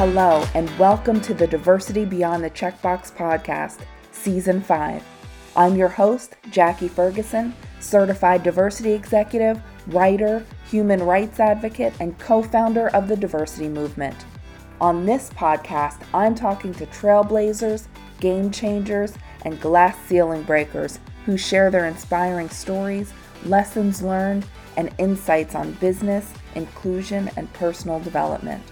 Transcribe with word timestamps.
Hello, 0.00 0.46
and 0.54 0.70
welcome 0.78 1.20
to 1.20 1.34
the 1.34 1.46
Diversity 1.46 2.06
Beyond 2.06 2.42
the 2.42 2.48
Checkbox 2.48 3.12
podcast, 3.12 3.80
Season 4.12 4.62
5. 4.62 5.04
I'm 5.56 5.76
your 5.76 5.90
host, 5.90 6.36
Jackie 6.50 6.88
Ferguson, 6.88 7.54
certified 7.80 8.42
diversity 8.42 8.92
executive, 8.92 9.60
writer, 9.88 10.42
human 10.70 11.02
rights 11.02 11.38
advocate, 11.38 11.92
and 12.00 12.18
co 12.18 12.42
founder 12.42 12.88
of 12.96 13.08
the 13.08 13.16
diversity 13.16 13.68
movement. 13.68 14.16
On 14.80 15.04
this 15.04 15.28
podcast, 15.28 16.00
I'm 16.14 16.34
talking 16.34 16.72
to 16.76 16.86
trailblazers, 16.86 17.86
game 18.20 18.50
changers, 18.50 19.12
and 19.42 19.60
glass 19.60 19.98
ceiling 20.06 20.44
breakers 20.44 20.98
who 21.26 21.36
share 21.36 21.70
their 21.70 21.84
inspiring 21.84 22.48
stories, 22.48 23.12
lessons 23.44 24.00
learned, 24.00 24.46
and 24.78 24.94
insights 24.96 25.54
on 25.54 25.72
business, 25.72 26.32
inclusion, 26.54 27.30
and 27.36 27.52
personal 27.52 28.00
development. 28.00 28.62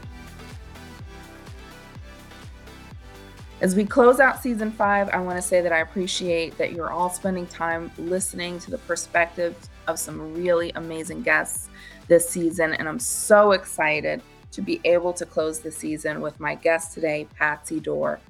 As 3.61 3.75
we 3.75 3.85
close 3.85 4.21
out 4.21 4.41
season 4.41 4.71
five, 4.71 5.09
I 5.09 5.19
want 5.19 5.37
to 5.37 5.43
say 5.43 5.61
that 5.63 5.73
I 5.73 5.79
appreciate 5.79 6.57
that 6.59 6.75
you're 6.75 6.93
all 6.93 7.11
spending 7.11 7.45
time 7.49 7.91
listening 7.99 8.61
to 8.61 8.71
the 8.71 8.79
perspectives 8.79 9.69
of 9.89 9.99
some 9.99 10.33
really 10.33 10.71
amazing 10.77 11.23
guests 11.23 11.69
this 12.07 12.29
season. 12.29 12.75
And 12.75 12.89
I'm 12.89 13.01
so 13.01 13.51
excited 13.51 14.23
to 14.53 14.63
be 14.63 14.81
able 14.85 15.13
to 15.13 15.27
close 15.27 15.59
the 15.59 15.73
season 15.73 16.21
with 16.21 16.39
my 16.39 16.55
guest 16.55 16.95
today, 16.95 17.27
Patsy 17.35 17.81
Doerr. 17.81 18.21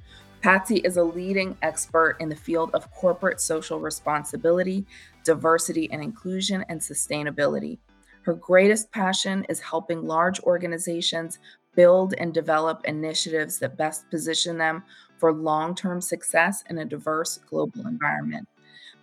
Patsy 0.41 0.77
is 0.77 0.97
a 0.97 1.05
leading 1.05 1.59
expert 1.61 2.17
in 2.21 2.31
the 2.31 2.37
field 2.37 2.71
of 2.73 2.91
corporate 2.93 3.39
social 3.39 3.81
responsibility, 3.81 4.87
diversity 5.25 5.91
and 5.93 6.03
inclusion, 6.03 6.65
and 6.71 6.81
sustainability. 6.81 7.77
Her 8.23 8.33
greatest 8.33 8.91
passion 8.93 9.45
is 9.51 9.61
helping 9.61 10.07
large 10.07 10.41
organizations 10.41 11.39
build 11.75 12.15
and 12.19 12.35
develop 12.35 12.81
initiatives 12.87 13.59
that 13.59 13.77
best 13.77 14.11
position 14.11 14.59
them 14.59 14.83
for 15.19 15.33
long 15.33 15.75
term 15.75 16.01
success 16.01 16.65
in 16.71 16.79
a 16.79 16.85
diverse 16.85 17.39
global 17.49 17.87
environment. 17.87 18.49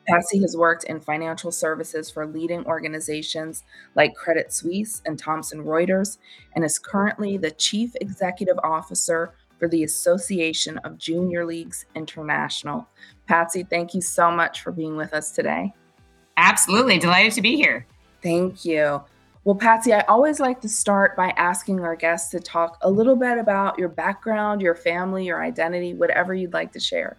Patsy 0.07 0.39
has 0.41 0.55
worked 0.55 0.83
in 0.83 0.99
financial 0.99 1.51
services 1.51 2.11
for 2.11 2.27
leading 2.27 2.63
organizations 2.65 3.63
like 3.95 4.13
Credit 4.13 4.53
Suisse 4.53 5.01
and 5.05 5.17
Thomson 5.17 5.63
Reuters 5.63 6.19
and 6.55 6.63
is 6.63 6.77
currently 6.77 7.37
the 7.37 7.51
Chief 7.51 7.91
Executive 8.01 8.59
Officer 8.63 9.33
for 9.57 9.67
the 9.67 9.83
Association 9.83 10.77
of 10.79 10.97
Junior 10.97 11.45
Leagues 11.45 11.85
International. 11.95 12.87
Patsy, 13.27 13.63
thank 13.63 13.93
you 13.93 14.01
so 14.01 14.29
much 14.29 14.61
for 14.61 14.71
being 14.71 14.95
with 14.95 15.13
us 15.13 15.31
today. 15.31 15.73
Absolutely. 16.37 16.99
Delighted 16.99 17.31
to 17.33 17.41
be 17.41 17.55
here. 17.55 17.87
Thank 18.21 18.65
you. 18.65 19.01
Well, 19.45 19.53
Patsy, 19.53 19.93
I 19.93 19.99
always 20.07 20.39
like 20.39 20.59
to 20.61 20.69
start 20.69 21.15
by 21.15 21.29
asking 21.37 21.79
our 21.81 21.95
guests 21.95 22.31
to 22.31 22.39
talk 22.39 22.79
a 22.81 22.89
little 22.89 23.15
bit 23.15 23.37
about 23.37 23.77
your 23.77 23.89
background, 23.89 24.59
your 24.59 24.73
family, 24.73 25.23
your 25.23 25.43
identity, 25.43 25.93
whatever 25.93 26.33
you'd 26.33 26.51
like 26.51 26.71
to 26.71 26.79
share. 26.79 27.15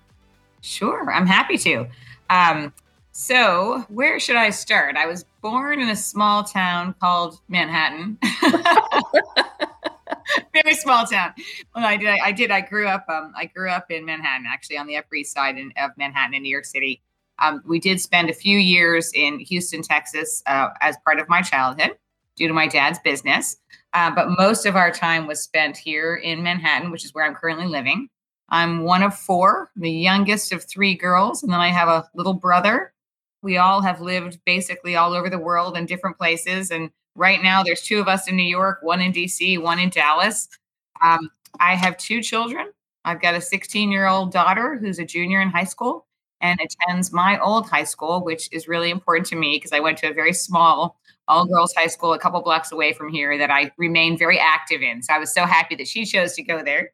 Sure, 0.61 1.09
I'm 1.09 1.25
happy 1.25 1.57
to. 1.59 1.87
Um, 2.29 2.73
so, 3.13 3.85
where 3.91 4.19
should 4.19 4.35
I 4.35 4.51
start? 4.51 4.97
I 4.97 5.07
was 5.07 5.25
born 5.41 5.81
in 5.81 5.89
a 5.89 5.95
small 5.95 6.43
town 6.43 6.97
called 7.01 7.39
Manhattan. 7.47 8.19
Very 10.53 10.75
small 10.75 11.07
town. 11.07 11.33
Well, 11.77 11.85
I 11.85 11.97
did. 11.97 12.09
I 12.09 12.33
did. 12.33 12.51
I 12.51 12.61
grew 12.61 12.89
up. 12.89 13.09
Um, 13.09 13.35
I 13.37 13.45
grew 13.45 13.71
up 13.71 13.93
in 13.93 14.05
Manhattan, 14.05 14.47
actually, 14.53 14.79
on 14.79 14.89
the 14.89 14.97
Upper 14.97 15.15
East 15.15 15.33
Side 15.33 15.59
in, 15.59 15.73
of 15.77 15.93
Manhattan 15.97 16.35
in 16.35 16.43
New 16.43 16.51
York 16.51 16.65
City. 16.65 17.01
Um, 17.39 17.63
we 17.65 17.79
did 17.79 18.01
spend 18.01 18.31
a 18.31 18.35
few 18.35 18.59
years 18.59 19.13
in 19.15 19.39
Houston, 19.39 19.83
Texas, 19.83 20.43
uh, 20.47 20.71
as 20.81 20.97
part 21.05 21.21
of 21.21 21.29
my 21.29 21.41
childhood 21.41 21.93
due 22.37 22.49
to 22.49 22.55
my 22.55 22.69
dad's 22.69 22.99
business. 23.01 23.57
Uh, 23.93 24.11
but 24.11 24.29
most 24.39 24.67
of 24.67 24.77
our 24.77 24.91
time 24.91 25.27
was 25.27 25.41
spent 25.41 25.77
here 25.77 26.17
in 26.17 26.43
Manhattan, 26.43 26.91
which 26.91 27.05
is 27.05 27.15
where 27.15 27.25
I'm 27.25 27.35
currently 27.35 27.67
living. 27.67 28.09
I'm 28.49 28.85
one 28.85 29.03
of 29.03 29.17
four, 29.17 29.71
the 29.75 29.91
youngest 29.91 30.53
of 30.53 30.65
three 30.65 30.95
girls, 30.95 31.43
and 31.43 31.53
then 31.53 31.61
I 31.61 31.69
have 31.69 31.89
a 31.89 32.09
little 32.15 32.35
brother. 32.35 32.93
We 33.43 33.57
all 33.57 33.81
have 33.81 34.01
lived 34.01 34.39
basically 34.45 34.97
all 34.97 35.13
over 35.13 35.29
the 35.29 35.39
world 35.39 35.77
in 35.77 35.87
different 35.87 36.17
places. 36.17 36.71
And 36.71 36.91
right 37.15 37.43
now, 37.43 37.63
there's 37.63 37.83
two 37.83 38.01
of 38.01 38.09
us 38.09 38.29
in 38.29 38.37
New 38.37 38.45
York, 38.45 38.79
one 38.83 39.01
in 39.01 39.13
DC, 39.13 39.61
one 39.61 39.79
in 39.79 39.91
Dallas. 39.91 40.49
Um, 41.03 41.31
I 41.59 41.75
have 41.75 41.97
two 41.97 42.23
children. 42.23 42.73
I've 43.05 43.23
got 43.23 43.35
a 43.35 43.41
16 43.41 43.91
year 43.91 44.07
old 44.07 44.33
daughter 44.33 44.77
who's 44.77 44.99
a 44.99 45.05
junior 45.05 45.41
in 45.41 45.49
high 45.49 45.65
school 45.65 46.07
and 46.41 46.61
attends 46.61 47.13
my 47.13 47.39
old 47.41 47.69
high 47.69 47.85
school, 47.85 48.23
which 48.23 48.49
is 48.53 48.69
really 48.69 48.91
important 48.91 49.27
to 49.29 49.37
me 49.37 49.57
because 49.57 49.73
I 49.73 49.81
went 49.81 49.99
to 49.99 50.11
a 50.11 50.15
very 50.15 50.33
small 50.33 50.99
all 51.29 51.47
girls 51.47 51.75
high 51.77 51.87
school 51.87 52.13
a 52.13 52.19
couple 52.19 52.41
blocks 52.43 52.73
away 52.73 52.93
from 52.93 53.13
here 53.13 53.37
that 53.39 53.51
I 53.51 53.73
remain 53.77 54.17
very 54.17 54.39
active 54.39 54.83
in. 54.83 55.03
So 55.03 55.13
I 55.13 55.19
was 55.19 55.33
so 55.33 55.45
happy 55.45 55.75
that 55.77 55.89
she 55.89 56.05
chose 56.05 56.35
to 56.35 56.43
go 56.43 56.63
there. 56.63 56.93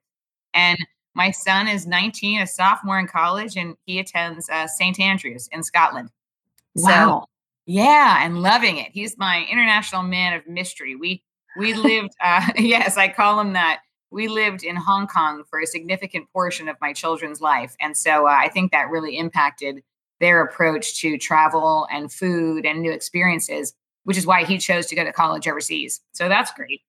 And 0.54 0.78
my 1.14 1.30
son 1.30 1.68
is 1.68 1.86
19, 1.86 2.40
a 2.40 2.46
sophomore 2.46 2.98
in 2.98 3.06
college, 3.06 3.56
and 3.56 3.76
he 3.84 3.98
attends 3.98 4.48
uh, 4.48 4.66
St. 4.66 4.98
Andrews 4.98 5.48
in 5.52 5.62
Scotland. 5.62 6.10
Wow. 6.74 7.20
So, 7.20 7.26
yeah, 7.66 8.24
and 8.24 8.40
loving 8.42 8.78
it. 8.78 8.90
He's 8.92 9.18
my 9.18 9.46
international 9.50 10.02
man 10.02 10.32
of 10.32 10.46
mystery. 10.46 10.96
We 10.96 11.22
we 11.58 11.74
lived, 11.74 12.12
uh, 12.22 12.48
yes, 12.56 12.96
I 12.96 13.08
call 13.08 13.38
him 13.40 13.52
that. 13.52 13.80
We 14.10 14.28
lived 14.28 14.62
in 14.62 14.76
Hong 14.76 15.06
Kong 15.06 15.42
for 15.48 15.60
a 15.60 15.66
significant 15.66 16.30
portion 16.32 16.68
of 16.68 16.76
my 16.80 16.92
children's 16.92 17.40
life, 17.40 17.74
and 17.80 17.96
so 17.96 18.26
uh, 18.26 18.30
I 18.30 18.48
think 18.48 18.72
that 18.72 18.90
really 18.90 19.18
impacted 19.18 19.82
their 20.20 20.42
approach 20.42 21.00
to 21.00 21.18
travel 21.18 21.86
and 21.90 22.12
food 22.12 22.64
and 22.64 22.80
new 22.80 22.92
experiences 22.92 23.74
which 24.04 24.16
is 24.16 24.26
why 24.26 24.44
he 24.44 24.58
chose 24.58 24.86
to 24.86 24.96
go 24.96 25.04
to 25.04 25.12
college 25.12 25.46
overseas. 25.46 26.00
So 26.12 26.28
that's 26.28 26.52
great. 26.52 26.82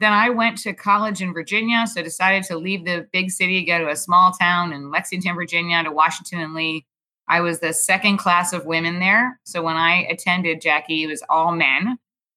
Then 0.00 0.12
I 0.14 0.30
went 0.30 0.56
to 0.58 0.72
college 0.72 1.20
in 1.20 1.34
Virginia. 1.34 1.86
So 1.86 2.02
decided 2.02 2.42
to 2.44 2.56
leave 2.56 2.84
the 2.84 3.06
big 3.12 3.30
city, 3.30 3.64
go 3.64 3.78
to 3.78 3.90
a 3.90 3.96
small 3.96 4.32
town 4.32 4.72
in 4.72 4.90
Lexington, 4.90 5.34
Virginia, 5.34 5.84
to 5.84 5.92
Washington 5.92 6.40
and 6.40 6.54
Lee. 6.54 6.86
I 7.28 7.42
was 7.42 7.60
the 7.60 7.72
second 7.72 8.16
class 8.16 8.52
of 8.52 8.64
women 8.66 8.98
there. 8.98 9.38
So 9.44 9.62
when 9.62 9.76
I 9.76 10.06
attended, 10.10 10.60
Jackie, 10.60 11.04
it 11.04 11.06
was 11.06 11.22
all 11.28 11.52
men, 11.52 11.96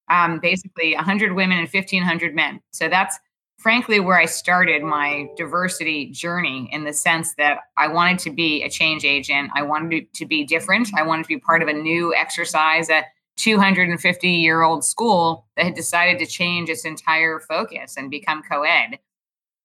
um, 0.10 0.40
basically 0.40 0.94
100 0.94 1.34
women 1.34 1.58
and 1.58 1.68
1,500 1.68 2.36
men. 2.36 2.62
So 2.72 2.90
that's 2.90 3.18
frankly 3.58 4.02
where 4.02 4.20
I 4.20 4.26
started 4.26 4.84
my 4.84 5.30
diversity 5.38 6.12
journey 6.12 6.70
in 6.72 6.84
the 6.84 6.92
sense 6.92 7.34
that 7.36 7.60
I 7.78 7.88
wanted 7.88 8.20
to 8.20 8.30
be 8.30 8.62
a 8.62 8.70
change 8.70 9.06
agent. 9.06 9.52
I 9.56 9.64
wanted 9.64 10.14
to 10.14 10.26
be 10.26 10.44
different. 10.44 10.90
I 10.96 11.04
wanted 11.04 11.24
to 11.24 11.30
be 11.30 11.40
part 11.40 11.64
of 11.64 11.70
a 11.70 11.74
new 11.74 12.14
exercise, 12.14 12.90
a 12.90 13.04
250 13.38 14.30
year 14.30 14.62
old 14.62 14.86
school 14.86 15.46
that 15.56 15.66
had 15.66 15.74
decided 15.74 16.20
to 16.20 16.26
change 16.26 16.70
its 16.70 16.86
entire 16.86 17.40
focus 17.40 17.96
and 17.98 18.12
become 18.12 18.42
co-ed. 18.50 19.00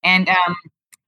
And 0.03 0.29
um, 0.29 0.57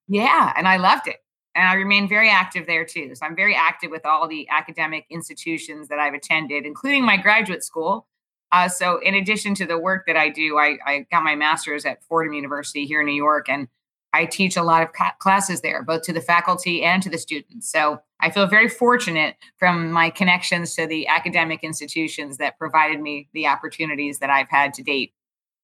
yeah 0.09 0.53
and 0.57 0.69
i 0.69 0.77
loved 0.77 1.07
it. 1.09 1.17
And 1.55 1.69
i 1.69 1.75
remain 1.75 2.09
very 2.09 2.31
active 2.31 2.67
there 2.67 2.85
too. 2.85 3.15
So 3.15 3.25
i'm 3.25 3.37
very 3.37 3.55
active 3.55 3.91
with 3.91 4.05
all 4.05 4.29
the 4.29 4.49
academic 4.51 5.07
institutions 5.11 5.89
that 5.89 5.99
i've 5.99 6.15
attended 6.15 6.67
including 6.67 7.05
my 7.05 7.17
graduate 7.17 7.65
school. 7.65 8.07
Uh, 8.53 8.69
so 8.69 8.99
in 8.99 9.15
addition 9.15 9.55
to 9.55 9.67
the 9.67 9.79
work 9.79 10.05
that 10.07 10.17
i 10.17 10.29
do 10.29 10.59
I, 10.59 10.77
I 10.85 11.07
got 11.11 11.23
my 11.23 11.37
master's 11.37 11.85
at 11.85 12.03
fordham 12.05 12.33
university 12.33 12.85
here 12.85 13.01
in 13.01 13.07
new 13.07 13.15
york 13.15 13.49
and 13.49 13.69
I 14.13 14.25
teach 14.25 14.57
a 14.57 14.63
lot 14.63 14.83
of 14.83 15.19
classes 15.19 15.61
there, 15.61 15.83
both 15.83 16.03
to 16.03 16.13
the 16.13 16.21
faculty 16.21 16.83
and 16.83 17.03
to 17.03 17.11
the 17.11 17.19
students. 17.19 17.71
So 17.71 18.01
I 18.21 18.31
feel 18.31 18.47
very 18.47 18.69
fortunate 18.69 19.37
from 19.57 19.93
my 19.93 20.11
connections 20.11 20.75
to 20.75 20.87
the 20.87 21.07
academic 21.07 21.63
institutions 21.63 22.37
that 22.39 22.59
provided 22.59 23.01
me 23.01 23.29
the 23.33 23.47
opportunities 23.47 24.19
that 24.19 24.31
I've 24.31 24.49
had 24.49 24.75
to 24.75 24.83
date. 24.83 25.13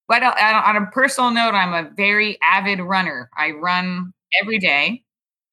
But 0.07 0.23
uh, 0.23 0.33
on 0.65 0.77
a 0.77 0.85
personal 0.87 1.31
note, 1.31 1.53
I'm 1.53 1.73
a 1.73 1.89
very 1.89 2.37
avid 2.41 2.79
runner. 2.79 3.29
I 3.37 3.51
run 3.51 4.13
every 4.41 4.59
day 4.59 5.03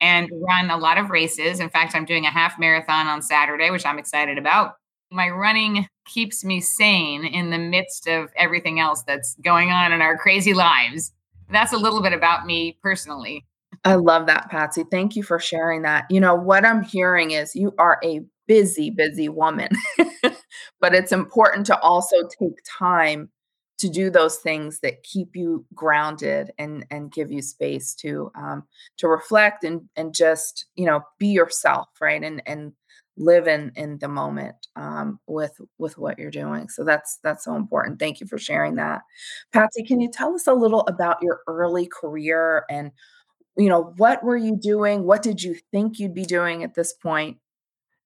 and 0.01 0.31
run 0.33 0.71
a 0.71 0.77
lot 0.77 0.99
of 0.99 1.11
races. 1.11 1.59
In 1.59 1.71
fact, 1.71 1.97
I'm 1.97 2.05
doing 2.05 2.27
a 2.27 2.31
half 2.31 2.59
marathon 2.59 3.09
on 3.09 3.23
Saturday, 3.23 3.71
which 3.71 3.87
I'm 3.87 3.99
excited 3.99 4.39
about. 4.39 4.77
My 5.11 5.31
running 5.31 5.89
keeps 6.07 6.45
me 6.45 6.61
sane 6.61 7.25
in 7.25 7.51
the 7.51 7.59
midst 7.59 8.07
of 8.07 8.31
everything 8.37 8.79
else 8.79 9.03
that's 9.03 9.35
going 9.43 9.71
on 9.71 9.93
in 9.93 10.01
our 10.01 10.17
crazy 10.17 10.55
lives 10.55 11.13
that's 11.51 11.73
a 11.73 11.79
little 11.79 12.03
bit 12.03 12.13
about 12.13 12.47
me 12.47 12.79
personally. 12.83 13.45
I 13.85 13.97
love 13.97 14.27
that, 14.27 14.51
Patsy. 14.51 14.85
Thank 14.91 15.17
you 15.17 15.23
for 15.23 15.39
sharing 15.39 15.83
that. 15.83 16.07
You 16.11 16.21
know, 16.21 16.35
what 16.35 16.65
I'm 16.65 16.83
hearing 16.83 17.33
is 17.33 17.55
you 17.55 17.75
are 17.79 17.99
a 18.03 18.21
busy, 18.47 18.91
busy 18.91 19.29
woman, 19.29 19.71
but 20.81 20.95
it's 20.95 21.13
important 21.13 21.67
to 21.67 21.79
also 21.81 22.17
take 22.39 22.59
time 22.67 23.31
to 23.79 23.89
do 23.89 24.09
those 24.09 24.39
things 24.39 24.81
that 24.81 25.03
keep 25.03 25.35
you 25.35 25.67
grounded 25.75 26.53
and 26.59 26.87
and 26.91 27.13
give 27.13 27.33
you 27.33 27.43
space 27.43 27.95
to 27.95 28.31
um, 28.37 28.63
to 28.99 29.09
reflect 29.09 29.65
and 29.65 29.83
and 29.97 30.15
just 30.15 30.67
you 30.77 30.87
know 30.87 31.03
be 31.19 31.29
yourself, 31.29 31.89
right? 32.01 32.23
And 32.23 32.43
and 32.47 32.73
live 33.17 33.47
in 33.47 33.71
in 33.77 33.99
the 33.99 34.09
moment 34.09 34.67
um, 34.77 35.21
with 35.27 35.61
with 35.79 35.97
what 35.99 36.19
you're 36.19 36.31
doing 36.31 36.69
so 36.69 36.85
that's 36.85 37.19
that's 37.23 37.45
so 37.45 37.55
important 37.55 37.99
thank 37.99 38.21
you 38.21 38.27
for 38.27 38.39
sharing 38.39 38.75
that. 38.77 39.03
Patsy 39.53 39.83
can 39.83 40.01
you 40.01 40.11
tell 40.11 40.35
us 40.35 40.47
a 40.47 40.55
little 40.55 40.81
about 40.83 41.23
your 41.23 41.41
early 41.47 41.87
career 41.87 42.65
and 42.69 42.91
you 43.57 43.69
know 43.69 43.95
what 43.97 44.25
were 44.25 44.37
you 44.37 44.57
doing? 44.57 45.05
What 45.05 45.23
did 45.23 45.43
you 45.43 45.57
think 45.71 45.99
you'd 45.99 46.15
be 46.15 46.25
doing 46.25 46.65
at 46.65 46.75
this 46.75 46.93
point? 46.93 47.39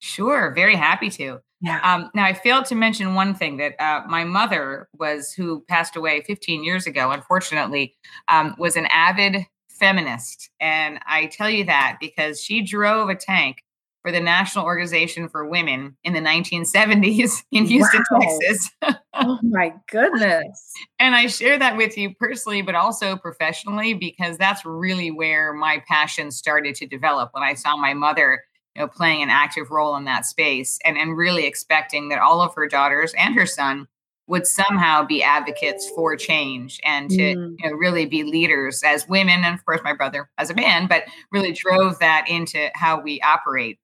Sure 0.00 0.52
very 0.54 0.76
happy 0.76 1.10
to. 1.10 1.40
Yeah. 1.60 1.80
Um, 1.82 2.10
now 2.14 2.24
i 2.24 2.32
failed 2.32 2.66
to 2.66 2.76
mention 2.76 3.14
one 3.14 3.34
thing 3.34 3.56
that 3.56 3.74
uh, 3.82 4.02
my 4.06 4.22
mother 4.22 4.88
was 4.96 5.32
who 5.32 5.64
passed 5.68 5.96
away 5.96 6.20
15 6.22 6.62
years 6.62 6.86
ago 6.86 7.10
unfortunately 7.10 7.96
um, 8.28 8.54
was 8.58 8.76
an 8.76 8.86
avid 8.86 9.44
feminist. 9.78 10.50
And 10.60 10.98
I 11.06 11.26
tell 11.26 11.50
you 11.50 11.64
that 11.64 11.98
because 12.00 12.42
she 12.42 12.62
drove 12.62 13.08
a 13.08 13.14
tank 13.14 13.62
for 14.08 14.12
the 14.12 14.20
National 14.20 14.64
Organization 14.64 15.28
for 15.28 15.44
Women 15.44 15.94
in 16.02 16.14
the 16.14 16.20
1970s 16.20 17.42
in 17.52 17.66
Houston, 17.66 18.02
wow. 18.10 18.20
Texas. 18.20 18.70
oh 19.12 19.38
my 19.42 19.74
goodness. 19.90 20.72
And 20.98 21.14
I 21.14 21.26
share 21.26 21.58
that 21.58 21.76
with 21.76 21.98
you 21.98 22.14
personally, 22.14 22.62
but 22.62 22.74
also 22.74 23.18
professionally, 23.18 23.92
because 23.92 24.38
that's 24.38 24.64
really 24.64 25.10
where 25.10 25.52
my 25.52 25.82
passion 25.86 26.30
started 26.30 26.74
to 26.76 26.86
develop 26.86 27.34
when 27.34 27.42
I 27.42 27.52
saw 27.52 27.76
my 27.76 27.92
mother 27.92 28.44
you 28.74 28.80
know, 28.80 28.88
playing 28.88 29.22
an 29.22 29.28
active 29.28 29.70
role 29.70 29.94
in 29.96 30.06
that 30.06 30.24
space 30.24 30.78
and, 30.86 30.96
and 30.96 31.14
really 31.14 31.44
expecting 31.44 32.08
that 32.08 32.18
all 32.18 32.40
of 32.40 32.54
her 32.54 32.66
daughters 32.66 33.12
and 33.18 33.34
her 33.34 33.44
son 33.44 33.88
would 34.26 34.46
somehow 34.46 35.04
be 35.04 35.22
advocates 35.22 35.90
for 35.90 36.16
change 36.16 36.80
and 36.82 37.10
to 37.10 37.34
mm. 37.34 37.56
you 37.58 37.70
know, 37.70 37.76
really 37.76 38.06
be 38.06 38.24
leaders 38.24 38.82
as 38.82 39.06
women 39.06 39.44
and 39.44 39.54
of 39.54 39.64
course 39.64 39.80
my 39.84 39.94
brother 39.94 40.28
as 40.36 40.50
a 40.50 40.54
man 40.54 40.86
but 40.86 41.04
really 41.32 41.50
drove 41.50 41.98
that 41.98 42.26
into 42.28 42.68
how 42.74 43.00
we 43.00 43.18
operate 43.22 43.78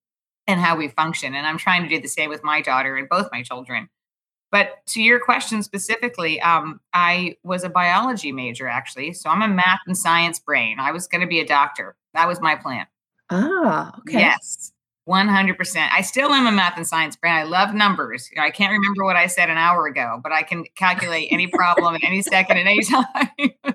and 0.47 0.61
how 0.61 0.77
we 0.77 0.89
function 0.89 1.35
and 1.35 1.47
i'm 1.47 1.59
trying 1.59 1.83
to 1.83 1.89
do 1.89 2.01
the 2.01 2.09
same 2.09 2.31
with 2.31 2.45
my 2.45 2.61
daughter 2.61 2.97
and 2.97 3.09
both 3.09 3.29
my 3.33 3.43
children 3.43 3.89
but 4.51 4.85
to 4.87 5.03
your 5.03 5.21
question 5.21 5.63
specifically 5.63 6.41
um, 6.41 6.81
i 6.93 7.37
was 7.43 7.65
a 7.65 7.69
biology 7.69 8.33
major 8.33 8.69
actually 8.69 9.13
so 9.13 9.31
i'm 9.31 9.43
a 9.43 9.49
math 9.49 9.81
and 9.87 9.97
science 9.97 10.39
brain 10.39 10.79
i 10.79 10.91
was 10.91 11.07
going 11.07 11.21
to 11.21 11.27
be 11.27 11.41
a 11.41 11.47
doctor 11.47 11.97
that 12.15 12.29
was 12.29 12.41
my 12.41 12.55
plan 12.55 12.87
ah 13.31 13.93
okay 13.99 14.19
yes 14.19 14.73
100%. 15.09 15.89
I 15.93 16.01
still 16.01 16.31
am 16.31 16.47
a 16.47 16.53
math 16.53 16.77
and 16.77 16.87
science 16.87 17.15
brain. 17.17 17.35
I 17.35 17.43
love 17.43 17.75
numbers. 17.75 18.31
You 18.31 18.41
know, 18.41 18.47
I 18.47 18.51
can't 18.51 18.73
remember 18.73 19.05
what 19.05 19.17
I 19.17 19.27
said 19.27 19.51
an 19.51 19.59
hour 19.59 19.87
ago, 19.87 20.19
but 20.23 20.33
I 20.33 20.43
can 20.43 20.65
calculate 20.77 21.29
any 21.31 21.47
problem 21.47 21.95
at 21.95 22.03
any 22.05 22.23
second 22.23 22.57
at 22.57 22.67
any 22.67 22.83
time. 22.83 23.75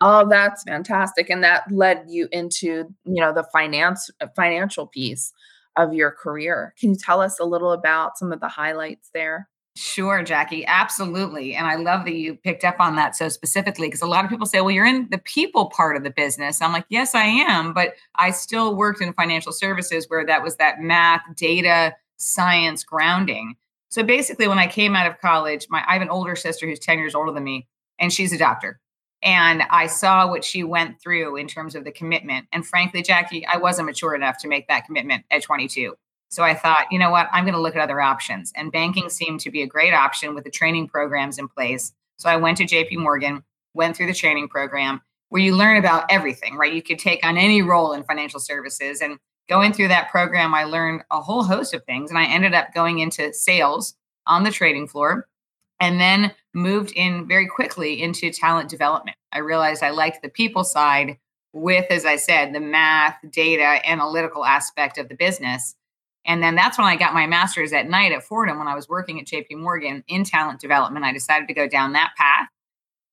oh, 0.00 0.28
that's 0.28 0.62
fantastic. 0.62 1.30
And 1.30 1.42
that 1.42 1.70
led 1.72 2.04
you 2.08 2.28
into, 2.30 2.94
you 3.04 3.20
know, 3.20 3.32
the 3.32 3.42
finance 3.52 4.08
uh, 4.20 4.28
financial 4.36 4.86
piece 4.86 5.32
of 5.78 5.94
your 5.94 6.10
career. 6.10 6.74
Can 6.78 6.90
you 6.90 6.96
tell 6.96 7.20
us 7.20 7.40
a 7.40 7.44
little 7.44 7.72
about 7.72 8.18
some 8.18 8.32
of 8.32 8.40
the 8.40 8.48
highlights 8.48 9.08
there? 9.14 9.48
Sure, 9.76 10.24
Jackie, 10.24 10.66
absolutely. 10.66 11.54
And 11.54 11.68
I 11.68 11.76
love 11.76 12.04
that 12.04 12.14
you 12.14 12.34
picked 12.34 12.64
up 12.64 12.80
on 12.80 12.96
that 12.96 13.14
so 13.14 13.28
specifically 13.28 13.86
because 13.86 14.02
a 14.02 14.06
lot 14.06 14.24
of 14.24 14.30
people 14.30 14.44
say, 14.44 14.60
well, 14.60 14.72
you're 14.72 14.84
in 14.84 15.06
the 15.10 15.18
people 15.18 15.66
part 15.66 15.96
of 15.96 16.02
the 16.02 16.10
business. 16.10 16.60
I'm 16.60 16.72
like, 16.72 16.86
yes, 16.88 17.14
I 17.14 17.22
am, 17.22 17.72
but 17.72 17.94
I 18.16 18.32
still 18.32 18.74
worked 18.74 19.00
in 19.00 19.12
financial 19.12 19.52
services 19.52 20.06
where 20.08 20.26
that 20.26 20.42
was 20.42 20.56
that 20.56 20.80
math, 20.80 21.22
data, 21.36 21.94
science 22.16 22.82
grounding. 22.82 23.54
So 23.88 24.02
basically, 24.02 24.48
when 24.48 24.58
I 24.58 24.66
came 24.66 24.96
out 24.96 25.08
of 25.08 25.20
college, 25.20 25.68
my 25.70 25.84
I 25.86 25.92
have 25.92 26.02
an 26.02 26.10
older 26.10 26.34
sister 26.34 26.66
who's 26.66 26.80
10 26.80 26.98
years 26.98 27.14
older 27.14 27.32
than 27.32 27.44
me, 27.44 27.68
and 28.00 28.12
she's 28.12 28.32
a 28.32 28.38
doctor. 28.38 28.80
And 29.22 29.62
I 29.70 29.86
saw 29.88 30.28
what 30.28 30.44
she 30.44 30.62
went 30.62 31.00
through 31.00 31.36
in 31.36 31.48
terms 31.48 31.74
of 31.74 31.84
the 31.84 31.90
commitment. 31.90 32.46
And 32.52 32.66
frankly, 32.66 33.02
Jackie, 33.02 33.44
I 33.46 33.56
wasn't 33.56 33.86
mature 33.86 34.14
enough 34.14 34.38
to 34.38 34.48
make 34.48 34.68
that 34.68 34.86
commitment 34.86 35.24
at 35.30 35.42
22. 35.42 35.96
So 36.30 36.42
I 36.42 36.54
thought, 36.54 36.86
you 36.90 36.98
know 36.98 37.10
what, 37.10 37.28
I'm 37.32 37.44
going 37.44 37.54
to 37.54 37.60
look 37.60 37.74
at 37.74 37.82
other 37.82 38.00
options. 38.00 38.52
And 38.54 38.70
banking 38.70 39.08
seemed 39.08 39.40
to 39.40 39.50
be 39.50 39.62
a 39.62 39.66
great 39.66 39.94
option 39.94 40.34
with 40.34 40.44
the 40.44 40.50
training 40.50 40.88
programs 40.88 41.38
in 41.38 41.48
place. 41.48 41.92
So 42.18 42.28
I 42.28 42.36
went 42.36 42.58
to 42.58 42.64
JP 42.64 42.98
Morgan, 42.98 43.42
went 43.74 43.96
through 43.96 44.06
the 44.06 44.14
training 44.14 44.48
program 44.48 45.00
where 45.30 45.42
you 45.42 45.56
learn 45.56 45.76
about 45.76 46.04
everything, 46.10 46.56
right? 46.56 46.72
You 46.72 46.82
could 46.82 46.98
take 46.98 47.24
on 47.24 47.36
any 47.36 47.62
role 47.62 47.92
in 47.92 48.04
financial 48.04 48.40
services. 48.40 49.00
And 49.00 49.18
going 49.48 49.72
through 49.72 49.88
that 49.88 50.10
program, 50.10 50.54
I 50.54 50.64
learned 50.64 51.02
a 51.10 51.20
whole 51.20 51.42
host 51.42 51.74
of 51.74 51.84
things. 51.84 52.10
And 52.10 52.18
I 52.18 52.26
ended 52.26 52.54
up 52.54 52.72
going 52.74 53.00
into 53.00 53.32
sales 53.32 53.94
on 54.26 54.44
the 54.44 54.50
trading 54.50 54.86
floor 54.86 55.26
and 55.80 56.00
then 56.00 56.32
moved 56.58 56.92
in 56.94 57.26
very 57.26 57.46
quickly 57.46 58.02
into 58.02 58.30
talent 58.30 58.68
development. 58.68 59.16
I 59.32 59.38
realized 59.38 59.82
I 59.82 59.90
liked 59.90 60.22
the 60.22 60.28
people 60.28 60.64
side 60.64 61.16
with, 61.52 61.86
as 61.90 62.04
I 62.04 62.16
said, 62.16 62.52
the 62.52 62.60
math, 62.60 63.16
data, 63.30 63.80
analytical 63.88 64.44
aspect 64.44 64.98
of 64.98 65.08
the 65.08 65.14
business. 65.14 65.74
And 66.26 66.42
then 66.42 66.54
that's 66.54 66.76
when 66.76 66.86
I 66.86 66.96
got 66.96 67.14
my 67.14 67.26
master's 67.26 67.72
at 67.72 67.88
night 67.88 68.12
at 68.12 68.22
Fordham 68.22 68.58
when 68.58 68.68
I 68.68 68.74
was 68.74 68.88
working 68.88 69.18
at 69.18 69.26
JP 69.26 69.58
Morgan 69.58 70.04
in 70.08 70.24
talent 70.24 70.60
development. 70.60 71.04
I 71.04 71.12
decided 71.12 71.48
to 71.48 71.54
go 71.54 71.66
down 71.66 71.94
that 71.94 72.12
path, 72.18 72.48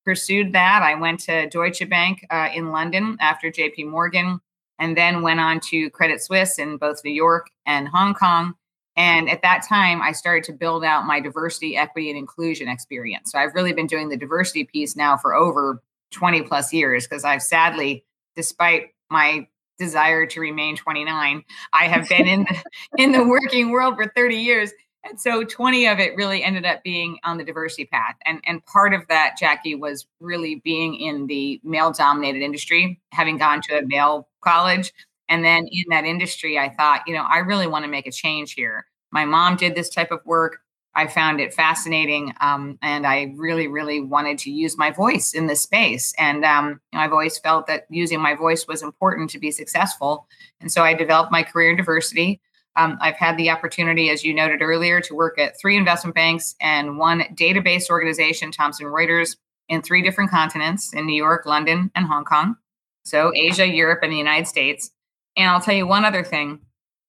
pursued 0.04 0.52
that. 0.52 0.82
I 0.82 0.94
went 0.96 1.20
to 1.20 1.48
Deutsche 1.48 1.88
Bank 1.88 2.26
uh, 2.30 2.50
in 2.54 2.72
London 2.72 3.16
after 3.20 3.50
JP 3.50 3.88
Morgan, 3.88 4.40
and 4.78 4.96
then 4.96 5.22
went 5.22 5.40
on 5.40 5.60
to 5.60 5.88
Credit 5.90 6.22
Suisse 6.22 6.58
in 6.58 6.76
both 6.76 7.00
New 7.04 7.12
York 7.12 7.48
and 7.64 7.88
Hong 7.88 8.12
Kong. 8.12 8.54
And 8.96 9.28
at 9.28 9.42
that 9.42 9.62
time, 9.68 10.00
I 10.00 10.12
started 10.12 10.44
to 10.44 10.52
build 10.52 10.84
out 10.84 11.06
my 11.06 11.20
diversity, 11.20 11.76
equity, 11.76 12.08
and 12.08 12.18
inclusion 12.18 12.68
experience. 12.68 13.32
So 13.32 13.38
I've 13.38 13.54
really 13.54 13.72
been 13.72 13.86
doing 13.86 14.08
the 14.08 14.16
diversity 14.16 14.64
piece 14.64 14.96
now 14.96 15.16
for 15.16 15.34
over 15.34 15.82
20 16.12 16.42
plus 16.42 16.72
years 16.72 17.06
because 17.06 17.24
I've 17.24 17.42
sadly, 17.42 18.04
despite 18.34 18.94
my 19.10 19.46
desire 19.78 20.26
to 20.26 20.40
remain 20.40 20.76
29. 20.76 21.44
I 21.72 21.84
have 21.84 22.08
been 22.08 22.26
in 22.26 22.40
the 22.44 22.62
in 23.02 23.12
the 23.12 23.24
working 23.24 23.70
world 23.70 23.96
for 23.96 24.10
30 24.14 24.36
years. 24.36 24.72
And 25.08 25.20
so 25.20 25.44
20 25.44 25.86
of 25.86 26.00
it 26.00 26.16
really 26.16 26.42
ended 26.42 26.66
up 26.66 26.82
being 26.82 27.18
on 27.22 27.38
the 27.38 27.44
diversity 27.44 27.84
path. 27.84 28.16
And 28.24 28.40
and 28.44 28.64
part 28.66 28.94
of 28.94 29.06
that, 29.08 29.36
Jackie, 29.38 29.74
was 29.74 30.06
really 30.20 30.56
being 30.64 30.94
in 30.94 31.26
the 31.26 31.60
male 31.62 31.92
dominated 31.92 32.42
industry, 32.42 33.00
having 33.12 33.38
gone 33.38 33.60
to 33.62 33.78
a 33.78 33.86
male 33.86 34.28
college. 34.40 34.92
And 35.28 35.44
then 35.44 35.66
in 35.70 35.84
that 35.90 36.04
industry, 36.04 36.58
I 36.58 36.68
thought, 36.68 37.02
you 37.06 37.14
know, 37.14 37.24
I 37.28 37.38
really 37.38 37.66
want 37.66 37.84
to 37.84 37.90
make 37.90 38.06
a 38.06 38.12
change 38.12 38.52
here. 38.52 38.86
My 39.10 39.24
mom 39.24 39.56
did 39.56 39.74
this 39.74 39.88
type 39.88 40.10
of 40.10 40.20
work. 40.24 40.58
I 40.94 41.06
found 41.06 41.40
it 41.40 41.52
fascinating, 41.52 42.32
um, 42.40 42.78
and 42.80 43.06
I 43.06 43.34
really, 43.36 43.68
really 43.68 44.00
wanted 44.00 44.38
to 44.38 44.50
use 44.50 44.78
my 44.78 44.90
voice 44.90 45.34
in 45.34 45.46
this 45.46 45.60
space. 45.60 46.14
And 46.16 46.42
um, 46.42 46.80
you 46.90 46.98
know, 46.98 47.04
I've 47.04 47.12
always 47.12 47.36
felt 47.36 47.66
that 47.66 47.84
using 47.90 48.18
my 48.18 48.34
voice 48.34 48.66
was 48.66 48.82
important 48.82 49.28
to 49.30 49.38
be 49.38 49.50
successful. 49.50 50.26
And 50.60 50.72
so 50.72 50.82
I 50.82 50.94
developed 50.94 51.30
my 51.30 51.42
career 51.42 51.70
in 51.70 51.76
diversity. 51.76 52.40
Um, 52.76 52.96
I've 53.00 53.16
had 53.16 53.36
the 53.36 53.50
opportunity, 53.50 54.08
as 54.08 54.24
you 54.24 54.34
noted 54.34 54.62
earlier, 54.62 55.00
to 55.02 55.14
work 55.14 55.38
at 55.38 55.58
three 55.60 55.76
investment 55.76 56.14
banks 56.14 56.54
and 56.60 56.98
one 56.98 57.24
database 57.34 57.90
organization, 57.90 58.50
Thomson 58.50 58.86
Reuters, 58.86 59.36
in 59.68 59.82
three 59.82 60.02
different 60.02 60.30
continents 60.30 60.94
in 60.94 61.06
New 61.06 61.16
York, 61.16 61.44
London, 61.44 61.90
and 61.94 62.06
Hong 62.06 62.24
Kong. 62.24 62.56
So 63.04 63.32
Asia, 63.34 63.66
Europe, 63.66 64.00
and 64.02 64.12
the 64.12 64.16
United 64.16 64.46
States. 64.46 64.90
And 65.36 65.50
I'll 65.50 65.60
tell 65.60 65.74
you 65.74 65.86
one 65.86 66.04
other 66.04 66.24
thing 66.24 66.60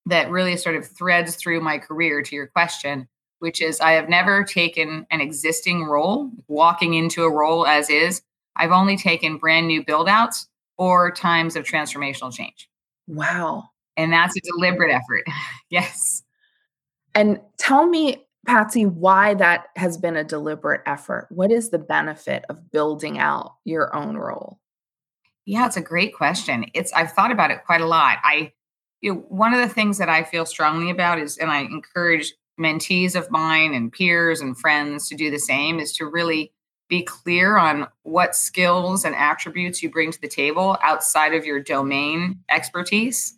that 0.05 0.29
really 0.29 0.57
sort 0.57 0.75
of 0.75 0.87
threads 0.87 1.35
through 1.35 1.61
my 1.61 1.77
career 1.77 2.21
to 2.21 2.35
your 2.35 2.47
question 2.47 3.07
which 3.39 3.61
is 3.61 3.79
I 3.79 3.93
have 3.93 4.09
never 4.09 4.43
taken 4.43 5.05
an 5.11 5.21
existing 5.21 5.83
role, 5.83 6.31
walking 6.47 6.93
into 6.95 7.23
a 7.23 7.31
role 7.31 7.65
as 7.65 7.89
is. 7.89 8.21
I've 8.55 8.71
only 8.71 8.97
taken 8.97 9.37
brand 9.37 9.67
new 9.67 9.83
build 9.83 10.09
outs 10.09 10.47
or 10.77 11.11
times 11.11 11.55
of 11.55 11.65
transformational 11.65 12.33
change. 12.33 12.69
Wow. 13.07 13.69
And 13.95 14.11
that's 14.11 14.35
a 14.35 14.41
deliberate 14.41 14.91
effort. 14.91 15.25
yes. 15.69 16.23
And 17.13 17.39
tell 17.57 17.87
me, 17.87 18.27
Patsy, 18.45 18.85
why 18.85 19.33
that 19.35 19.67
has 19.75 19.97
been 19.97 20.15
a 20.15 20.23
deliberate 20.23 20.81
effort. 20.85 21.27
What 21.29 21.51
is 21.51 21.69
the 21.69 21.79
benefit 21.79 22.45
of 22.49 22.71
building 22.71 23.19
out 23.19 23.55
your 23.65 23.95
own 23.95 24.17
role? 24.17 24.59
Yeah, 25.47 25.65
it's 25.65 25.77
a 25.77 25.81
great 25.81 26.13
question. 26.13 26.65
It's 26.73 26.91
I've 26.91 27.13
thought 27.13 27.31
about 27.31 27.51
it 27.51 27.63
quite 27.65 27.79
a 27.79 27.85
lot. 27.87 28.17
I 28.23 28.51
you 28.99 29.13
know, 29.13 29.19
one 29.29 29.53
of 29.53 29.61
the 29.61 29.73
things 29.73 29.97
that 29.97 30.09
I 30.09 30.23
feel 30.23 30.45
strongly 30.45 30.89
about 30.89 31.19
is, 31.19 31.37
and 31.37 31.49
I 31.49 31.61
encourage 31.61 32.33
mentees 32.59 33.15
of 33.15 33.31
mine 33.31 33.73
and 33.73 33.91
peers 33.91 34.41
and 34.41 34.57
friends 34.57 35.07
to 35.07 35.15
do 35.15 35.31
the 35.31 35.39
same 35.39 35.79
is 35.79 35.93
to 35.93 36.05
really 36.05 36.51
be 36.89 37.01
clear 37.01 37.57
on 37.57 37.87
what 38.03 38.35
skills 38.35 39.05
and 39.05 39.15
attributes 39.15 39.81
you 39.81 39.89
bring 39.89 40.11
to 40.11 40.19
the 40.19 40.27
table 40.27 40.77
outside 40.83 41.33
of 41.33 41.45
your 41.45 41.61
domain 41.61 42.39
expertise. 42.49 43.37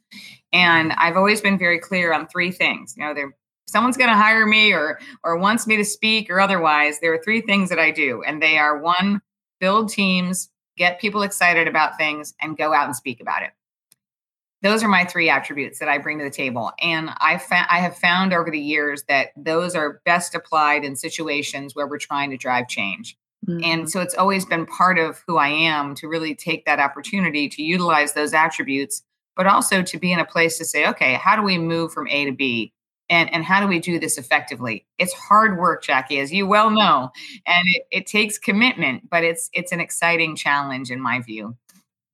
And 0.51 0.93
I've 0.93 1.17
always 1.17 1.41
been 1.41 1.59
very 1.59 1.79
clear 1.79 2.11
on 2.11 2.27
three 2.27 2.51
things. 2.51 2.95
You 2.97 3.03
know, 3.05 3.13
there 3.13 3.35
someone's 3.67 3.97
going 3.97 4.09
to 4.09 4.15
hire 4.15 4.47
me 4.47 4.73
or 4.73 4.99
or 5.23 5.37
wants 5.37 5.67
me 5.67 5.77
to 5.77 5.85
speak 5.85 6.31
or 6.31 6.39
otherwise, 6.39 7.01
there 7.01 7.13
are 7.13 7.21
three 7.23 7.41
things 7.41 7.69
that 7.69 7.77
I 7.77 7.91
do 7.91 8.23
and 8.23 8.41
they 8.41 8.57
are 8.57 8.79
one, 8.79 9.21
build 9.59 9.89
teams, 9.89 10.49
get 10.79 10.99
people 10.99 11.21
excited 11.21 11.67
about 11.67 11.97
things 11.97 12.33
and 12.41 12.57
go 12.57 12.73
out 12.73 12.87
and 12.87 12.95
speak 12.95 13.21
about 13.21 13.43
it 13.43 13.51
those 14.61 14.83
are 14.83 14.89
my 14.89 15.05
three 15.05 15.29
attributes 15.29 15.79
that 15.79 15.87
I 15.87 15.97
bring 15.97 16.17
to 16.17 16.23
the 16.23 16.29
table. 16.29 16.71
And 16.81 17.11
I, 17.19 17.37
fa- 17.37 17.67
I 17.69 17.79
have 17.79 17.97
found 17.97 18.33
over 18.33 18.51
the 18.51 18.59
years 18.59 19.03
that 19.07 19.29
those 19.37 19.73
are 19.75 20.01
best 20.05 20.35
applied 20.35 20.83
in 20.83 20.95
situations 20.95 21.75
where 21.75 21.87
we're 21.87 21.97
trying 21.97 22.29
to 22.31 22.37
drive 22.37 22.67
change. 22.67 23.17
Mm-hmm. 23.47 23.63
And 23.63 23.89
so 23.89 24.01
it's 24.01 24.15
always 24.15 24.45
been 24.45 24.65
part 24.65 24.99
of 24.99 25.23
who 25.27 25.37
I 25.37 25.47
am 25.47 25.95
to 25.95 26.07
really 26.07 26.35
take 26.35 26.65
that 26.65 26.79
opportunity 26.79 27.47
to 27.47 27.63
utilize 27.63 28.13
those 28.13 28.33
attributes, 28.33 29.01
but 29.37 29.47
also 29.47 29.81
to 29.81 29.97
be 29.97 30.11
in 30.11 30.19
a 30.19 30.25
place 30.25 30.57
to 30.57 30.65
say, 30.65 30.85
okay, 30.87 31.13
how 31.13 31.37
do 31.37 31.41
we 31.41 31.57
move 31.57 31.93
from 31.93 32.09
A 32.09 32.25
to 32.25 32.33
B? 32.33 32.73
And, 33.09 33.33
and 33.33 33.43
how 33.43 33.59
do 33.59 33.67
we 33.67 33.79
do 33.79 33.99
this 33.99 34.17
effectively? 34.17 34.85
It's 34.97 35.13
hard 35.13 35.57
work, 35.57 35.83
Jackie, 35.83 36.19
as 36.19 36.31
you 36.31 36.45
well 36.45 36.69
know, 36.69 37.11
and 37.45 37.63
it, 37.67 37.83
it 37.91 38.07
takes 38.07 38.37
commitment, 38.37 39.09
but 39.09 39.23
it's 39.23 39.49
it's 39.53 39.71
an 39.71 39.79
exciting 39.79 40.35
challenge 40.35 40.91
in 40.91 41.01
my 41.01 41.19
view. 41.19 41.55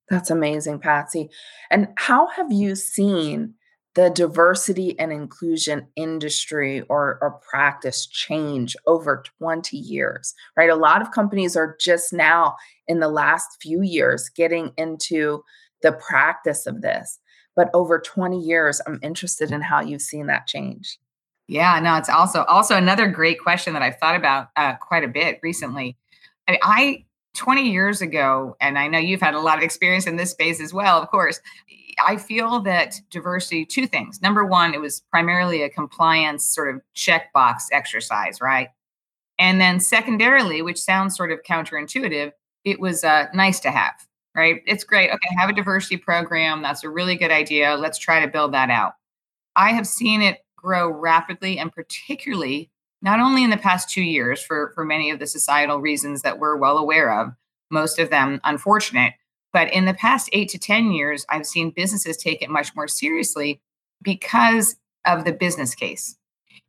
That's 0.10 0.30
amazing, 0.30 0.80
Patsy. 0.80 1.30
And 1.72 1.90
how 1.98 2.28
have 2.28 2.52
you 2.52 2.76
seen 2.76 3.56
the 3.96 4.10
diversity 4.10 4.98
and 5.00 5.12
inclusion 5.12 5.88
industry 5.96 6.82
or, 6.90 7.18
or 7.22 7.40
practice 7.50 8.06
change 8.06 8.76
over 8.86 9.24
20 9.40 9.78
years, 9.78 10.34
right? 10.58 10.70
A 10.70 10.76
lot 10.76 11.02
of 11.02 11.12
companies 11.12 11.56
are 11.56 11.78
just 11.80 12.12
now 12.12 12.56
in 12.88 13.00
the 13.00 13.08
last 13.08 13.58
few 13.62 13.82
years 13.82 14.30
getting 14.30 14.72
into 14.78 15.44
the 15.82 15.94
practice 15.94 16.68
of 16.68 16.82
this. 16.82 17.20
But 17.56 17.70
over 17.74 18.00
20 18.00 18.40
years, 18.40 18.82
I'm 18.86 19.00
interested 19.02 19.52
in 19.52 19.62
how 19.62 19.82
you've 19.82 20.02
seen 20.02 20.28
that 20.28 20.48
change. 20.48 21.00
Yeah, 21.48 21.80
no, 21.80 21.96
it's 21.96 22.10
also 22.10 22.44
also 22.46 22.76
another 22.76 23.08
great 23.08 23.40
question 23.40 23.74
that 23.74 23.84
I've 23.84 23.98
thought 24.00 24.16
about 24.16 24.50
uh, 24.56 24.76
quite 24.76 25.04
a 25.04 25.08
bit 25.08 25.40
recently. 25.44 25.96
I, 26.48 26.52
mean, 26.52 26.60
I 26.64 27.06
20 27.36 27.70
years 27.70 28.02
ago, 28.02 28.56
and 28.60 28.80
I 28.80 28.88
know 28.88 28.98
you've 28.98 29.22
had 29.22 29.36
a 29.36 29.40
lot 29.40 29.58
of 29.58 29.64
experience 29.64 30.08
in 30.08 30.16
this 30.16 30.32
space 30.32 30.60
as 30.60 30.74
well, 30.74 31.02
of 31.02 31.10
course. 31.10 31.40
I 32.06 32.18
feel 32.18 32.62
that 32.62 32.96
diversity, 33.10 33.66
two 33.66 33.88
things. 33.88 34.22
Number 34.22 34.44
one, 34.44 34.74
it 34.74 34.82
was 34.82 35.02
primarily 35.12 35.62
a 35.62 35.70
compliance 35.70 36.46
sort 36.46 36.74
of 36.74 36.82
checkbox 36.96 37.64
exercise, 37.72 38.42
right? 38.42 38.70
And 39.38 39.62
then 39.62 39.80
secondarily, 39.80 40.62
which 40.62 40.82
sounds 40.82 41.16
sort 41.16 41.32
of 41.32 41.44
counterintuitive, 41.44 42.32
it 42.64 42.80
was 42.80 43.04
uh, 43.04 43.28
nice 43.34 43.60
to 43.62 43.72
have, 43.72 43.94
right? 44.36 44.62
It's 44.68 44.84
great. 44.84 45.10
Okay, 45.10 45.36
have 45.38 45.50
a 45.50 45.54
diversity 45.54 45.98
program. 45.98 46.62
That's 46.62 46.84
a 46.84 46.90
really 46.90 47.16
good 47.16 47.32
idea. 47.32 47.76
Let's 47.76 47.98
try 47.98 48.20
to 48.20 48.32
build 48.32 48.54
that 48.54 48.70
out. 48.70 48.94
I 49.56 49.72
have 49.72 49.88
seen 49.88 50.22
it 50.22 50.40
grow 50.58 50.90
rapidly 50.90 51.58
and 51.58 51.72
particularly 51.72 52.70
not 53.02 53.20
only 53.20 53.44
in 53.44 53.50
the 53.50 53.58
past 53.58 53.90
two 53.90 54.02
years 54.02 54.42
for, 54.42 54.72
for 54.74 54.84
many 54.84 55.10
of 55.12 55.20
the 55.20 55.28
societal 55.28 55.80
reasons 55.80 56.24
that 56.24 56.40
we're 56.40 56.58
well 56.58 56.78
aware 56.78 57.22
of, 57.22 57.34
most 57.72 58.00
of 58.00 58.10
them 58.10 58.42
unfortunate, 58.44 59.14
but 59.54 59.72
in 59.72 59.86
the 59.86 59.94
past 59.94 60.30
eight 60.34 60.50
to 60.50 60.58
10 60.58 60.92
years, 60.92 61.26
I've 61.30 61.46
seen 61.46 61.70
businesses 61.70 62.18
take 62.18 62.42
it 62.42 62.50
much 62.50 62.76
more 62.76 62.88
seriously 62.88 63.62
because 64.02 64.76
of 65.06 65.24
the 65.24 65.32
business 65.32 65.76
case. 65.76 66.18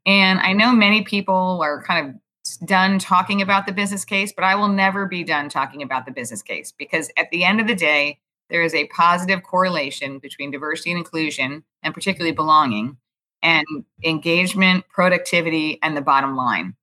And 0.04 0.38
I 0.38 0.52
know 0.52 0.72
many 0.72 1.02
people 1.02 1.60
are 1.62 1.82
kind 1.82 2.08
of 2.08 2.14
done 2.58 2.98
talking 2.98 3.42
about 3.42 3.66
the 3.66 3.72
business 3.72 4.04
case, 4.04 4.32
but 4.32 4.44
I 4.44 4.54
will 4.54 4.68
never 4.68 5.06
be 5.06 5.24
done 5.24 5.48
talking 5.48 5.82
about 5.82 6.06
the 6.06 6.12
business 6.12 6.42
case 6.42 6.72
because 6.72 7.10
at 7.16 7.30
the 7.30 7.44
end 7.44 7.60
of 7.60 7.66
the 7.66 7.74
day, 7.74 8.20
there 8.48 8.62
is 8.62 8.74
a 8.74 8.86
positive 8.88 9.42
correlation 9.42 10.18
between 10.18 10.50
diversity 10.50 10.92
and 10.92 10.98
inclusion, 10.98 11.64
and 11.82 11.94
particularly 11.94 12.32
belonging, 12.32 12.96
and 13.42 13.66
engagement, 14.04 14.84
productivity, 14.88 15.78
and 15.82 15.96
the 15.96 16.02
bottom 16.02 16.36
line. 16.36 16.74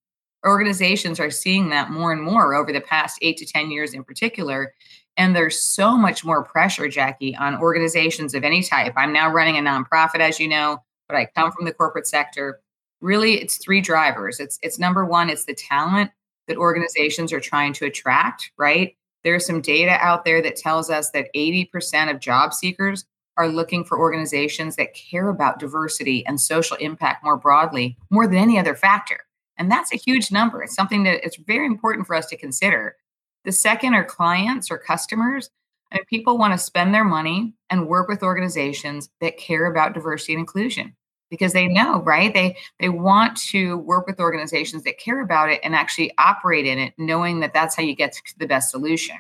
Organizations 0.45 1.19
are 1.19 1.31
seeing 1.31 1.69
that 1.69 1.89
more 1.89 2.11
and 2.11 2.21
more 2.21 2.53
over 2.53 2.73
the 2.73 2.81
past 2.81 3.17
eight 3.21 3.37
to 3.37 3.45
10 3.45 3.71
years 3.71 3.93
in 3.93 4.03
particular. 4.03 4.73
And 5.15 5.35
there's 5.35 5.61
so 5.61 5.95
much 5.95 6.25
more 6.25 6.43
pressure, 6.43 6.89
Jackie, 6.89 7.35
on 7.35 7.55
organizations 7.57 8.33
of 8.33 8.43
any 8.43 8.61
type. 8.61 8.93
I'm 8.97 9.13
now 9.13 9.31
running 9.31 9.57
a 9.57 9.61
nonprofit, 9.61 10.19
as 10.19 10.39
you 10.39 10.47
know, 10.47 10.79
but 11.07 11.15
I 11.15 11.27
come 11.35 11.51
from 11.51 11.65
the 11.65 11.73
corporate 11.73 12.07
sector. 12.07 12.59
Really, 13.03 13.33
it's 13.33 13.57
three 13.57 13.81
drivers. 13.81 14.39
It's 14.39 14.57
it's 14.63 14.79
number 14.79 15.03
one, 15.03 15.29
it's 15.29 15.43
the 15.43 15.53
talent 15.53 16.09
that 16.47 16.55
organizations 16.55 17.33
are 17.33 17.41
trying 17.41 17.73
to 17.73 17.85
attract, 17.85 18.49
right? 18.57 18.95
There's 19.25 19.45
some 19.45 19.59
data 19.59 19.97
out 19.99 20.23
there 20.23 20.41
that 20.41 20.55
tells 20.55 20.89
us 20.89 21.11
that 21.11 21.27
80% 21.35 22.09
of 22.09 22.21
job 22.21 22.53
seekers 22.53 23.03
are 23.35 23.49
looking 23.49 23.83
for 23.83 23.99
organizations 23.99 24.77
that 24.77 24.93
care 24.93 25.27
about 25.27 25.59
diversity 25.59 26.25
and 26.25 26.39
social 26.39 26.77
impact 26.77 27.25
more 27.25 27.35
broadly, 27.35 27.97
more 28.09 28.25
than 28.25 28.37
any 28.37 28.57
other 28.57 28.73
factor. 28.73 29.19
And 29.57 29.69
that's 29.69 29.91
a 29.93 29.97
huge 29.97 30.31
number. 30.31 30.63
It's 30.63 30.73
something 30.75 31.03
that 31.03 31.25
it's 31.25 31.35
very 31.35 31.65
important 31.65 32.07
for 32.07 32.15
us 32.15 32.27
to 32.27 32.37
consider. 32.37 32.95
The 33.43 33.51
second 33.51 33.95
are 33.95 34.05
clients 34.05 34.71
or 34.71 34.77
customers. 34.77 35.49
I 35.91 35.95
mean, 35.95 36.05
people 36.05 36.37
want 36.37 36.53
to 36.53 36.57
spend 36.57 36.93
their 36.93 37.03
money 37.03 37.53
and 37.69 37.89
work 37.89 38.07
with 38.07 38.23
organizations 38.23 39.09
that 39.19 39.37
care 39.37 39.65
about 39.65 39.93
diversity 39.93 40.35
and 40.35 40.39
inclusion 40.39 40.95
because 41.33 41.53
they 41.53 41.67
know, 41.67 41.99
right? 42.03 42.31
They 42.31 42.55
they 42.79 42.89
want 42.89 43.35
to 43.49 43.79
work 43.79 44.05
with 44.05 44.19
organizations 44.19 44.83
that 44.83 44.99
care 44.99 45.19
about 45.19 45.49
it 45.49 45.59
and 45.63 45.73
actually 45.73 46.11
operate 46.19 46.67
in 46.67 46.77
it, 46.77 46.93
knowing 46.99 47.39
that 47.39 47.55
that's 47.55 47.75
how 47.75 47.81
you 47.81 47.95
get 47.95 48.11
to 48.13 48.21
the 48.37 48.45
best 48.45 48.69
solution. 48.69 49.17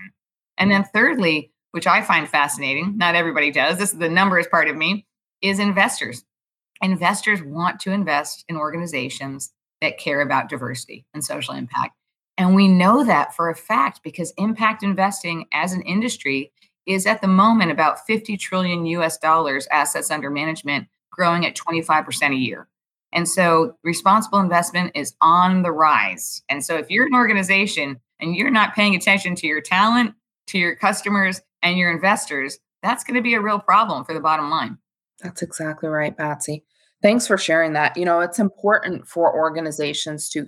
And 0.59 0.69
then 0.69 0.83
thirdly, 0.93 1.51
which 1.71 1.87
I 1.87 2.03
find 2.03 2.29
fascinating, 2.29 2.99
not 2.99 3.15
everybody 3.15 3.49
does, 3.49 3.79
this 3.79 3.93
is 3.93 3.97
the 3.97 4.09
numbers 4.09 4.45
part 4.45 4.67
of 4.67 4.75
me, 4.75 5.07
is 5.41 5.57
investors. 5.57 6.23
Investors 6.83 7.41
want 7.41 7.79
to 7.79 7.91
invest 7.91 8.45
in 8.47 8.57
organizations 8.57 9.51
that 9.81 9.97
care 9.97 10.21
about 10.21 10.49
diversity 10.49 11.07
and 11.15 11.25
social 11.25 11.55
impact. 11.55 11.95
And 12.37 12.53
we 12.53 12.67
know 12.67 13.03
that 13.05 13.35
for 13.35 13.49
a 13.49 13.55
fact 13.55 14.01
because 14.03 14.35
impact 14.37 14.83
investing 14.83 15.47
as 15.51 15.73
an 15.73 15.81
industry 15.81 16.51
is 16.85 17.07
at 17.07 17.21
the 17.21 17.27
moment 17.27 17.71
about 17.71 18.05
50 18.05 18.37
trillion 18.37 18.85
US 18.85 19.17
dollars 19.17 19.67
assets 19.71 20.11
under 20.11 20.29
management, 20.29 20.87
growing 21.15 21.45
at 21.45 21.55
25% 21.55 22.31
a 22.31 22.35
year. 22.35 22.67
And 23.13 23.29
so 23.29 23.77
responsible 23.83 24.39
investment 24.39 24.91
is 24.95 25.13
on 25.21 25.61
the 25.61 25.71
rise. 25.71 26.41
And 26.49 26.65
so 26.65 26.75
if 26.75 26.89
you're 26.89 27.05
an 27.05 27.13
organization 27.13 27.99
and 28.19 28.35
you're 28.35 28.49
not 28.49 28.73
paying 28.73 28.95
attention 28.95 29.35
to 29.35 29.47
your 29.47 29.61
talent, 29.61 30.15
to 30.47 30.57
your 30.57 30.75
customers, 30.75 31.41
and 31.61 31.77
your 31.77 31.91
investors, 31.91 32.57
that's 32.81 33.03
going 33.03 33.15
to 33.15 33.21
be 33.21 33.35
a 33.35 33.41
real 33.41 33.59
problem 33.59 34.03
for 34.03 34.13
the 34.13 34.19
bottom 34.19 34.49
line. 34.49 34.77
That's 35.21 35.41
exactly 35.41 35.89
right, 35.89 36.17
Patsy. 36.17 36.65
Thanks 37.01 37.27
for 37.27 37.37
sharing 37.37 37.73
that. 37.73 37.95
You 37.95 38.05
know, 38.05 38.19
it's 38.19 38.39
important 38.39 39.07
for 39.07 39.33
organizations 39.33 40.29
to 40.29 40.47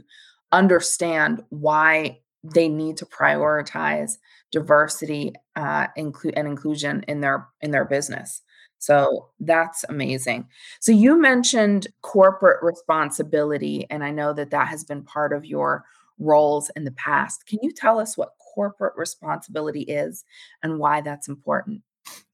understand 0.52 1.44
why 1.50 2.20
they 2.44 2.68
need 2.68 2.98
to 2.98 3.06
prioritize 3.06 4.14
diversity 4.52 5.34
uh, 5.56 5.88
include 5.96 6.34
and 6.36 6.48
inclusion 6.48 7.04
in 7.08 7.22
their 7.22 7.48
in 7.62 7.72
their 7.72 7.86
business. 7.86 8.42
So 8.86 9.30
that's 9.40 9.84
amazing. 9.90 10.48
So 10.80 10.92
you 10.92 11.20
mentioned 11.20 11.88
corporate 12.02 12.62
responsibility, 12.62 13.88
and 13.90 14.04
I 14.04 14.12
know 14.12 14.34
that 14.34 14.52
that 14.52 14.68
has 14.68 14.84
been 14.84 15.04
part 15.04 15.34
of 15.34 15.46
your 15.46 15.84
roles 16.20 16.70
in 16.76 16.86
the 16.86 16.92
past. 16.92 17.46
Can 17.46 17.60
you 17.62 17.72
tell 17.72 18.00
us 18.00 18.18
what 18.18 18.36
corporate 18.56 18.94
responsibility 18.96 19.82
is 19.82 20.24
and 20.64 20.80
why 20.80 21.02
that's 21.02 21.28
important. 21.28 21.82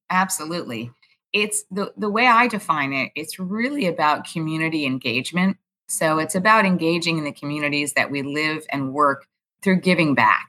Absolutely. 0.10 0.92
It's 1.34 1.64
the, 1.72 1.92
the 1.98 2.10
way 2.10 2.28
I 2.28 2.48
define 2.48 2.94
it, 2.94 3.12
it's 3.16 3.40
really 3.40 3.88
about 3.88 4.32
community 4.32 4.86
engagement. 4.86 5.58
So 5.88 6.20
it's 6.20 6.36
about 6.36 6.66
engaging 6.66 7.18
in 7.18 7.24
the 7.24 7.32
communities 7.32 7.94
that 7.94 8.12
we 8.12 8.22
live 8.22 8.66
and 8.72 8.94
work 8.94 9.26
through 9.62 9.82
giving 9.82 10.14
back. 10.16 10.48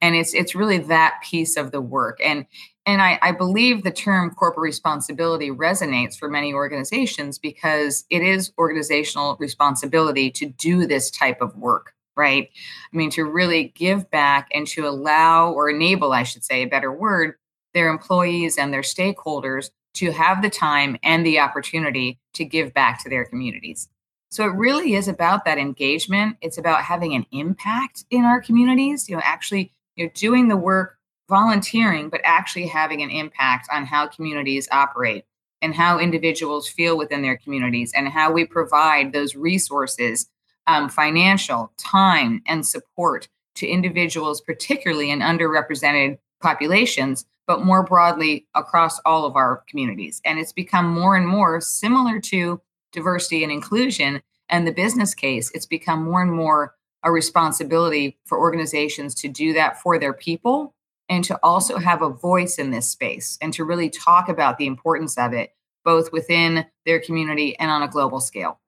And 0.00 0.14
it's 0.14 0.34
it's 0.34 0.54
really 0.54 0.78
that 0.78 1.20
piece 1.22 1.56
of 1.56 1.72
the 1.72 1.80
work. 1.80 2.18
And 2.24 2.46
and 2.86 3.02
I, 3.02 3.18
I 3.22 3.32
believe 3.32 3.82
the 3.82 3.90
term 3.90 4.30
corporate 4.30 4.64
responsibility 4.64 5.50
resonates 5.50 6.18
for 6.18 6.28
many 6.28 6.52
organizations 6.52 7.38
because 7.38 8.04
it 8.10 8.22
is 8.22 8.52
organizational 8.58 9.36
responsibility 9.38 10.30
to 10.32 10.46
do 10.46 10.86
this 10.86 11.10
type 11.10 11.40
of 11.40 11.56
work 11.56 11.94
right? 12.16 12.50
I 12.92 12.96
mean, 12.96 13.10
to 13.12 13.24
really 13.24 13.72
give 13.74 14.10
back 14.10 14.48
and 14.52 14.66
to 14.68 14.86
allow 14.86 15.52
or 15.52 15.70
enable, 15.70 16.12
I 16.12 16.22
should 16.22 16.44
say, 16.44 16.62
a 16.62 16.68
better 16.68 16.92
word, 16.92 17.36
their 17.72 17.88
employees 17.88 18.58
and 18.58 18.72
their 18.72 18.82
stakeholders 18.82 19.70
to 19.94 20.12
have 20.12 20.42
the 20.42 20.50
time 20.50 20.98
and 21.02 21.24
the 21.24 21.40
opportunity 21.40 22.20
to 22.34 22.44
give 22.44 22.74
back 22.74 23.02
to 23.02 23.08
their 23.08 23.24
communities. 23.24 23.88
So 24.30 24.44
it 24.44 24.54
really 24.54 24.94
is 24.94 25.08
about 25.08 25.44
that 25.44 25.58
engagement. 25.58 26.36
It's 26.40 26.58
about 26.58 26.82
having 26.82 27.14
an 27.14 27.26
impact 27.32 28.04
in 28.10 28.24
our 28.24 28.40
communities, 28.40 29.08
you 29.08 29.16
know, 29.16 29.22
actually, 29.24 29.72
you 29.96 30.04
know, 30.04 30.10
doing 30.14 30.48
the 30.48 30.56
work, 30.56 30.98
volunteering, 31.30 32.10
but 32.10 32.20
actually 32.24 32.66
having 32.66 33.00
an 33.00 33.08
impact 33.08 33.68
on 33.72 33.86
how 33.86 34.06
communities 34.06 34.68
operate 34.70 35.24
and 35.62 35.74
how 35.74 35.98
individuals 35.98 36.68
feel 36.68 36.98
within 36.98 37.22
their 37.22 37.38
communities 37.38 37.92
and 37.96 38.08
how 38.08 38.30
we 38.30 38.44
provide 38.44 39.12
those 39.12 39.34
resources 39.34 40.28
um, 40.66 40.88
financial, 40.88 41.72
time, 41.78 42.42
and 42.46 42.66
support 42.66 43.28
to 43.54 43.66
individuals, 43.66 44.40
particularly 44.40 45.10
in 45.10 45.20
underrepresented 45.20 46.18
populations, 46.42 47.24
but 47.46 47.64
more 47.64 47.82
broadly 47.82 48.46
across 48.54 49.00
all 49.00 49.24
of 49.24 49.36
our 49.36 49.64
communities. 49.68 50.20
And 50.24 50.38
it's 50.38 50.52
become 50.52 50.86
more 50.86 51.16
and 51.16 51.26
more 51.26 51.60
similar 51.60 52.20
to 52.20 52.60
diversity 52.92 53.42
and 53.42 53.52
inclusion 53.52 54.22
and 54.48 54.66
the 54.66 54.72
business 54.72 55.14
case. 55.14 55.50
It's 55.54 55.66
become 55.66 56.04
more 56.04 56.22
and 56.22 56.32
more 56.32 56.74
a 57.02 57.10
responsibility 57.10 58.18
for 58.26 58.38
organizations 58.38 59.14
to 59.16 59.28
do 59.28 59.52
that 59.54 59.80
for 59.80 59.98
their 59.98 60.12
people 60.12 60.74
and 61.10 61.24
to 61.24 61.38
also 61.42 61.76
have 61.76 62.00
a 62.00 62.08
voice 62.08 62.56
in 62.56 62.70
this 62.70 62.88
space 62.88 63.36
and 63.42 63.52
to 63.52 63.64
really 63.64 63.90
talk 63.90 64.28
about 64.28 64.56
the 64.56 64.66
importance 64.66 65.18
of 65.18 65.34
it, 65.34 65.52
both 65.84 66.12
within 66.12 66.64
their 66.86 67.00
community 67.00 67.58
and 67.58 67.70
on 67.70 67.82
a 67.82 67.88
global 67.88 68.20
scale. 68.20 68.60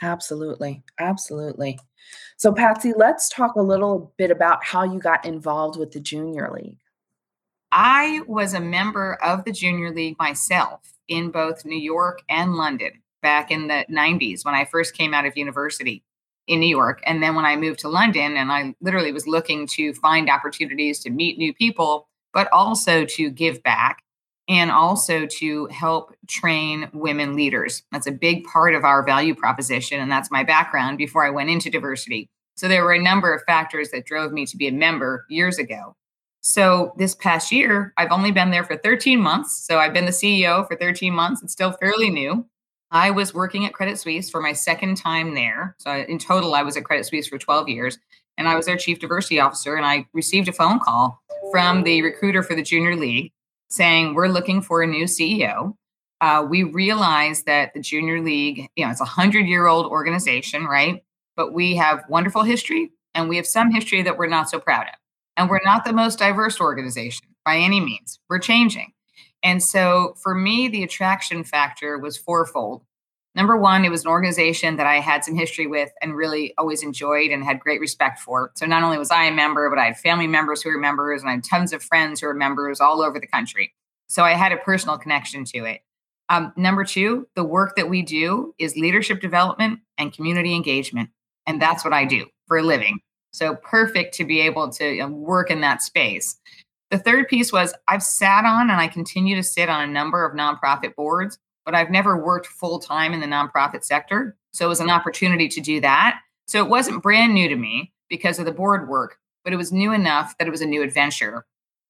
Absolutely. 0.00 0.82
Absolutely. 0.98 1.78
So, 2.36 2.52
Patsy, 2.52 2.92
let's 2.96 3.28
talk 3.28 3.56
a 3.56 3.62
little 3.62 4.14
bit 4.16 4.30
about 4.30 4.64
how 4.64 4.84
you 4.84 4.98
got 5.00 5.26
involved 5.26 5.78
with 5.78 5.90
the 5.90 6.00
Junior 6.00 6.50
League. 6.50 6.78
I 7.72 8.22
was 8.26 8.54
a 8.54 8.60
member 8.60 9.14
of 9.22 9.44
the 9.44 9.52
Junior 9.52 9.92
League 9.92 10.16
myself 10.18 10.94
in 11.08 11.30
both 11.30 11.64
New 11.64 11.78
York 11.78 12.22
and 12.28 12.54
London 12.54 13.02
back 13.20 13.50
in 13.50 13.66
the 13.66 13.84
90s 13.90 14.44
when 14.44 14.54
I 14.54 14.64
first 14.64 14.96
came 14.96 15.12
out 15.12 15.26
of 15.26 15.36
university 15.36 16.02
in 16.50 16.58
New 16.58 16.66
York. 16.66 17.00
And 17.06 17.22
then 17.22 17.36
when 17.36 17.44
I 17.44 17.54
moved 17.54 17.78
to 17.80 17.88
London, 17.88 18.36
and 18.36 18.50
I 18.50 18.74
literally 18.80 19.12
was 19.12 19.28
looking 19.28 19.68
to 19.68 19.94
find 19.94 20.28
opportunities 20.28 20.98
to 21.00 21.10
meet 21.10 21.38
new 21.38 21.54
people, 21.54 22.08
but 22.32 22.48
also 22.52 23.04
to 23.04 23.30
give 23.30 23.62
back 23.62 24.02
and 24.48 24.72
also 24.72 25.26
to 25.26 25.66
help 25.66 26.12
train 26.26 26.88
women 26.92 27.36
leaders. 27.36 27.84
That's 27.92 28.08
a 28.08 28.12
big 28.12 28.42
part 28.44 28.74
of 28.74 28.82
our 28.84 29.04
value 29.04 29.32
proposition. 29.32 30.00
And 30.00 30.10
that's 30.10 30.32
my 30.32 30.42
background 30.42 30.98
before 30.98 31.24
I 31.24 31.30
went 31.30 31.50
into 31.50 31.70
diversity. 31.70 32.28
So 32.56 32.66
there 32.66 32.84
were 32.84 32.94
a 32.94 33.02
number 33.02 33.32
of 33.32 33.42
factors 33.44 33.90
that 33.90 34.04
drove 34.04 34.32
me 34.32 34.44
to 34.46 34.56
be 34.56 34.66
a 34.66 34.72
member 34.72 35.24
years 35.30 35.56
ago. 35.56 35.94
So 36.40 36.94
this 36.96 37.14
past 37.14 37.52
year, 37.52 37.92
I've 37.96 38.10
only 38.10 38.32
been 38.32 38.50
there 38.50 38.64
for 38.64 38.76
13 38.76 39.20
months. 39.20 39.56
So 39.64 39.78
I've 39.78 39.92
been 39.92 40.06
the 40.06 40.10
CEO 40.10 40.66
for 40.66 40.74
13 40.74 41.14
months. 41.14 41.44
It's 41.44 41.52
still 41.52 41.72
fairly 41.72 42.10
new. 42.10 42.44
I 42.90 43.10
was 43.10 43.32
working 43.32 43.64
at 43.66 43.72
Credit 43.72 43.98
Suisse 43.98 44.30
for 44.30 44.40
my 44.40 44.52
second 44.52 44.96
time 44.96 45.34
there. 45.34 45.76
So 45.78 45.92
in 45.92 46.18
total, 46.18 46.54
I 46.54 46.62
was 46.62 46.76
at 46.76 46.84
Credit 46.84 47.06
Suisse 47.06 47.28
for 47.28 47.38
12 47.38 47.68
years 47.68 47.98
and 48.36 48.48
I 48.48 48.56
was 48.56 48.66
their 48.66 48.76
chief 48.76 48.98
diversity 48.98 49.38
officer. 49.38 49.76
And 49.76 49.86
I 49.86 50.06
received 50.12 50.48
a 50.48 50.52
phone 50.52 50.80
call 50.80 51.22
from 51.52 51.84
the 51.84 52.02
recruiter 52.02 52.42
for 52.42 52.54
the 52.54 52.62
junior 52.62 52.96
league 52.96 53.32
saying, 53.68 54.14
We're 54.14 54.28
looking 54.28 54.60
for 54.60 54.82
a 54.82 54.86
new 54.86 55.04
CEO. 55.04 55.74
Uh, 56.20 56.44
we 56.48 56.64
realize 56.64 57.44
that 57.44 57.72
the 57.74 57.80
junior 57.80 58.20
league, 58.20 58.68
you 58.76 58.84
know, 58.84 58.90
it's 58.90 59.00
a 59.00 59.06
hundred 59.06 59.46
year 59.46 59.66
old 59.66 59.86
organization, 59.86 60.64
right? 60.64 61.02
But 61.36 61.54
we 61.54 61.76
have 61.76 62.02
wonderful 62.08 62.42
history 62.42 62.90
and 63.14 63.28
we 63.28 63.36
have 63.36 63.46
some 63.46 63.70
history 63.70 64.02
that 64.02 64.18
we're 64.18 64.26
not 64.26 64.50
so 64.50 64.58
proud 64.58 64.86
of. 64.88 64.94
And 65.36 65.48
we're 65.48 65.60
not 65.64 65.84
the 65.84 65.92
most 65.92 66.18
diverse 66.18 66.60
organization 66.60 67.26
by 67.44 67.56
any 67.56 67.80
means. 67.80 68.18
We're 68.28 68.40
changing. 68.40 68.92
And 69.42 69.62
so 69.62 70.14
for 70.22 70.34
me, 70.34 70.68
the 70.68 70.82
attraction 70.82 71.44
factor 71.44 71.98
was 71.98 72.16
fourfold. 72.16 72.82
Number 73.34 73.56
one, 73.56 73.84
it 73.84 73.90
was 73.90 74.04
an 74.04 74.10
organization 74.10 74.76
that 74.76 74.86
I 74.86 74.96
had 74.96 75.24
some 75.24 75.36
history 75.36 75.66
with 75.66 75.90
and 76.02 76.16
really 76.16 76.52
always 76.58 76.82
enjoyed 76.82 77.30
and 77.30 77.44
had 77.44 77.60
great 77.60 77.80
respect 77.80 78.18
for. 78.18 78.50
So 78.56 78.66
not 78.66 78.82
only 78.82 78.98
was 78.98 79.10
I 79.10 79.24
a 79.24 79.32
member, 79.32 79.70
but 79.70 79.78
I 79.78 79.86
had 79.86 79.98
family 79.98 80.26
members 80.26 80.62
who 80.62 80.70
were 80.70 80.78
members 80.78 81.22
and 81.22 81.30
I 81.30 81.34
had 81.34 81.44
tons 81.44 81.72
of 81.72 81.82
friends 81.82 82.20
who 82.20 82.26
were 82.26 82.34
members 82.34 82.80
all 82.80 83.00
over 83.00 83.20
the 83.20 83.28
country. 83.28 83.72
So 84.08 84.24
I 84.24 84.32
had 84.32 84.50
a 84.50 84.56
personal 84.56 84.98
connection 84.98 85.44
to 85.46 85.64
it. 85.64 85.82
Um, 86.28 86.52
number 86.56 86.84
two, 86.84 87.28
the 87.36 87.44
work 87.44 87.76
that 87.76 87.88
we 87.88 88.02
do 88.02 88.54
is 88.58 88.76
leadership 88.76 89.20
development 89.20 89.80
and 89.96 90.12
community 90.12 90.54
engagement. 90.54 91.10
And 91.46 91.62
that's 91.62 91.84
what 91.84 91.92
I 91.92 92.04
do 92.04 92.26
for 92.46 92.58
a 92.58 92.62
living. 92.62 92.98
So 93.32 93.54
perfect 93.54 94.14
to 94.14 94.24
be 94.24 94.40
able 94.40 94.70
to 94.70 95.04
work 95.06 95.50
in 95.50 95.60
that 95.60 95.82
space. 95.82 96.36
The 96.90 96.98
third 96.98 97.28
piece 97.28 97.52
was 97.52 97.72
I've 97.88 98.02
sat 98.02 98.44
on 98.44 98.70
and 98.70 98.80
I 98.80 98.88
continue 98.88 99.36
to 99.36 99.42
sit 99.42 99.68
on 99.68 99.82
a 99.82 99.92
number 99.92 100.24
of 100.24 100.36
nonprofit 100.36 100.96
boards, 100.96 101.38
but 101.64 101.74
I've 101.74 101.90
never 101.90 102.16
worked 102.16 102.46
full 102.46 102.80
time 102.80 103.12
in 103.12 103.20
the 103.20 103.26
nonprofit 103.26 103.84
sector. 103.84 104.36
So 104.52 104.66
it 104.66 104.68
was 104.68 104.80
an 104.80 104.90
opportunity 104.90 105.48
to 105.48 105.60
do 105.60 105.80
that. 105.80 106.20
So 106.46 106.62
it 106.64 106.68
wasn't 106.68 107.02
brand 107.02 107.32
new 107.32 107.48
to 107.48 107.56
me 107.56 107.92
because 108.08 108.40
of 108.40 108.44
the 108.44 108.52
board 108.52 108.88
work, 108.88 109.18
but 109.44 109.52
it 109.52 109.56
was 109.56 109.70
new 109.70 109.92
enough 109.92 110.36
that 110.38 110.48
it 110.48 110.50
was 110.50 110.62
a 110.62 110.66
new 110.66 110.82
adventure. 110.82 111.46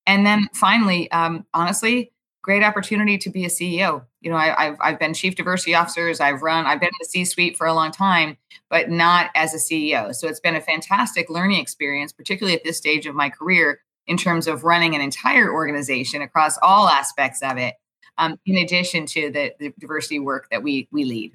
And 0.06 0.26
then 0.26 0.48
finally, 0.52 1.10
um, 1.12 1.46
honestly, 1.54 2.12
great 2.42 2.62
opportunity 2.62 3.16
to 3.18 3.30
be 3.30 3.44
a 3.44 3.48
CEO. 3.48 4.04
You 4.20 4.30
know, 4.30 4.36
I, 4.36 4.64
have 4.64 4.76
I've 4.80 4.98
been 4.98 5.14
chief 5.14 5.34
diversity 5.34 5.74
officers. 5.74 6.20
I've 6.20 6.42
run. 6.42 6.66
I've 6.66 6.80
been 6.80 6.88
in 6.88 6.98
the 7.00 7.06
C-suite 7.06 7.56
for 7.56 7.66
a 7.66 7.72
long 7.74 7.90
time, 7.90 8.36
but 8.68 8.90
not 8.90 9.30
as 9.34 9.54
a 9.54 9.58
CEO. 9.58 10.14
So 10.14 10.28
it's 10.28 10.40
been 10.40 10.56
a 10.56 10.60
fantastic 10.60 11.30
learning 11.30 11.60
experience, 11.60 12.12
particularly 12.12 12.56
at 12.56 12.64
this 12.64 12.76
stage 12.76 13.06
of 13.06 13.14
my 13.14 13.30
career, 13.30 13.80
in 14.10 14.16
terms 14.16 14.48
of 14.48 14.64
running 14.64 14.96
an 14.96 15.00
entire 15.00 15.52
organization 15.52 16.20
across 16.20 16.58
all 16.62 16.88
aspects 16.88 17.40
of 17.42 17.56
it. 17.56 17.76
Um, 18.18 18.38
in 18.44 18.56
addition 18.56 19.06
to 19.06 19.30
the, 19.30 19.54
the 19.60 19.72
diversity 19.78 20.18
work 20.18 20.48
that 20.50 20.64
we 20.64 20.88
we 20.90 21.04
lead. 21.04 21.32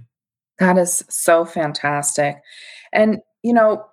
That 0.59 0.77
is 0.77 1.03
so 1.09 1.45
fantastic, 1.45 2.35
and 2.93 3.21
you 3.43 3.53
know, 3.53 3.85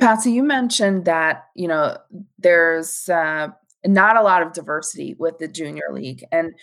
Patsy, 0.00 0.30
you 0.30 0.44
mentioned 0.44 1.04
that 1.06 1.48
you 1.54 1.68
know 1.68 1.98
there's 2.38 3.08
uh, 3.08 3.48
not 3.84 4.16
a 4.16 4.22
lot 4.22 4.42
of 4.42 4.52
diversity 4.52 5.14
with 5.18 5.38
the 5.38 5.48
junior 5.48 5.88
league 5.90 6.24
and 6.30 6.54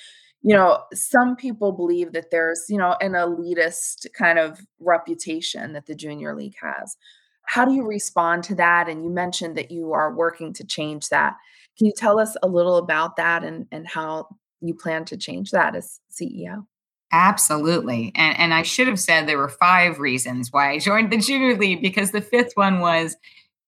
you 0.42 0.56
know 0.56 0.84
some 0.94 1.36
people 1.36 1.74
believe 1.74 2.14
that 2.14 2.32
there's 2.32 2.66
you 2.70 2.78
know 2.78 2.96
an 3.02 3.12
elitist 3.12 4.08
kind 4.18 4.40
of 4.40 4.60
reputation 4.80 5.74
that 5.74 5.86
the 5.86 5.96
junior 5.96 6.34
league 6.34 6.56
has 6.62 6.96
how 7.50 7.66
do 7.66 7.74
you 7.74 7.84
respond 7.84 8.44
to 8.44 8.54
that? 8.54 8.88
And 8.88 9.04
you 9.04 9.10
mentioned 9.10 9.58
that 9.58 9.72
you 9.72 9.92
are 9.94 10.14
working 10.14 10.54
to 10.54 10.64
change 10.64 11.10
that. 11.10 11.36
Can 11.80 11.88
you 11.88 11.94
tell 11.98 12.20
us 12.20 12.38
a 12.44 12.48
little 12.48 12.78
about 12.78 13.16
that 13.16 13.44
and 13.44 13.66
and 13.72 13.88
how 13.88 14.28
you 14.62 14.76
plan 14.76 15.04
to 15.06 15.18
change 15.18 15.52
that 15.52 15.76
as 15.76 16.00
ceo 16.12 16.66
absolutely 17.14 18.12
and 18.14 18.38
and 18.38 18.54
i 18.54 18.62
should 18.62 18.88
have 18.88 19.00
said 19.00 19.26
there 19.26 19.38
were 19.38 19.48
five 19.48 20.00
reasons 20.00 20.50
why 20.52 20.72
i 20.72 20.80
joined 20.90 21.12
the 21.12 21.18
junior 21.18 21.56
league 21.56 21.82
because 21.82 22.12
the 22.12 22.22
fifth 22.22 22.52
one 22.56 22.82
was 22.82 23.16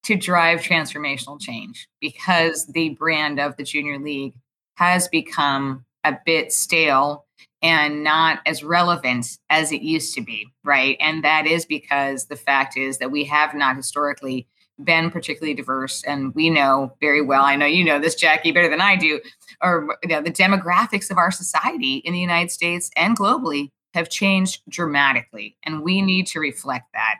to 0.03 0.15
drive 0.15 0.59
transformational 0.59 1.39
change 1.39 1.87
because 2.01 2.65
the 2.67 2.89
brand 2.89 3.39
of 3.39 3.55
the 3.55 3.63
junior 3.63 3.99
league 3.99 4.33
has 4.75 5.07
become 5.07 5.85
a 6.03 6.17
bit 6.25 6.51
stale 6.51 7.25
and 7.61 8.03
not 8.03 8.39
as 8.45 8.63
relevant 8.63 9.37
as 9.49 9.71
it 9.71 9.81
used 9.81 10.15
to 10.15 10.21
be, 10.21 10.47
right? 10.63 10.97
And 10.99 11.23
that 11.23 11.45
is 11.45 11.65
because 11.65 12.25
the 12.25 12.35
fact 12.35 12.77
is 12.77 12.97
that 12.97 13.11
we 13.11 13.23
have 13.25 13.53
not 13.53 13.75
historically 13.75 14.47
been 14.83 15.11
particularly 15.11 15.53
diverse. 15.53 16.03
And 16.03 16.33
we 16.33 16.49
know 16.49 16.95
very 16.99 17.21
well, 17.21 17.43
I 17.43 17.55
know 17.55 17.65
you 17.65 17.83
know 17.83 17.99
this, 17.99 18.15
Jackie, 18.15 18.51
better 18.51 18.69
than 18.69 18.81
I 18.81 18.95
do, 18.95 19.19
or 19.61 19.95
you 20.03 20.09
know, 20.09 20.21
the 20.21 20.31
demographics 20.31 21.11
of 21.11 21.17
our 21.17 21.31
society 21.31 21.97
in 21.97 22.13
the 22.13 22.19
United 22.19 22.51
States 22.51 22.89
and 22.95 23.17
globally 23.17 23.69
have 23.93 24.09
changed 24.09 24.61
dramatically. 24.69 25.57
And 25.63 25.83
we 25.83 26.01
need 26.01 26.27
to 26.27 26.39
reflect 26.39 26.85
that. 26.93 27.15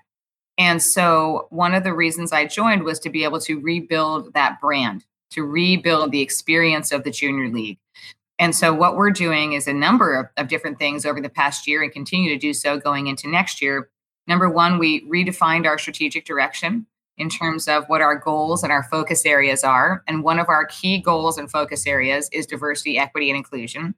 And 0.58 0.82
so 0.82 1.48
one 1.50 1.74
of 1.74 1.84
the 1.84 1.94
reasons 1.94 2.32
I 2.32 2.46
joined 2.46 2.84
was 2.84 3.00
to 3.00 3.10
be 3.10 3.24
able 3.24 3.40
to 3.42 3.60
rebuild 3.60 4.34
that 4.34 4.60
brand, 4.62 5.06
to 5.32 5.44
rebuild 5.44 6.12
the 6.12 6.22
experience 6.22 6.92
of 6.92 7.04
the 7.04 7.12
junior 7.12 7.50
league. 7.50 7.78
And 8.42 8.56
so 8.56 8.74
what 8.74 8.96
we're 8.96 9.12
doing 9.12 9.54
is 9.54 9.68
a 9.68 9.74
number 9.74 10.20
of, 10.20 10.26
of 10.36 10.48
different 10.48 10.80
things 10.80 11.06
over 11.06 11.22
the 11.22 11.30
past 11.30 11.68
year 11.68 11.84
and 11.84 11.92
continue 11.92 12.28
to 12.32 12.40
do 12.40 12.56
so 12.56 12.80
going 12.80 13.06
into 13.06 13.30
next 13.30 13.62
year. 13.62 13.92
Number 14.26 14.50
one, 14.50 14.80
we 14.80 15.08
redefined 15.08 15.68
our 15.68 15.78
strategic 15.78 16.26
direction 16.26 16.88
in 17.20 17.30
terms 17.30 17.68
of 17.68 17.86
what 17.86 18.02
our 18.02 18.16
goals 18.16 18.64
and 18.64 18.72
our 18.72 18.82
focus 18.82 19.28
areas 19.28 19.64
are. 19.64 20.04
And 20.08 20.24
one 20.24 20.40
of 20.40 20.50
our 20.50 20.66
key 20.66 21.00
goals 21.00 21.38
and 21.38 21.52
focus 21.52 21.86
areas 21.86 22.30
is 22.34 22.48
diversity, 22.48 22.98
equity, 22.98 23.30
and 23.30 23.38
inclusion. 23.38 23.94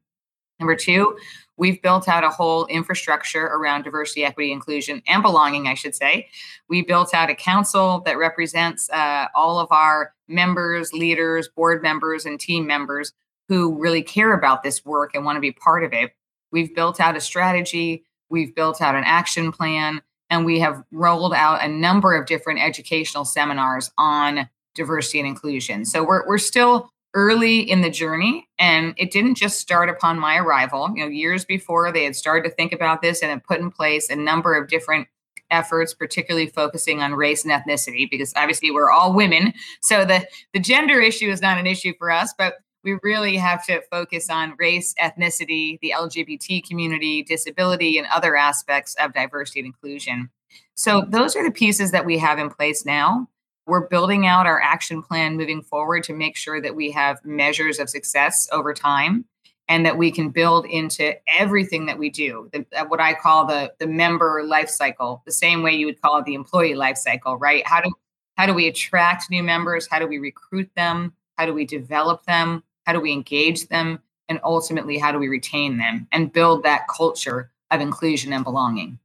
Number 0.60 0.76
two, 0.76 1.18
we've 1.56 1.82
built 1.82 2.10
out 2.10 2.26
a 2.26 2.30
whole 2.30 2.66
infrastructure 2.66 3.46
around 3.46 3.84
diversity, 3.84 4.26
equity, 4.26 4.52
inclusion, 4.52 5.02
and 5.08 5.24
belonging, 5.24 5.68
I 5.68 5.74
should 5.74 5.96
say. 5.96 6.28
We 6.68 6.82
built 6.82 7.14
out 7.14 7.30
a 7.30 7.36
council 7.36 8.02
that 8.06 8.18
represents 8.18 8.90
uh, 8.90 9.28
all 9.34 9.60
of 9.60 9.70
our 9.72 10.14
members, 10.28 10.92
leaders, 10.92 11.48
board 11.48 11.82
members, 11.82 12.26
and 12.26 12.38
team 12.38 12.68
members 12.68 13.14
who 13.50 13.80
really 13.80 14.02
care 14.02 14.34
about 14.34 14.64
this 14.64 14.86
work 14.86 15.12
and 15.14 15.26
want 15.26 15.36
to 15.38 15.42
be 15.42 15.52
part 15.52 15.84
of 15.84 15.94
it. 15.94 16.14
We've 16.52 16.74
built 16.74 17.00
out 17.00 17.18
a 17.18 17.22
strategy, 17.22 18.06
we've 18.30 18.56
built 18.56 18.82
out 18.82 18.96
an 18.96 19.04
action 19.06 19.52
plan, 19.52 20.02
and 20.30 20.46
we 20.46 20.60
have 20.60 20.84
rolled 20.92 21.34
out 21.34 21.64
a 21.64 21.68
number 21.68 22.16
of 22.16 22.26
different 22.26 22.60
educational 22.60 23.26
seminars 23.26 23.92
on 23.98 24.50
diversity 24.76 25.20
and 25.20 25.28
inclusion. 25.28 25.86
So 25.86 26.04
we're, 26.04 26.28
we're 26.28 26.38
still 26.38 26.92
early 27.14 27.60
in 27.60 27.82
the 27.82 27.90
journey 27.90 28.48
and 28.58 28.94
it 28.98 29.12
didn't 29.12 29.36
just 29.36 29.60
start 29.60 29.88
upon 29.88 30.18
my 30.18 30.38
arrival 30.38 30.92
you 30.96 31.04
know 31.04 31.10
years 31.10 31.46
before 31.46 31.92
they 31.92 32.04
had 32.04 32.16
started 32.16 32.50
to 32.50 32.56
think 32.56 32.74
about 32.74 33.02
this 33.02 33.22
and 33.22 33.30
had 33.30 33.44
put 33.44 33.60
in 33.60 33.70
place 33.70 34.10
a 34.10 34.16
number 34.16 34.56
of 34.56 34.68
different 34.68 35.08
efforts 35.52 35.94
particularly 35.94 36.48
focusing 36.48 37.02
on 37.02 37.14
race 37.14 37.46
and 37.46 37.54
ethnicity 37.54 38.10
because 38.10 38.34
obviously 38.36 38.72
we're 38.72 38.90
all 38.90 39.14
women 39.14 39.54
so 39.80 40.04
the 40.04 40.26
the 40.54 40.60
gender 40.60 41.00
issue 41.00 41.30
is 41.30 41.40
not 41.40 41.60
an 41.60 41.68
issue 41.68 41.94
for 42.00 42.10
us 42.10 42.34
but 42.36 42.56
we 42.84 42.98
really 43.04 43.38
have 43.38 43.66
to 43.66 43.82
focus 43.90 44.30
on 44.30 44.56
race 44.58 44.94
ethnicity 45.00 45.80
the 45.82 45.94
lgbt 45.96 46.68
community 46.68 47.24
disability 47.24 47.98
and 47.98 48.08
other 48.08 48.36
aspects 48.36 48.96
of 49.00 49.14
diversity 49.14 49.60
and 49.62 49.68
inclusion. 49.68 50.30
So 50.76 51.06
those 51.08 51.36
are 51.36 51.44
the 51.44 51.52
pieces 51.52 51.92
that 51.92 52.06
we 52.06 52.18
have 52.18 52.40
in 52.40 52.50
place 52.50 52.86
now. 52.86 53.28
We're 53.66 53.88
building 53.88 54.28
out 54.28 54.46
our 54.46 54.62
action 54.62 55.02
plan 55.02 55.38
moving 55.38 55.62
forward 55.62 56.04
to 56.04 56.14
make 56.14 56.36
sure 56.36 56.62
that 56.62 56.76
we 56.76 56.92
have 56.92 57.24
measures 57.24 57.80
of 57.80 57.90
success 57.90 58.48
over 58.52 58.74
time 58.74 59.26
and 59.70 59.86
that 59.86 59.98
we 59.98 60.12
can 60.12 60.30
build 60.30 60.66
into 60.66 61.14
everything 61.28 61.86
that 61.86 61.98
we 61.98 62.10
do 62.10 62.50
the, 62.52 62.66
uh, 62.76 62.84
what 62.86 63.00
i 63.00 63.14
call 63.14 63.46
the 63.46 63.72
the 63.80 63.88
member 63.88 64.44
life 64.44 64.70
cycle 64.70 65.24
the 65.26 65.32
same 65.32 65.64
way 65.64 65.74
you 65.74 65.86
would 65.86 66.02
call 66.02 66.18
it 66.18 66.26
the 66.26 66.34
employee 66.34 66.76
life 66.76 66.98
cycle 66.98 67.38
right? 67.38 67.66
How 67.66 67.80
do 67.80 67.90
how 68.36 68.46
do 68.46 68.54
we 68.54 68.68
attract 68.68 69.30
new 69.30 69.44
members? 69.44 69.88
How 69.90 70.00
do 70.00 70.08
we 70.08 70.18
recruit 70.18 70.70
them? 70.76 71.14
How 71.38 71.46
do 71.46 71.54
we 71.54 71.66
develop 71.66 72.26
them 72.26 72.64
how 72.86 72.94
do 72.94 73.00
we 73.00 73.12
engage 73.12 73.68
them 73.68 74.00
and 74.30 74.40
ultimately 74.44 74.98
how 74.98 75.12
do 75.12 75.20
we 75.20 75.28
retain 75.28 75.78
them 75.78 76.08
and 76.12 76.34
build 76.34 76.64
that 76.64 76.88
culture 76.88 77.52
of 77.72 77.82
inclusion 77.82 78.34
and 78.34 78.44
belonging 78.44 79.00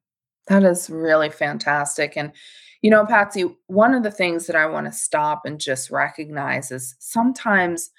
that 0.46 0.62
is 0.62 0.88
really 0.88 1.30
fantastic 1.30 2.16
and 2.16 2.32
you 2.82 2.90
know, 2.90 3.04
Patsy, 3.04 3.44
one 3.66 3.94
of 3.94 4.02
the 4.02 4.10
things 4.10 4.46
that 4.46 4.56
I 4.56 4.66
want 4.66 4.86
to 4.86 4.92
stop 4.92 5.42
and 5.44 5.60
just 5.60 5.90
recognize 5.90 6.70
is 6.70 6.94
sometimes 7.00 7.90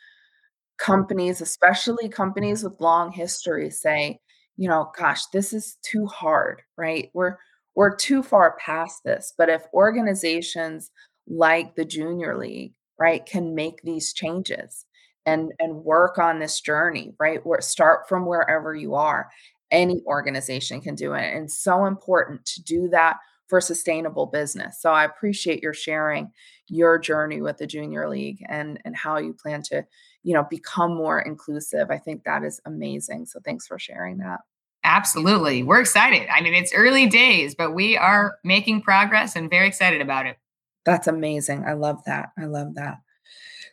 companies, 0.78 1.42
especially 1.42 2.08
companies 2.08 2.64
with 2.64 2.80
long 2.80 3.12
history, 3.12 3.70
say, 3.70 4.20
you 4.56 4.70
know, 4.70 4.92
gosh, 4.98 5.26
this 5.28 5.52
is 5.52 5.78
too 5.84 6.06
hard, 6.06 6.62
right? 6.78 7.10
We're 7.14 7.38
we're 7.76 7.96
too 7.96 8.24
far 8.24 8.58
past 8.60 9.04
this. 9.04 9.34
But 9.38 9.50
if 9.50 9.64
organizations 9.74 10.92
like 11.28 11.76
the 11.76 11.86
junior 11.86 12.38
league, 12.38 12.74
right, 12.98 13.26
can 13.26 13.56
make 13.56 13.82
these 13.84 14.14
changes 14.14 14.86
and 15.26 15.52
and 15.60 15.84
work 15.84 16.18
on 16.18 16.40
this 16.40 16.62
journey, 16.62 17.14
right? 17.20 17.46
Where 17.46 17.62
start 17.62 18.08
from 18.08 18.26
wherever 18.26 18.76
you 18.76 18.96
are. 18.96 19.30
Any 19.72 20.02
organization 20.06 20.82
can 20.82 20.96
do 20.96 21.14
it. 21.14 21.36
And 21.36 21.52
so 21.52 21.86
important 21.86 22.46
to 22.48 22.64
do 22.64 22.90
that 22.90 23.18
for 23.48 23.60
sustainable 23.62 24.28
business. 24.28 24.82
So 24.82 24.92
I 24.92 25.04
appreciate 25.04 25.62
your 25.62 25.74
sharing 25.74 26.32
your 26.68 27.00
journey 27.00 27.42
with 27.42 27.58
the 27.58 27.68
Junior 27.68 28.08
League 28.08 28.44
and 28.48 28.80
and 28.86 28.96
how 28.96 29.18
you 29.18 29.34
plan 29.34 29.62
to, 29.64 29.86
you 30.24 30.34
know, 30.34 30.46
become 30.50 30.96
more 30.96 31.20
inclusive. 31.20 31.90
I 31.90 31.98
think 31.98 32.24
that 32.24 32.44
is 32.44 32.62
amazing. 32.66 33.26
So 33.26 33.40
thanks 33.44 33.68
for 33.68 33.80
sharing 33.80 34.18
that. 34.18 34.40
Absolutely. 34.84 35.62
We're 35.62 35.82
excited. 35.82 36.28
I 36.30 36.42
mean, 36.42 36.54
it's 36.54 36.74
early 36.74 37.08
days, 37.08 37.54
but 37.54 37.74
we 37.74 37.98
are 37.98 38.38
making 38.44 38.82
progress 38.82 39.36
and 39.36 39.50
very 39.50 39.68
excited 39.68 40.02
about 40.02 40.26
it. 40.26 40.38
That's 40.86 41.08
amazing. 41.08 41.66
I 41.68 41.74
love 41.74 42.02
that. 42.06 42.30
I 42.38 42.46
love 42.46 42.76
that. 42.76 43.00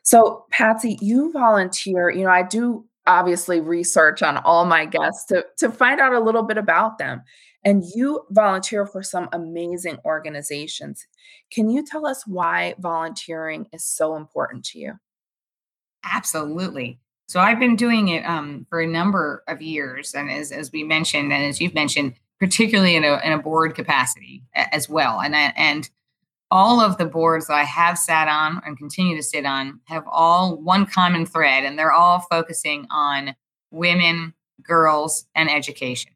So, 0.07 0.45
Patsy, 0.53 0.99
you 1.03 1.33
volunteer. 1.33 2.11
You 2.11 2.25
know, 2.25 2.31
I 2.31 2.45
do 2.45 2.87
obviously 3.09 3.61
research 3.61 4.23
on 4.23 4.37
all 4.39 4.65
my 4.65 4.87
guests 4.87 5.25
to, 5.27 5.45
to 5.59 5.69
find 5.69 6.01
out 6.01 6.13
a 6.13 6.21
little 6.21 6.45
bit 6.45 6.57
about 6.57 6.99
them. 6.99 7.23
And 7.65 7.83
you 7.97 8.23
volunteer 8.31 8.87
for 8.87 9.03
some 9.03 9.29
amazing 9.33 9.99
organizations. 10.05 11.05
Can 11.51 11.69
you 11.69 11.85
tell 11.85 12.07
us 12.07 12.25
why 12.25 12.77
volunteering 12.79 13.67
is 13.73 13.85
so 13.85 14.15
important 14.15 14.65
to 14.67 14.79
you? 14.79 14.93
Absolutely. 16.05 17.01
So 17.27 17.41
I've 17.41 17.59
been 17.59 17.75
doing 17.75 18.07
it 18.07 18.25
um, 18.25 18.65
for 18.71 18.81
a 18.81 18.87
number 18.87 19.43
of 19.49 19.61
years, 19.61 20.15
and 20.15 20.31
as 20.31 20.53
as 20.53 20.71
we 20.71 20.85
mentioned, 20.85 21.33
and 21.33 21.45
as 21.45 21.61
you've 21.61 21.75
mentioned, 21.75 22.15
particularly 22.39 22.95
in 22.95 23.03
a 23.03 23.21
in 23.25 23.33
a 23.33 23.43
board 23.43 23.75
capacity 23.75 24.45
as 24.55 24.89
well. 24.89 25.21
And 25.21 25.35
and 25.35 25.91
all 26.51 26.81
of 26.81 26.97
the 26.99 27.07
boards 27.07 27.49
that 27.49 27.55
I 27.55 27.65
have 27.65 27.99
sat 27.99 28.29
on 28.29 28.63
and 28.65 28.79
continue 28.79 29.17
to 29.17 29.23
sit 29.23 29.45
on 29.45 29.81
have 29.85 30.05
all 30.11 30.57
one 30.57 30.87
common 30.87 31.27
thread, 31.27 31.65
and 31.65 31.79
they're 31.79 31.93
all 31.93 32.21
focusing 32.31 32.87
on 32.91 33.35
women, 33.71 34.33
girls, 34.63 35.27
and 35.35 35.51
education, 35.51 36.13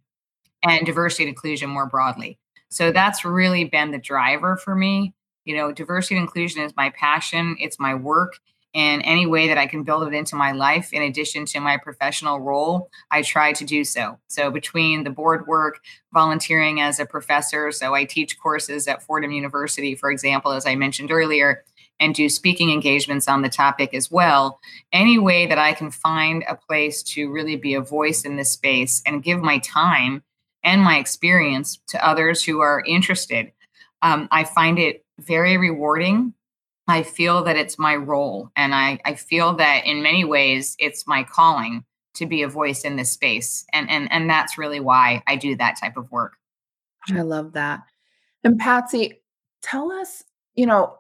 and 0.62 0.86
diversity 0.86 1.24
and 1.24 1.30
inclusion 1.30 1.68
more 1.68 1.86
broadly. 1.86 2.38
So 2.68 2.92
that's 2.92 3.24
really 3.24 3.64
been 3.64 3.90
the 3.90 3.98
driver 3.98 4.56
for 4.56 4.74
me. 4.74 5.14
You 5.44 5.56
know, 5.56 5.72
diversity 5.72 6.16
and 6.16 6.22
inclusion 6.22 6.62
is 6.62 6.72
my 6.76 6.90
passion. 6.90 7.56
It's 7.58 7.80
my 7.80 7.94
work 7.94 8.38
and 8.74 9.02
any 9.04 9.26
way 9.26 9.48
that 9.48 9.58
I 9.58 9.66
can 9.66 9.82
build 9.82 10.06
it 10.06 10.14
into 10.14 10.36
my 10.36 10.52
life 10.52 10.92
in 10.92 11.02
addition 11.02 11.44
to 11.46 11.60
my 11.60 11.76
professional 11.76 12.40
role, 12.40 12.88
I 13.10 13.22
try 13.22 13.52
to 13.52 13.64
do 13.64 13.84
so. 13.84 14.18
So 14.28 14.50
between 14.50 15.02
the 15.02 15.10
board 15.10 15.46
work, 15.46 15.80
volunteering 16.12 16.80
as 16.80 17.00
a 17.00 17.06
professor, 17.06 17.72
so 17.72 17.94
I 17.94 18.04
teach 18.04 18.38
courses 18.38 18.86
at 18.86 19.02
Fordham 19.02 19.32
University, 19.32 19.94
for 19.94 20.10
example, 20.10 20.52
as 20.52 20.66
I 20.66 20.76
mentioned 20.76 21.10
earlier, 21.10 21.64
and 21.98 22.14
do 22.14 22.28
speaking 22.28 22.70
engagements 22.70 23.28
on 23.28 23.42
the 23.42 23.48
topic 23.48 23.92
as 23.92 24.10
well. 24.10 24.58
Any 24.92 25.18
way 25.18 25.46
that 25.46 25.58
I 25.58 25.72
can 25.72 25.90
find 25.90 26.44
a 26.48 26.56
place 26.56 27.02
to 27.14 27.30
really 27.30 27.56
be 27.56 27.74
a 27.74 27.80
voice 27.80 28.24
in 28.24 28.36
this 28.36 28.50
space 28.50 29.02
and 29.04 29.22
give 29.22 29.40
my 29.40 29.58
time 29.58 30.22
and 30.62 30.80
my 30.82 30.98
experience 30.98 31.80
to 31.88 32.06
others 32.06 32.42
who 32.42 32.60
are 32.60 32.84
interested, 32.86 33.52
um, 34.02 34.28
I 34.30 34.44
find 34.44 34.78
it 34.78 35.04
very 35.18 35.56
rewarding 35.56 36.32
I 36.90 37.02
feel 37.02 37.44
that 37.44 37.56
it's 37.56 37.78
my 37.78 37.96
role. 37.96 38.50
And 38.56 38.74
I, 38.74 39.00
I 39.04 39.14
feel 39.14 39.54
that 39.56 39.86
in 39.86 40.02
many 40.02 40.24
ways 40.24 40.76
it's 40.78 41.06
my 41.06 41.22
calling 41.24 41.84
to 42.14 42.26
be 42.26 42.42
a 42.42 42.48
voice 42.48 42.82
in 42.82 42.96
this 42.96 43.12
space. 43.12 43.64
And, 43.72 43.88
and, 43.88 44.10
and 44.12 44.28
that's 44.28 44.58
really 44.58 44.80
why 44.80 45.22
I 45.26 45.36
do 45.36 45.56
that 45.56 45.78
type 45.80 45.96
of 45.96 46.10
work. 46.10 46.34
I 47.10 47.22
love 47.22 47.52
that. 47.52 47.80
And 48.44 48.58
Patsy, 48.58 49.22
tell 49.62 49.92
us, 49.92 50.24
you 50.54 50.66
know, 50.66 50.96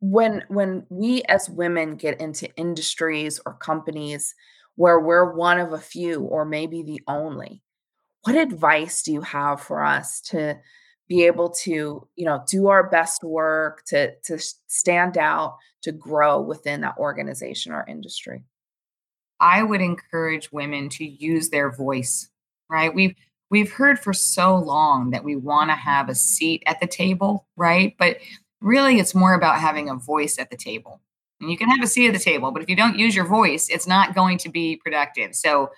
when 0.00 0.42
when 0.48 0.84
we 0.90 1.22
as 1.24 1.48
women 1.48 1.96
get 1.96 2.20
into 2.20 2.54
industries 2.56 3.40
or 3.46 3.54
companies 3.54 4.34
where 4.76 5.00
we're 5.00 5.32
one 5.32 5.58
of 5.58 5.72
a 5.72 5.78
few 5.78 6.20
or 6.22 6.44
maybe 6.44 6.82
the 6.82 7.00
only, 7.06 7.62
what 8.22 8.34
advice 8.34 9.02
do 9.02 9.12
you 9.12 9.20
have 9.20 9.60
for 9.60 9.84
us 9.84 10.20
to 10.20 10.58
be 11.08 11.24
able 11.24 11.50
to 11.50 12.06
you 12.16 12.24
know 12.24 12.42
do 12.48 12.68
our 12.68 12.88
best 12.88 13.22
work 13.22 13.84
to 13.86 14.14
to 14.24 14.38
stand 14.66 15.18
out 15.18 15.58
to 15.82 15.92
grow 15.92 16.40
within 16.40 16.80
that 16.80 16.96
organization 16.98 17.72
or 17.72 17.84
industry. 17.88 18.42
I 19.40 19.62
would 19.62 19.80
encourage 19.80 20.52
women 20.52 20.88
to 20.90 21.04
use 21.04 21.50
their 21.50 21.70
voice 21.70 22.30
right? 22.70 22.94
We've 22.94 23.14
we've 23.50 23.70
heard 23.70 23.98
for 23.98 24.12
so 24.12 24.56
long 24.56 25.10
that 25.10 25.24
we 25.24 25.36
want 25.36 25.70
to 25.70 25.74
have 25.74 26.08
a 26.08 26.14
seat 26.14 26.62
at 26.66 26.80
the 26.80 26.86
table 26.86 27.46
right? 27.56 27.94
But 27.98 28.18
really 28.60 28.98
it's 28.98 29.14
more 29.14 29.34
about 29.34 29.60
having 29.60 29.88
a 29.88 29.94
voice 29.94 30.38
at 30.38 30.50
the 30.50 30.56
table. 30.56 31.00
And 31.40 31.50
you 31.50 31.58
can 31.58 31.68
have 31.68 31.82
a 31.82 31.86
seat 31.86 32.08
at 32.08 32.14
the 32.14 32.18
table 32.18 32.50
but 32.50 32.62
if 32.62 32.68
you 32.68 32.76
don't 32.76 32.98
use 32.98 33.14
your 33.14 33.26
voice 33.26 33.68
it's 33.68 33.86
not 33.86 34.14
going 34.14 34.38
to 34.38 34.48
be 34.48 34.76
productive. 34.76 35.34
So 35.34 35.70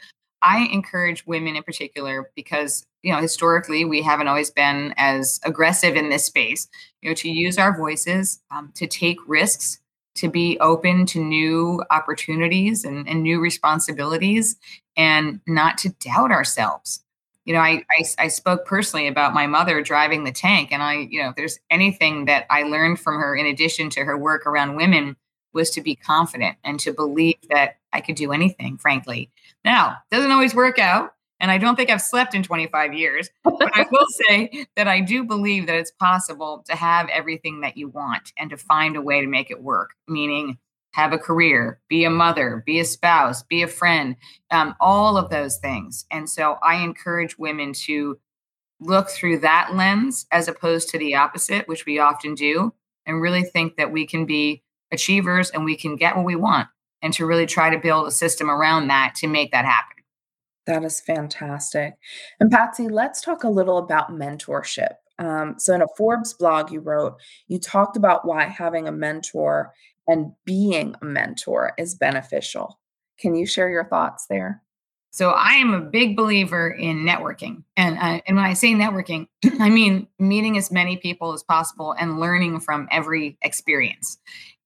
I 0.46 0.68
encourage 0.70 1.26
women 1.26 1.56
in 1.56 1.64
particular 1.64 2.30
because 2.36 2.86
you 3.02 3.12
know 3.12 3.20
historically 3.20 3.84
we 3.84 4.00
haven't 4.00 4.28
always 4.28 4.50
been 4.50 4.94
as 4.96 5.40
aggressive 5.44 5.96
in 5.96 6.08
this 6.08 6.24
space. 6.24 6.68
You 7.02 7.10
know, 7.10 7.14
to 7.14 7.28
use 7.28 7.58
our 7.58 7.76
voices, 7.76 8.40
um, 8.52 8.72
to 8.76 8.86
take 8.86 9.18
risks, 9.26 9.80
to 10.14 10.30
be 10.30 10.56
open 10.60 11.04
to 11.06 11.18
new 11.18 11.82
opportunities 11.90 12.84
and, 12.84 13.08
and 13.08 13.24
new 13.24 13.40
responsibilities, 13.40 14.56
and 14.96 15.40
not 15.48 15.78
to 15.78 15.88
doubt 15.88 16.30
ourselves. 16.30 17.02
You 17.44 17.54
know, 17.54 17.60
I, 17.60 17.82
I 17.98 18.04
I 18.18 18.28
spoke 18.28 18.66
personally 18.66 19.08
about 19.08 19.34
my 19.34 19.48
mother 19.48 19.82
driving 19.82 20.22
the 20.22 20.32
tank, 20.32 20.70
and 20.70 20.80
I 20.80 21.08
you 21.10 21.20
know 21.20 21.30
if 21.30 21.34
there's 21.34 21.58
anything 21.70 22.26
that 22.26 22.46
I 22.50 22.62
learned 22.62 23.00
from 23.00 23.16
her 23.20 23.34
in 23.34 23.46
addition 23.46 23.90
to 23.90 24.04
her 24.04 24.16
work 24.16 24.46
around 24.46 24.76
women 24.76 25.16
was 25.52 25.70
to 25.70 25.80
be 25.80 25.96
confident 25.96 26.56
and 26.62 26.78
to 26.78 26.92
believe 26.92 27.36
that 27.50 27.78
I 27.92 28.00
could 28.00 28.14
do 28.14 28.30
anything, 28.30 28.76
frankly. 28.78 29.30
Now, 29.66 29.96
doesn't 30.12 30.30
always 30.30 30.54
work 30.54 30.78
out. 30.78 31.10
And 31.40 31.50
I 31.50 31.58
don't 31.58 31.76
think 31.76 31.90
I've 31.90 32.00
slept 32.00 32.34
in 32.34 32.42
25 32.42 32.94
years, 32.94 33.28
but 33.44 33.70
I 33.74 33.84
will 33.90 34.06
say 34.26 34.66
that 34.76 34.88
I 34.88 35.00
do 35.00 35.22
believe 35.22 35.66
that 35.66 35.76
it's 35.76 35.90
possible 35.90 36.64
to 36.66 36.74
have 36.74 37.08
everything 37.10 37.60
that 37.60 37.76
you 37.76 37.88
want 37.88 38.32
and 38.38 38.48
to 38.50 38.56
find 38.56 38.96
a 38.96 39.02
way 39.02 39.20
to 39.20 39.26
make 39.26 39.50
it 39.50 39.62
work, 39.62 39.90
meaning 40.08 40.56
have 40.92 41.12
a 41.12 41.18
career, 41.18 41.78
be 41.88 42.04
a 42.04 42.10
mother, 42.10 42.62
be 42.64 42.80
a 42.80 42.84
spouse, 42.86 43.42
be 43.42 43.60
a 43.60 43.68
friend, 43.68 44.16
um, 44.50 44.74
all 44.80 45.18
of 45.18 45.28
those 45.28 45.58
things. 45.58 46.06
And 46.10 46.30
so 46.30 46.58
I 46.62 46.76
encourage 46.76 47.36
women 47.36 47.74
to 47.84 48.18
look 48.80 49.10
through 49.10 49.40
that 49.40 49.74
lens 49.74 50.26
as 50.32 50.48
opposed 50.48 50.88
to 50.90 50.98
the 50.98 51.16
opposite, 51.16 51.68
which 51.68 51.84
we 51.84 51.98
often 51.98 52.34
do, 52.34 52.72
and 53.04 53.20
really 53.20 53.42
think 53.42 53.76
that 53.76 53.92
we 53.92 54.06
can 54.06 54.24
be 54.24 54.62
achievers 54.90 55.50
and 55.50 55.66
we 55.66 55.76
can 55.76 55.96
get 55.96 56.16
what 56.16 56.24
we 56.24 56.36
want 56.36 56.68
and 57.02 57.12
to 57.14 57.26
really 57.26 57.46
try 57.46 57.70
to 57.70 57.78
build 57.78 58.08
a 58.08 58.10
system 58.10 58.50
around 58.50 58.88
that 58.88 59.14
to 59.16 59.26
make 59.26 59.52
that 59.52 59.64
happen. 59.64 59.96
That 60.66 60.84
is 60.84 61.00
fantastic. 61.00 61.94
And 62.40 62.50
Patsy, 62.50 62.88
let's 62.88 63.20
talk 63.20 63.44
a 63.44 63.48
little 63.48 63.78
about 63.78 64.10
mentorship. 64.10 64.94
Um, 65.18 65.54
so, 65.58 65.74
in 65.74 65.82
a 65.82 65.86
Forbes 65.96 66.34
blog 66.34 66.70
you 66.70 66.80
wrote, 66.80 67.16
you 67.48 67.58
talked 67.58 67.96
about 67.96 68.26
why 68.26 68.44
having 68.44 68.86
a 68.86 68.92
mentor 68.92 69.72
and 70.06 70.32
being 70.44 70.94
a 71.00 71.04
mentor 71.04 71.72
is 71.78 71.94
beneficial. 71.94 72.78
Can 73.18 73.34
you 73.34 73.46
share 73.46 73.70
your 73.70 73.84
thoughts 73.84 74.26
there? 74.28 74.62
So 75.16 75.30
I 75.30 75.52
am 75.52 75.72
a 75.72 75.80
big 75.80 76.14
believer 76.14 76.68
in 76.68 76.98
networking, 76.98 77.62
and 77.74 77.96
uh, 77.96 78.20
and 78.26 78.36
when 78.36 78.44
I 78.44 78.52
say 78.52 78.74
networking, 78.74 79.28
I 79.60 79.70
mean 79.70 80.08
meeting 80.18 80.58
as 80.58 80.70
many 80.70 80.98
people 80.98 81.32
as 81.32 81.42
possible 81.42 81.94
and 81.98 82.20
learning 82.20 82.60
from 82.60 82.86
every 82.90 83.38
experience. 83.40 84.18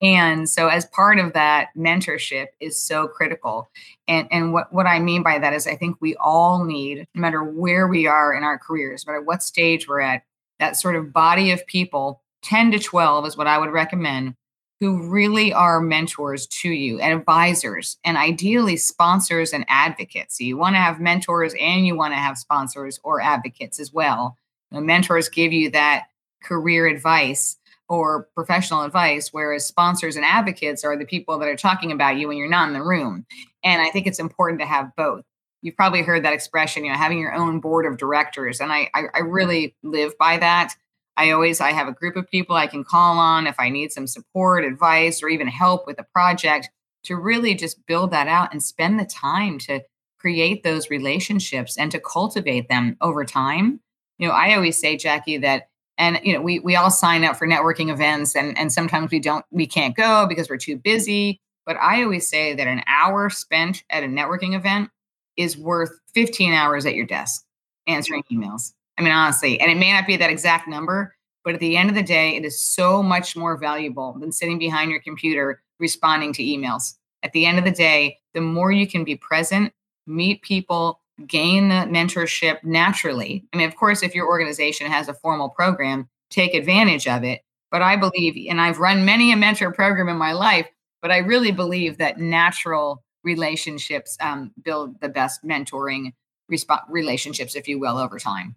And 0.02 0.48
so, 0.48 0.66
as 0.66 0.86
part 0.86 1.20
of 1.20 1.34
that, 1.34 1.68
mentorship 1.76 2.48
is 2.58 2.76
so 2.76 3.06
critical. 3.06 3.70
And 4.08 4.26
and 4.32 4.52
what 4.52 4.72
what 4.72 4.86
I 4.86 4.98
mean 4.98 5.22
by 5.22 5.38
that 5.38 5.52
is, 5.52 5.68
I 5.68 5.76
think 5.76 5.98
we 6.00 6.16
all 6.16 6.64
need, 6.64 7.06
no 7.14 7.20
matter 7.20 7.44
where 7.44 7.86
we 7.86 8.08
are 8.08 8.34
in 8.34 8.42
our 8.42 8.58
careers, 8.58 9.06
no 9.06 9.12
matter 9.12 9.24
what 9.24 9.44
stage 9.44 9.86
we're 9.86 10.00
at, 10.00 10.24
that 10.58 10.76
sort 10.76 10.96
of 10.96 11.12
body 11.12 11.52
of 11.52 11.64
people. 11.68 12.24
Ten 12.42 12.72
to 12.72 12.80
twelve 12.80 13.24
is 13.24 13.36
what 13.36 13.46
I 13.46 13.56
would 13.56 13.70
recommend 13.70 14.34
who 14.80 15.06
really 15.06 15.52
are 15.52 15.78
mentors 15.80 16.46
to 16.46 16.70
you 16.70 16.98
and 16.98 17.12
advisors 17.12 17.98
and 18.02 18.16
ideally 18.16 18.78
sponsors 18.78 19.52
and 19.52 19.64
advocates. 19.68 20.38
So 20.38 20.44
you 20.44 20.56
want 20.56 20.74
to 20.74 20.80
have 20.80 20.98
mentors 20.98 21.54
and 21.60 21.86
you 21.86 21.94
want 21.94 22.14
to 22.14 22.18
have 22.18 22.38
sponsors 22.38 22.98
or 23.04 23.20
advocates 23.20 23.78
as 23.78 23.92
well. 23.92 24.38
Mentors 24.72 25.28
give 25.28 25.52
you 25.52 25.70
that 25.70 26.06
career 26.42 26.86
advice 26.86 27.58
or 27.88 28.28
professional 28.34 28.82
advice, 28.82 29.32
whereas 29.32 29.66
sponsors 29.66 30.16
and 30.16 30.24
advocates 30.24 30.84
are 30.84 30.96
the 30.96 31.04
people 31.04 31.38
that 31.38 31.48
are 31.48 31.56
talking 31.56 31.92
about 31.92 32.16
you 32.16 32.28
when 32.28 32.38
you're 32.38 32.48
not 32.48 32.68
in 32.68 32.74
the 32.74 32.82
room. 32.82 33.26
And 33.62 33.82
I 33.82 33.90
think 33.90 34.06
it's 34.06 34.20
important 34.20 34.60
to 34.60 34.66
have 34.66 34.94
both. 34.96 35.24
You've 35.60 35.76
probably 35.76 36.02
heard 36.02 36.24
that 36.24 36.32
expression, 36.32 36.84
you 36.84 36.90
know, 36.92 36.96
having 36.96 37.18
your 37.18 37.34
own 37.34 37.60
board 37.60 37.84
of 37.84 37.98
directors. 37.98 38.60
And 38.60 38.72
I, 38.72 38.88
I, 38.94 39.02
I 39.14 39.18
really 39.18 39.74
live 39.82 40.16
by 40.16 40.38
that. 40.38 40.74
I 41.20 41.33
always 41.33 41.61
I 41.61 41.72
have 41.72 41.87
a 41.87 41.92
group 41.92 42.16
of 42.16 42.30
people 42.30 42.56
I 42.56 42.66
can 42.66 42.83
call 42.83 43.18
on 43.18 43.46
if 43.46 43.61
I 43.61 43.68
need 43.68 43.92
some 43.92 44.06
support, 44.06 44.64
advice, 44.64 45.22
or 45.22 45.28
even 45.28 45.48
help 45.48 45.87
with 45.87 46.00
a 46.00 46.06
project 46.14 46.70
to 47.04 47.14
really 47.14 47.54
just 47.54 47.85
build 47.87 48.11
that 48.12 48.26
out 48.26 48.52
and 48.52 48.62
spend 48.62 48.98
the 48.98 49.04
time 49.04 49.59
to 49.59 49.83
create 50.18 50.62
those 50.62 50.88
relationships 50.88 51.76
and 51.76 51.92
to 51.92 52.00
cultivate 52.00 52.70
them 52.70 52.96
over 53.02 53.26
time. 53.26 53.80
You 54.16 54.28
know, 54.28 54.35
I 54.35 54.54
always 54.54 54.80
say, 54.80 54.96
Jackie, 54.96 55.37
that 55.37 55.68
and 55.98 56.18
you 56.24 56.33
know, 56.33 56.40
we 56.40 56.59
we 56.59 56.74
all 56.74 56.90
sign 56.90 57.22
up 57.24 57.37
for 57.37 57.46
networking 57.46 57.92
events 57.92 58.35
and 58.35 58.56
and 58.56 58.72
sometimes 58.72 59.11
we 59.11 59.20
don't 59.20 59.44
we 59.50 59.66
can't 59.66 59.94
go 59.94 60.26
because 60.26 60.48
we're 60.48 60.56
too 60.56 60.78
busy. 60.78 61.38
But 61.66 61.76
I 61.76 62.02
always 62.02 62.30
say 62.30 62.54
that 62.54 62.66
an 62.66 62.83
hour 62.87 63.28
spent 63.28 63.85
at 63.90 64.02
a 64.04 64.06
networking 64.06 64.56
event 64.56 64.88
is 65.37 65.59
worth 65.59 65.92
15 66.14 66.54
hours 66.54 66.87
at 66.87 66.94
your 66.94 67.04
desk 67.04 67.44
answering 67.87 68.24
emails. 68.33 68.72
I 69.00 69.02
mean, 69.02 69.14
honestly, 69.14 69.58
and 69.58 69.70
it 69.70 69.78
may 69.78 69.90
not 69.94 70.06
be 70.06 70.18
that 70.18 70.28
exact 70.28 70.68
number, 70.68 71.14
But 71.44 71.54
at 71.54 71.60
the 71.60 71.76
end 71.76 71.88
of 71.88 71.96
the 71.96 72.02
day, 72.02 72.36
it 72.36 72.44
is 72.44 72.62
so 72.62 73.02
much 73.02 73.34
more 73.36 73.56
valuable 73.56 74.16
than 74.18 74.32
sitting 74.32 74.58
behind 74.58 74.90
your 74.90 75.00
computer 75.00 75.62
responding 75.78 76.32
to 76.34 76.42
emails. 76.42 76.94
At 77.22 77.32
the 77.32 77.46
end 77.46 77.58
of 77.58 77.64
the 77.64 77.70
day, 77.70 78.18
the 78.34 78.40
more 78.40 78.72
you 78.72 78.86
can 78.86 79.04
be 79.04 79.16
present, 79.16 79.72
meet 80.06 80.42
people, 80.42 81.00
gain 81.26 81.68
the 81.68 81.86
mentorship 81.86 82.62
naturally. 82.62 83.44
I 83.52 83.56
mean, 83.56 83.68
of 83.68 83.76
course, 83.76 84.02
if 84.02 84.14
your 84.14 84.26
organization 84.26 84.86
has 84.90 85.08
a 85.08 85.14
formal 85.14 85.48
program, 85.48 86.08
take 86.30 86.54
advantage 86.54 87.06
of 87.06 87.24
it. 87.24 87.42
But 87.70 87.82
I 87.82 87.96
believe, 87.96 88.48
and 88.50 88.60
I've 88.60 88.78
run 88.78 89.04
many 89.04 89.32
a 89.32 89.36
mentor 89.36 89.72
program 89.72 90.08
in 90.08 90.16
my 90.16 90.32
life, 90.32 90.68
but 91.02 91.10
I 91.10 91.18
really 91.18 91.52
believe 91.52 91.98
that 91.98 92.18
natural 92.18 93.02
relationships 93.22 94.16
um, 94.20 94.50
build 94.62 95.00
the 95.00 95.08
best 95.08 95.44
mentoring 95.44 96.12
resp- 96.50 96.84
relationships, 96.88 97.54
if 97.54 97.68
you 97.68 97.78
will, 97.78 97.96
over 97.96 98.18
time. 98.18 98.56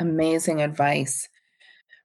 Amazing 0.00 0.62
advice. 0.62 1.28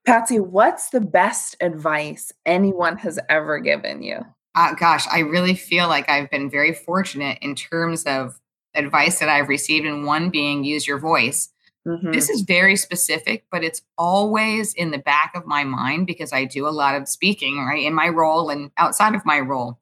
Patsy, 0.06 0.40
what's 0.40 0.90
the 0.90 1.02
best 1.02 1.56
advice 1.62 2.32
anyone 2.46 2.98
has 2.98 3.18
ever 3.28 3.60
given 3.60 4.04
you? 4.04 4.20
Uh, 4.54 4.76
gosh, 4.76 5.08
I 5.12 5.20
really 5.20 5.56
feel 5.56 5.88
like 5.88 6.10
I've 6.10 6.30
been 6.30 6.50
very 6.50 6.74
fortunate 6.74 7.40
in 7.42 7.56
terms 7.56 8.04
of 8.04 8.40
advice 8.76 9.20
that 9.20 9.30
I've 9.30 9.50
received, 9.50 9.86
and 9.86 10.06
one 10.06 10.30
being 10.30 10.64
use 10.64 10.86
your 10.86 11.00
voice. 11.00 11.50
Mm-hmm. 11.88 12.12
This 12.12 12.30
is 12.30 12.42
very 12.42 12.76
specific, 12.76 13.46
but 13.52 13.64
it's 13.64 13.82
always 13.98 14.74
in 14.74 14.92
the 14.92 14.98
back 14.98 15.34
of 15.36 15.46
my 15.46 15.64
mind 15.64 16.08
because 16.08 16.34
I 16.34 16.46
do 16.46 16.68
a 16.68 16.70
lot 16.70 16.96
of 16.96 17.08
speaking, 17.08 17.60
right, 17.60 17.84
in 17.84 17.94
my 17.94 18.10
role 18.10 18.50
and 18.50 18.72
outside 18.78 19.16
of 19.16 19.26
my 19.26 19.40
role. 19.40 19.80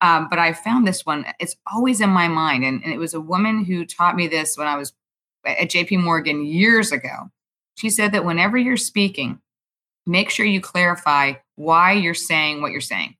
Um, 0.00 0.28
but 0.28 0.38
I 0.38 0.52
found 0.52 0.86
this 0.86 1.06
one, 1.06 1.26
it's 1.38 1.56
always 1.72 2.00
in 2.00 2.10
my 2.10 2.26
mind. 2.26 2.64
And, 2.64 2.82
and 2.82 2.92
it 2.92 2.98
was 2.98 3.14
a 3.14 3.20
woman 3.20 3.64
who 3.64 3.84
taught 3.84 4.16
me 4.16 4.26
this 4.26 4.56
when 4.56 4.66
I 4.66 4.76
was 4.76 4.92
at 5.46 5.70
JP 5.70 6.02
Morgan 6.02 6.44
years 6.44 6.90
ago. 6.90 7.30
She 7.76 7.90
said 7.90 8.12
that 8.12 8.24
whenever 8.24 8.56
you're 8.56 8.76
speaking, 8.76 9.40
make 10.06 10.30
sure 10.30 10.46
you 10.46 10.60
clarify 10.60 11.34
why 11.56 11.92
you're 11.92 12.14
saying 12.14 12.60
what 12.60 12.72
you're 12.72 12.80
saying. 12.80 13.16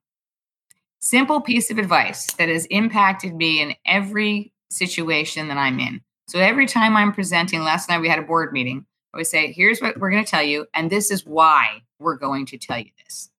Simple 1.01 1.41
piece 1.41 1.71
of 1.71 1.79
advice 1.79 2.27
that 2.35 2.49
has 2.49 2.67
impacted 2.67 3.35
me 3.35 3.61
in 3.61 3.75
every 3.87 4.53
situation 4.71 5.49
that 5.49 5.57
I'm 5.57 5.81
in. 5.81 6.01
So 6.29 6.39
every 6.39 6.67
time 6.67 6.97
I'm 6.97 7.13
presenting, 7.13 7.63
last 7.63 7.89
night 7.89 8.01
we 8.01 8.09
had 8.09 8.19
a 8.19 8.23
board 8.23 8.53
meeting. 8.53 8.87
I 9.13 9.19
would 9.19 9.27
say, 9.27 9.53
here's 9.53 9.81
what 9.81 9.99
we're 9.99 10.11
going 10.11 10.25
to 10.25 10.31
tell 10.31 10.43
you, 10.43 10.67
and 10.75 10.91
this 10.91 11.11
is 11.11 11.27
why 11.27 11.83
we're 11.99 12.17
going 12.17 12.47
to 12.47 12.59
tell 12.59 12.79
you 12.79 12.91
this. 13.05 13.31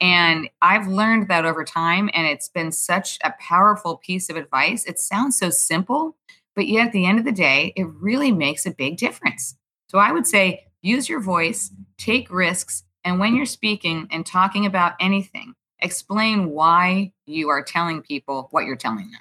And 0.00 0.50
I've 0.60 0.86
learned 0.86 1.28
that 1.28 1.46
over 1.46 1.64
time, 1.64 2.10
and 2.12 2.26
it's 2.26 2.48
been 2.48 2.70
such 2.70 3.18
a 3.24 3.34
powerful 3.40 3.96
piece 3.96 4.28
of 4.28 4.36
advice. 4.36 4.84
It 4.84 4.98
sounds 4.98 5.38
so 5.38 5.50
simple, 5.50 6.16
but 6.54 6.68
yet 6.68 6.88
at 6.88 6.92
the 6.92 7.06
end 7.06 7.18
of 7.18 7.24
the 7.24 7.32
day, 7.32 7.72
it 7.76 7.88
really 7.88 8.30
makes 8.30 8.66
a 8.66 8.70
big 8.70 8.98
difference. 8.98 9.56
So 9.88 9.98
I 9.98 10.12
would 10.12 10.26
say 10.26 10.66
use 10.82 11.08
your 11.08 11.20
voice, 11.20 11.72
take 11.98 12.30
risks, 12.30 12.84
and 13.04 13.20
when 13.20 13.36
you're 13.36 13.46
speaking 13.46 14.08
and 14.10 14.26
talking 14.26 14.66
about 14.66 14.94
anything, 15.00 15.54
explain 15.80 16.50
why 16.50 17.12
you 17.26 17.48
are 17.48 17.62
telling 17.62 18.02
people 18.02 18.48
what 18.50 18.64
you're 18.64 18.76
telling 18.76 19.10
them. 19.10 19.20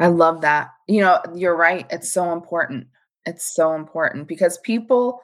I 0.00 0.08
love 0.08 0.40
that. 0.42 0.70
You 0.86 1.02
know, 1.02 1.20
you're 1.34 1.56
right. 1.56 1.86
It's 1.90 2.12
so 2.12 2.32
important. 2.32 2.88
It's 3.26 3.54
so 3.54 3.74
important 3.74 4.28
because 4.28 4.58
people 4.58 5.20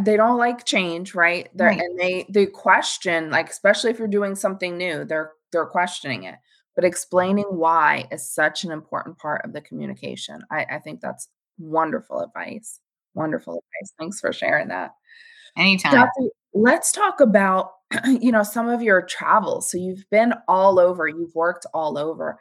they 0.00 0.16
don't 0.16 0.38
like 0.38 0.64
change, 0.64 1.14
right? 1.14 1.48
They're, 1.54 1.68
right. 1.68 1.80
And 1.80 1.98
they 1.98 2.26
they 2.28 2.46
question, 2.46 3.30
like 3.30 3.50
especially 3.50 3.90
if 3.90 3.98
you're 3.98 4.08
doing 4.08 4.34
something 4.34 4.76
new, 4.76 5.04
they're 5.04 5.32
they're 5.52 5.66
questioning 5.66 6.24
it. 6.24 6.36
But 6.74 6.84
explaining 6.84 7.46
why 7.46 8.06
is 8.10 8.30
such 8.30 8.64
an 8.64 8.70
important 8.70 9.18
part 9.18 9.44
of 9.44 9.52
the 9.52 9.60
communication. 9.60 10.42
I, 10.50 10.64
I 10.70 10.78
think 10.78 11.00
that's 11.00 11.28
wonderful 11.58 12.20
advice. 12.20 12.80
Wonderful 13.14 13.54
advice. 13.54 13.92
Thanks 13.98 14.20
for 14.20 14.32
sharing 14.32 14.68
that. 14.68 14.94
Anytime. 15.56 16.08
let's 16.54 16.92
talk 16.92 17.20
about 17.20 17.72
you 18.06 18.30
know 18.30 18.42
some 18.42 18.68
of 18.68 18.82
your 18.82 19.02
travels. 19.02 19.70
So 19.70 19.78
you've 19.78 20.04
been 20.10 20.34
all 20.48 20.78
over, 20.78 21.08
you've 21.08 21.34
worked 21.34 21.66
all 21.74 21.98
over. 21.98 22.38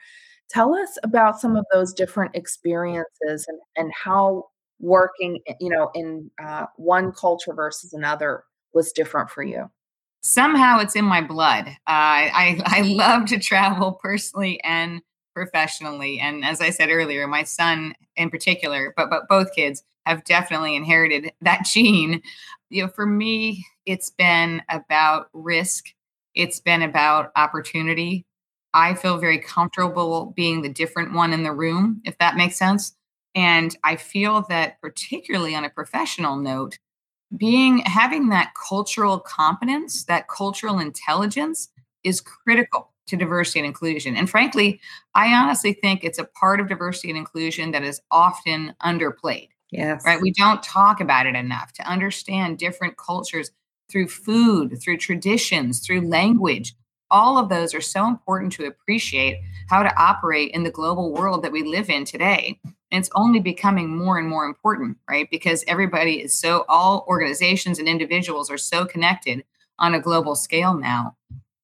Tell 0.49 0.73
us 0.73 0.97
about 1.03 1.39
some 1.39 1.55
of 1.55 1.65
those 1.71 1.93
different 1.93 2.36
experiences 2.36 3.45
and, 3.47 3.60
and 3.75 3.91
how 3.93 4.45
working, 4.79 5.39
eh, 5.47 5.53
you 5.60 5.69
know, 5.69 5.91
in 5.93 6.29
uh, 6.43 6.65
one 6.77 7.12
culture 7.12 7.53
versus 7.53 7.93
another 7.93 8.43
was 8.73 8.91
different 8.91 9.29
for 9.29 9.43
you? 9.43 9.69
Somehow 10.21 10.79
it's 10.79 10.95
in 10.95 11.05
my 11.05 11.21
blood. 11.21 11.67
Uh, 11.67 11.73
I, 11.88 12.62
I 12.65 12.82
love 12.82 13.25
to 13.27 13.39
travel 13.39 13.93
personally 13.93 14.62
and 14.63 15.01
professionally. 15.34 16.19
And 16.19 16.43
as 16.43 16.62
I 16.62 16.69
said 16.69 16.89
earlier, 16.89 17.27
my 17.27 17.43
son 17.43 17.93
in 18.15 18.29
particular, 18.29 18.93
but, 18.97 19.10
but 19.10 19.27
both 19.29 19.53
kids 19.55 19.84
have 20.10 20.24
definitely 20.24 20.76
inherited 20.76 21.32
that 21.41 21.65
gene. 21.65 22.22
You 22.69 22.84
know, 22.84 22.89
for 22.89 23.06
me, 23.06 23.65
it's 23.86 24.10
been 24.10 24.62
about 24.69 25.30
risk. 25.34 25.86
It's 26.36 26.60
been 26.60 26.82
about 26.82 27.32
opportunity. 27.36 28.26
I 28.74 28.93
feel 28.93 29.17
very 29.17 29.39
comfortable 29.39 30.34
being 30.36 30.62
the 30.62 30.69
different 30.69 31.13
one 31.13 31.34
in 31.34 31.43
the 31.43 31.52
room, 31.52 32.02
if 32.06 32.17
that 32.19 32.38
makes 32.38 32.56
sense. 32.58 32.95
And 33.36 33.76
I 33.84 33.95
feel 33.95 34.45
that 34.50 34.80
particularly 34.82 35.56
on 35.56 35.65
a 35.65 35.69
professional 35.69 36.36
note, 36.36 36.78
being 37.38 37.80
having 37.80 38.30
that 38.30 38.54
cultural 38.69 39.19
competence, 39.19 40.06
that 40.06 40.28
cultural 40.28 40.80
intelligence 40.80 41.69
is 42.04 42.22
critical 42.22 42.91
to 43.08 43.17
diversity 43.17 43.60
and 43.60 43.65
inclusion. 43.67 44.15
And 44.15 44.30
frankly, 44.30 44.80
I 45.15 45.34
honestly 45.34 45.74
think 45.74 46.04
it's 46.04 46.19
a 46.19 46.26
part 46.26 46.60
of 46.60 46.67
diversity 46.67 47.10
and 47.10 47.17
inclusion 47.17 47.72
that 47.72 47.84
is 47.84 48.02
often 48.12 48.76
underplayed. 48.84 49.50
Yes. 49.71 50.03
Right? 50.05 50.21
We 50.21 50.32
don't 50.32 50.63
talk 50.63 50.99
about 50.99 51.25
it 51.27 51.36
enough 51.36 51.73
to 51.73 51.84
understand 51.88 52.58
different 52.58 52.97
cultures 52.97 53.51
through 53.89 54.08
food, 54.08 54.79
through 54.82 54.97
traditions, 54.97 55.79
through 55.79 56.01
language. 56.08 56.75
All 57.12 57.38
of 57.38 57.49
those 57.49 57.73
are 57.73 57.82
so 57.82 58.08
important 58.08 58.51
to 58.53 58.65
appreciate 58.65 59.39
how 59.67 59.82
to 59.84 59.95
operate 60.01 60.51
in 60.51 60.63
the 60.63 60.71
global 60.71 61.12
world 61.12 61.43
that 61.43 61.51
we 61.51 61.63
live 61.63 61.89
in 61.89 62.05
today. 62.05 62.60
And 62.91 62.99
it's 62.99 63.10
only 63.15 63.39
becoming 63.39 63.95
more 63.95 64.17
and 64.17 64.27
more 64.27 64.45
important, 64.45 64.97
right? 65.10 65.27
Because 65.29 65.63
everybody 65.67 66.21
is 66.21 66.34
so, 66.34 66.65
all 66.69 67.05
organizations 67.08 67.79
and 67.79 67.88
individuals 67.88 68.49
are 68.49 68.58
so 68.58 68.86
connected 68.86 69.43
on 69.79 69.93
a 69.95 69.99
global 69.99 70.36
scale 70.36 70.75
now. 70.75 71.15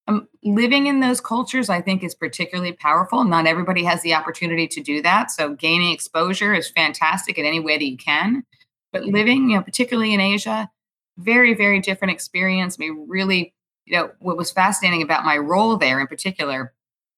Um, 0.07 0.27
living 0.43 0.87
in 0.87 0.99
those 0.99 1.19
cultures, 1.19 1.69
I 1.69 1.81
think, 1.81 2.03
is 2.03 2.13
particularly 2.13 2.73
powerful. 2.73 3.23
Not 3.23 3.47
everybody 3.47 3.83
has 3.85 4.03
the 4.03 4.13
opportunity 4.13 4.67
to 4.67 4.81
do 4.81 5.01
that. 5.01 5.31
So, 5.31 5.55
gaining 5.55 5.91
exposure 5.91 6.53
is 6.53 6.69
fantastic 6.69 7.37
in 7.37 7.45
any 7.45 7.59
way 7.59 7.77
that 7.77 7.89
you 7.89 7.97
can. 7.97 8.43
But 8.93 9.05
living, 9.05 9.49
you 9.49 9.57
know, 9.57 9.63
particularly 9.63 10.13
in 10.13 10.19
Asia, 10.19 10.69
very, 11.17 11.53
very 11.53 11.79
different 11.79 12.13
experience. 12.13 12.77
I 12.77 12.85
mean, 12.85 13.05
really, 13.09 13.53
you 13.85 13.97
know, 13.97 14.11
what 14.19 14.37
was 14.37 14.51
fascinating 14.51 15.01
about 15.01 15.25
my 15.25 15.37
role 15.37 15.75
there 15.77 15.99
in 15.99 16.07
particular 16.07 16.73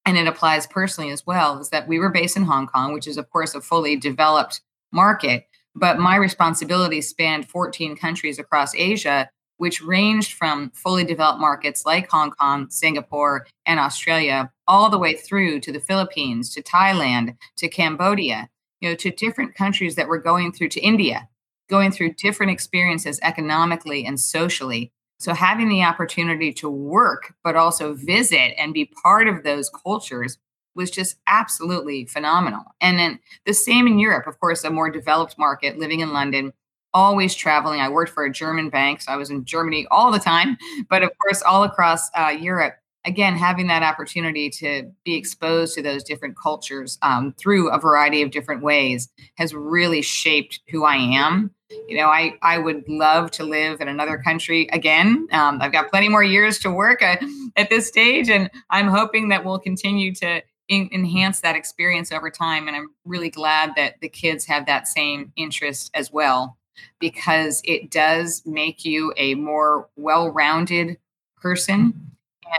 and 0.08 0.18
it 0.18 0.26
applies 0.26 0.66
personally 0.66 1.12
as 1.12 1.26
well, 1.28 1.60
is 1.60 1.70
that 1.70 1.86
we 1.86 2.00
were 2.00 2.10
based 2.10 2.38
in 2.38 2.44
Hong 2.44 2.66
Kong, 2.66 2.94
which 2.94 3.08
is, 3.08 3.18
of 3.18 3.30
course, 3.30 3.54
a 3.54 3.60
fully 3.60 3.98
developed 3.98 4.62
market. 4.94 5.46
But 5.76 6.00
my 6.00 6.16
responsibility 6.16 7.02
spanned 7.02 7.50
14 7.50 7.98
countries 7.98 8.40
across 8.40 8.74
Asia, 8.74 9.30
which 9.58 9.82
ranged 9.82 10.34
from 10.34 10.72
fully 10.72 11.04
developed 11.04 11.40
markets 11.40 11.86
like 11.86 12.10
Hong 12.10 12.32
Kong, 12.32 12.70
Singapore, 12.70 13.48
and 13.66 13.80
Australia, 13.80 14.52
all 14.68 14.90
the 14.90 14.98
way 14.98 15.16
through 15.16 15.60
to 15.62 15.72
the 15.72 15.80
Philippines, 15.80 16.54
to 16.54 16.62
Thailand, 16.62 17.36
to 17.58 17.68
Cambodia, 17.68 18.50
you 18.80 18.90
know, 18.90 18.96
to 18.96 19.12
different 19.12 19.56
countries 19.56 19.96
that 19.96 20.08
were 20.08 20.20
going 20.20 20.52
through 20.52 20.70
to 20.70 20.80
India, 20.80 21.28
going 21.70 21.92
through 21.92 22.14
different 22.14 22.52
experiences 22.52 23.20
economically 23.24 24.06
and 24.06 24.20
socially. 24.20 24.92
So 25.20 25.34
having 25.34 25.68
the 25.68 25.84
opportunity 25.84 26.54
to 26.54 26.70
work, 26.70 27.34
but 27.44 27.56
also 27.56 27.96
visit 27.96 28.54
and 28.60 28.74
be 28.74 28.86
part 28.86 29.28
of 29.28 29.44
those 29.44 29.70
cultures 29.70 30.38
was 30.76 30.92
just 30.92 31.16
absolutely 31.26 32.06
phenomenal. 32.06 32.64
And 32.80 33.00
then 33.00 33.20
the 33.46 33.54
same 33.54 33.88
in 33.88 33.98
Europe, 33.98 34.28
of 34.28 34.40
course, 34.40 34.64
a 34.64 34.70
more 34.70 34.92
developed 34.92 35.38
market, 35.40 35.80
living 35.80 36.02
in 36.02 36.14
London, 36.14 36.54
always 36.98 37.36
traveling. 37.36 37.80
I 37.80 37.90
worked 37.90 38.12
for 38.12 38.26
a 38.26 38.32
German 38.32 38.70
bank, 38.70 39.02
so 39.02 39.12
I 39.12 39.18
was 39.18 39.30
in 39.30 39.46
Germany 39.46 39.86
all 39.92 40.12
the 40.12 40.18
time, 40.18 40.58
but 40.90 41.04
of 41.04 41.12
course, 41.22 41.44
all 41.44 41.64
across 41.64 42.10
uh, 42.18 42.30
Europe. 42.30 42.74
Again, 43.06 43.38
having 43.38 43.68
that 43.68 43.84
opportunity 43.84 44.50
to 44.50 44.92
be 45.06 45.16
exposed 45.16 45.76
to 45.76 45.84
those 45.84 46.04
different 46.04 46.36
cultures 46.36 46.98
um, 47.04 47.36
through 47.38 47.70
a 47.70 47.80
variety 47.80 48.24
of 48.24 48.32
different 48.32 48.64
ways 48.64 49.10
has 49.36 49.54
really 49.54 50.02
shaped 50.02 50.60
who 50.70 50.84
I 50.84 50.96
am 50.96 51.52
you 51.88 51.98
know, 51.98 52.08
I, 52.08 52.38
I 52.42 52.58
would 52.58 52.88
love 52.88 53.30
to 53.32 53.44
live 53.44 53.82
in 53.82 53.90
another 53.90 54.18
country 54.18 54.70
again. 54.72 55.28
Um, 55.34 55.62
I've 55.62 55.74
got 55.74 55.90
plenty 55.90 56.08
more 56.08 56.24
years 56.24 56.60
to 56.60 56.72
work 56.72 57.02
at, 57.02 57.22
at 57.58 57.70
this 57.70 57.88
stage, 57.88 58.30
and 58.30 58.50
I'm 58.70 58.88
hoping 58.88 59.30
that 59.30 59.44
we'll 59.44 59.60
continue 59.60 60.14
to 60.16 60.42
enhance 60.70 61.42
that 61.42 61.56
experience 61.56 62.12
over 62.12 62.30
time. 62.30 62.68
And 62.68 62.76
I'm 62.76 62.90
really 63.06 63.30
glad 63.30 63.72
that 63.76 63.96
the 64.02 64.10
kids 64.10 64.46
have 64.46 64.66
that 64.66 64.88
same 64.88 65.32
interest 65.36 65.92
as 65.94 66.12
well, 66.12 66.57
because 67.00 67.62
it 67.64 67.92
does 67.92 68.44
make 68.46 68.86
you 68.86 69.14
a 69.18 69.36
more 69.36 69.90
well 69.96 70.30
rounded 70.30 70.98
person. 71.36 72.12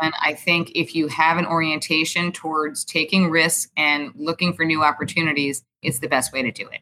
And 0.02 0.12
I 0.22 0.34
think 0.34 0.72
if 0.74 0.94
you 0.94 1.08
have 1.08 1.38
an 1.38 1.46
orientation 1.46 2.30
towards 2.32 2.84
taking 2.84 3.30
risks 3.30 3.70
and 3.76 4.12
looking 4.14 4.52
for 4.52 4.64
new 4.64 4.82
opportunities, 4.82 5.64
it's 5.82 6.00
the 6.00 6.08
best 6.08 6.32
way 6.32 6.42
to 6.42 6.50
do 6.50 6.68
it. 6.68 6.80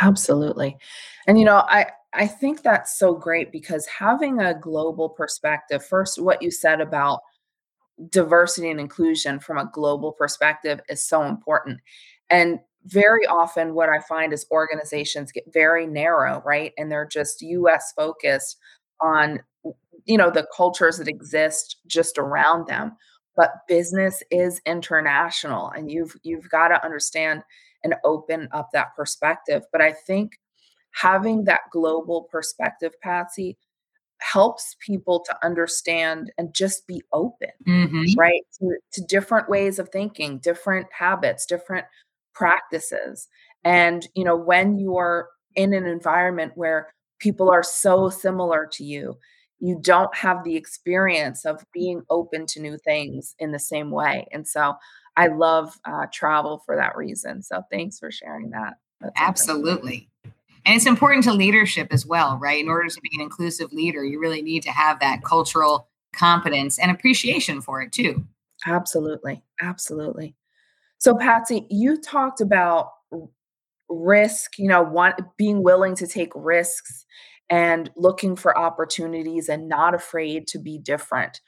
Absolutely. 0.00 0.78
And 1.26 1.38
you 1.38 1.44
know, 1.44 1.58
I 1.68 1.86
I 2.12 2.26
think 2.26 2.62
that's 2.62 2.98
so 2.98 3.14
great 3.14 3.52
because 3.52 3.86
having 3.86 4.40
a 4.40 4.54
global 4.54 5.08
perspective, 5.08 5.84
first, 5.84 6.20
what 6.20 6.42
you 6.42 6.50
said 6.50 6.80
about 6.80 7.20
diversity 8.08 8.70
and 8.70 8.80
inclusion 8.80 9.38
from 9.38 9.58
a 9.58 9.70
global 9.72 10.12
perspective 10.12 10.80
is 10.88 11.04
so 11.04 11.22
important. 11.22 11.80
And 12.30 12.60
very 12.86 13.26
often, 13.26 13.74
what 13.74 13.88
I 13.88 14.00
find 14.00 14.32
is 14.32 14.46
organizations 14.50 15.32
get 15.32 15.52
very 15.52 15.86
narrow, 15.86 16.42
right? 16.44 16.72
And 16.78 16.90
they're 16.90 17.06
just 17.06 17.42
US 17.42 17.92
focused 17.96 18.56
on 19.00 19.40
you 20.06 20.16
know 20.16 20.30
the 20.30 20.46
cultures 20.56 20.98
that 20.98 21.08
exist 21.08 21.76
just 21.86 22.18
around 22.18 22.66
them. 22.66 22.96
But 23.36 23.52
business 23.68 24.22
is 24.30 24.60
international 24.66 25.70
and 25.70 25.90
you've 25.90 26.16
you've 26.22 26.48
got 26.50 26.68
to 26.68 26.84
understand 26.84 27.42
and 27.84 27.94
open 28.04 28.48
up 28.52 28.70
that 28.72 28.94
perspective. 28.96 29.62
But 29.72 29.80
i 29.82 29.92
think 29.92 30.32
having 30.92 31.44
that 31.44 31.60
global 31.72 32.28
perspective 32.30 32.92
patsy 33.02 33.56
helps 34.18 34.76
people 34.84 35.20
to 35.20 35.34
understand 35.44 36.32
and 36.36 36.54
just 36.54 36.86
be 36.86 37.02
open 37.12 37.50
hmm 37.64 38.02
right? 38.16 38.42
To, 38.58 38.76
to 38.92 39.02
different 39.02 39.48
ways 39.48 39.78
of 39.78 39.88
thinking 39.90 40.38
different 40.38 40.86
habits 40.92 41.46
different 41.46 41.86
practices 42.34 43.28
and 43.64 44.08
you 44.14 44.24
know 44.24 44.36
when 44.36 44.78
you're 44.78 45.28
in 45.56 45.72
an 45.72 45.86
environment 45.86 46.52
where 46.54 46.92
people 47.18 47.50
are 47.50 47.62
so 47.62 48.08
similar 48.08 48.68
to 48.70 48.84
you 48.84 49.16
you 49.58 49.78
don't 49.82 50.14
have 50.14 50.42
the 50.42 50.56
experience 50.56 51.44
of 51.44 51.64
being 51.72 52.02
open 52.08 52.46
to 52.46 52.60
new 52.60 52.78
things 52.78 53.34
in 53.38 53.52
the 53.52 53.58
same 53.58 53.90
way 53.90 54.26
and 54.32 54.46
so 54.46 54.74
i 55.16 55.26
love 55.26 55.78
uh, 55.84 56.06
travel 56.12 56.62
for 56.64 56.76
that 56.76 56.96
reason 56.96 57.42
so 57.42 57.62
thanks 57.70 57.98
for 57.98 58.10
sharing 58.10 58.50
that 58.50 58.74
that's 59.00 59.12
Absolutely. 59.16 60.08
And 60.66 60.76
it's 60.76 60.86
important 60.86 61.24
to 61.24 61.32
leadership 61.32 61.88
as 61.90 62.04
well, 62.04 62.36
right? 62.36 62.62
In 62.62 62.68
order 62.68 62.88
to 62.88 63.00
be 63.00 63.10
an 63.14 63.22
inclusive 63.22 63.72
leader, 63.72 64.04
you 64.04 64.20
really 64.20 64.42
need 64.42 64.62
to 64.64 64.70
have 64.70 65.00
that 65.00 65.24
cultural 65.24 65.88
competence 66.12 66.78
and 66.78 66.90
appreciation 66.90 67.60
for 67.60 67.80
it 67.80 67.92
too. 67.92 68.24
absolutely 68.66 69.42
absolutely 69.62 70.34
so 71.00 71.16
patsy 71.16 71.66
you 71.70 71.98
talked 71.98 72.40
about 72.40 72.90
risk, 73.88 74.58
you 74.58 74.68
know, 74.68 74.82
want 74.82 75.16
being 75.36 75.62
willing 75.62 75.96
to 75.96 76.06
take 76.06 76.30
risks 76.34 77.06
and 77.48 77.90
looking 77.96 78.36
for 78.36 78.56
opportunities 78.56 79.48
and 79.48 79.68
not 79.68 79.94
afraid 79.94 80.46
to 80.46 80.58
be 80.58 80.78
different. 80.78 81.40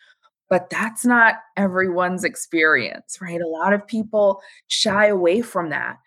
But 0.48 0.68
that's 0.70 1.04
not 1.04 1.36
everyone's 1.56 2.24
experience, 2.24 3.18
right? 3.20 3.40
A 3.40 3.46
lot 3.46 3.72
of 3.72 3.86
people 3.86 4.42
shy 4.66 5.06
away 5.06 5.42
from 5.42 5.70
that. 5.70 5.98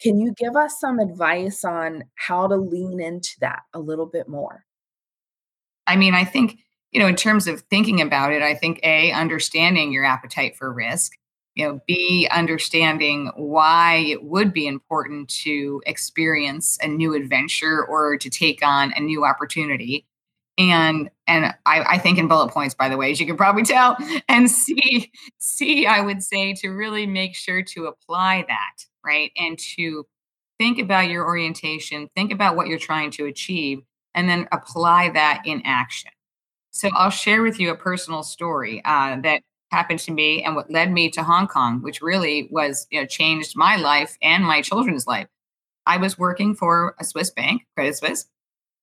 Can 0.00 0.18
you 0.18 0.34
give 0.36 0.56
us 0.56 0.80
some 0.80 0.98
advice 0.98 1.62
on 1.64 2.04
how 2.16 2.46
to 2.48 2.56
lean 2.56 3.00
into 3.00 3.34
that 3.40 3.60
a 3.72 3.78
little 3.78 4.06
bit 4.06 4.28
more? 4.28 4.64
I 5.86 5.96
mean, 5.96 6.14
I 6.14 6.24
think, 6.24 6.58
you 6.90 7.00
know, 7.00 7.06
in 7.06 7.16
terms 7.16 7.46
of 7.46 7.60
thinking 7.62 8.00
about 8.00 8.32
it, 8.32 8.42
I 8.42 8.54
think 8.54 8.80
A, 8.82 9.12
understanding 9.12 9.92
your 9.92 10.04
appetite 10.04 10.56
for 10.56 10.72
risk, 10.72 11.12
you 11.54 11.64
know, 11.64 11.80
be 11.86 12.28
understanding 12.32 13.30
why 13.36 14.04
it 14.08 14.24
would 14.24 14.52
be 14.52 14.66
important 14.66 15.28
to 15.28 15.80
experience 15.86 16.78
a 16.82 16.88
new 16.88 17.14
adventure 17.14 17.84
or 17.84 18.16
to 18.16 18.28
take 18.28 18.64
on 18.64 18.92
a 18.96 19.00
new 19.00 19.24
opportunity. 19.24 20.04
And 20.58 21.10
and 21.26 21.54
I, 21.66 21.84
I 21.88 21.98
think 21.98 22.18
in 22.18 22.28
bullet 22.28 22.52
points, 22.52 22.74
by 22.74 22.88
the 22.88 22.96
way, 22.96 23.10
as 23.10 23.20
you 23.20 23.26
can 23.26 23.36
probably 23.36 23.62
tell, 23.62 23.96
and 24.28 24.50
C, 24.50 25.10
C, 25.38 25.86
I 25.86 26.00
would 26.00 26.22
say 26.22 26.54
to 26.54 26.68
really 26.68 27.06
make 27.06 27.34
sure 27.34 27.62
to 27.62 27.86
apply 27.86 28.44
that, 28.48 28.84
right? 29.04 29.32
And 29.36 29.58
to 29.76 30.06
think 30.58 30.78
about 30.78 31.08
your 31.08 31.24
orientation, 31.24 32.08
think 32.14 32.32
about 32.32 32.56
what 32.56 32.66
you're 32.66 32.78
trying 32.78 33.10
to 33.12 33.26
achieve, 33.26 33.80
and 34.14 34.28
then 34.28 34.48
apply 34.52 35.10
that 35.10 35.42
in 35.44 35.62
action. 35.64 36.10
So 36.70 36.88
I'll 36.94 37.10
share 37.10 37.42
with 37.42 37.60
you 37.60 37.70
a 37.70 37.76
personal 37.76 38.22
story 38.22 38.82
uh, 38.84 39.20
that 39.20 39.42
happened 39.74 39.98
to 39.98 40.12
me 40.12 40.42
and 40.44 40.54
what 40.54 40.70
led 40.70 40.92
me 40.92 41.10
to 41.10 41.24
Hong 41.24 41.48
Kong, 41.48 41.82
which 41.82 42.00
really 42.00 42.48
was, 42.50 42.86
you 42.90 43.00
know, 43.00 43.06
changed 43.06 43.56
my 43.56 43.76
life 43.76 44.16
and 44.22 44.44
my 44.44 44.62
children's 44.62 45.06
life. 45.06 45.26
I 45.84 45.96
was 45.96 46.16
working 46.16 46.54
for 46.54 46.94
a 47.00 47.04
Swiss 47.04 47.30
bank, 47.30 47.62
Credit 47.74 47.96
Suisse, 47.96 48.26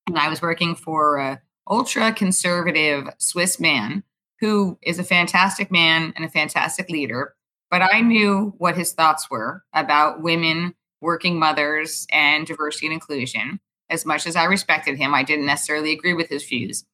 and 0.06 0.18
I 0.18 0.28
was 0.28 0.42
working 0.42 0.74
for 0.74 1.16
a 1.16 1.40
ultra 1.68 2.12
conservative 2.12 3.08
Swiss 3.18 3.58
man 3.58 4.04
who 4.40 4.78
is 4.82 4.98
a 4.98 5.04
fantastic 5.04 5.70
man 5.70 6.12
and 6.14 6.24
a 6.24 6.28
fantastic 6.28 6.90
leader. 6.90 7.34
But 7.70 7.82
I 7.82 8.02
knew 8.02 8.54
what 8.58 8.76
his 8.76 8.92
thoughts 8.92 9.30
were 9.30 9.64
about 9.72 10.20
women, 10.20 10.74
working 11.00 11.38
mothers, 11.38 12.06
and 12.12 12.46
diversity 12.46 12.86
and 12.86 12.92
inclusion. 12.92 13.60
As 13.88 14.04
much 14.04 14.26
as 14.26 14.36
I 14.36 14.44
respected 14.44 14.98
him, 14.98 15.14
I 15.14 15.22
didn't 15.22 15.46
necessarily 15.46 15.92
agree 15.92 16.12
with 16.12 16.28
his 16.28 16.44
views. 16.44 16.84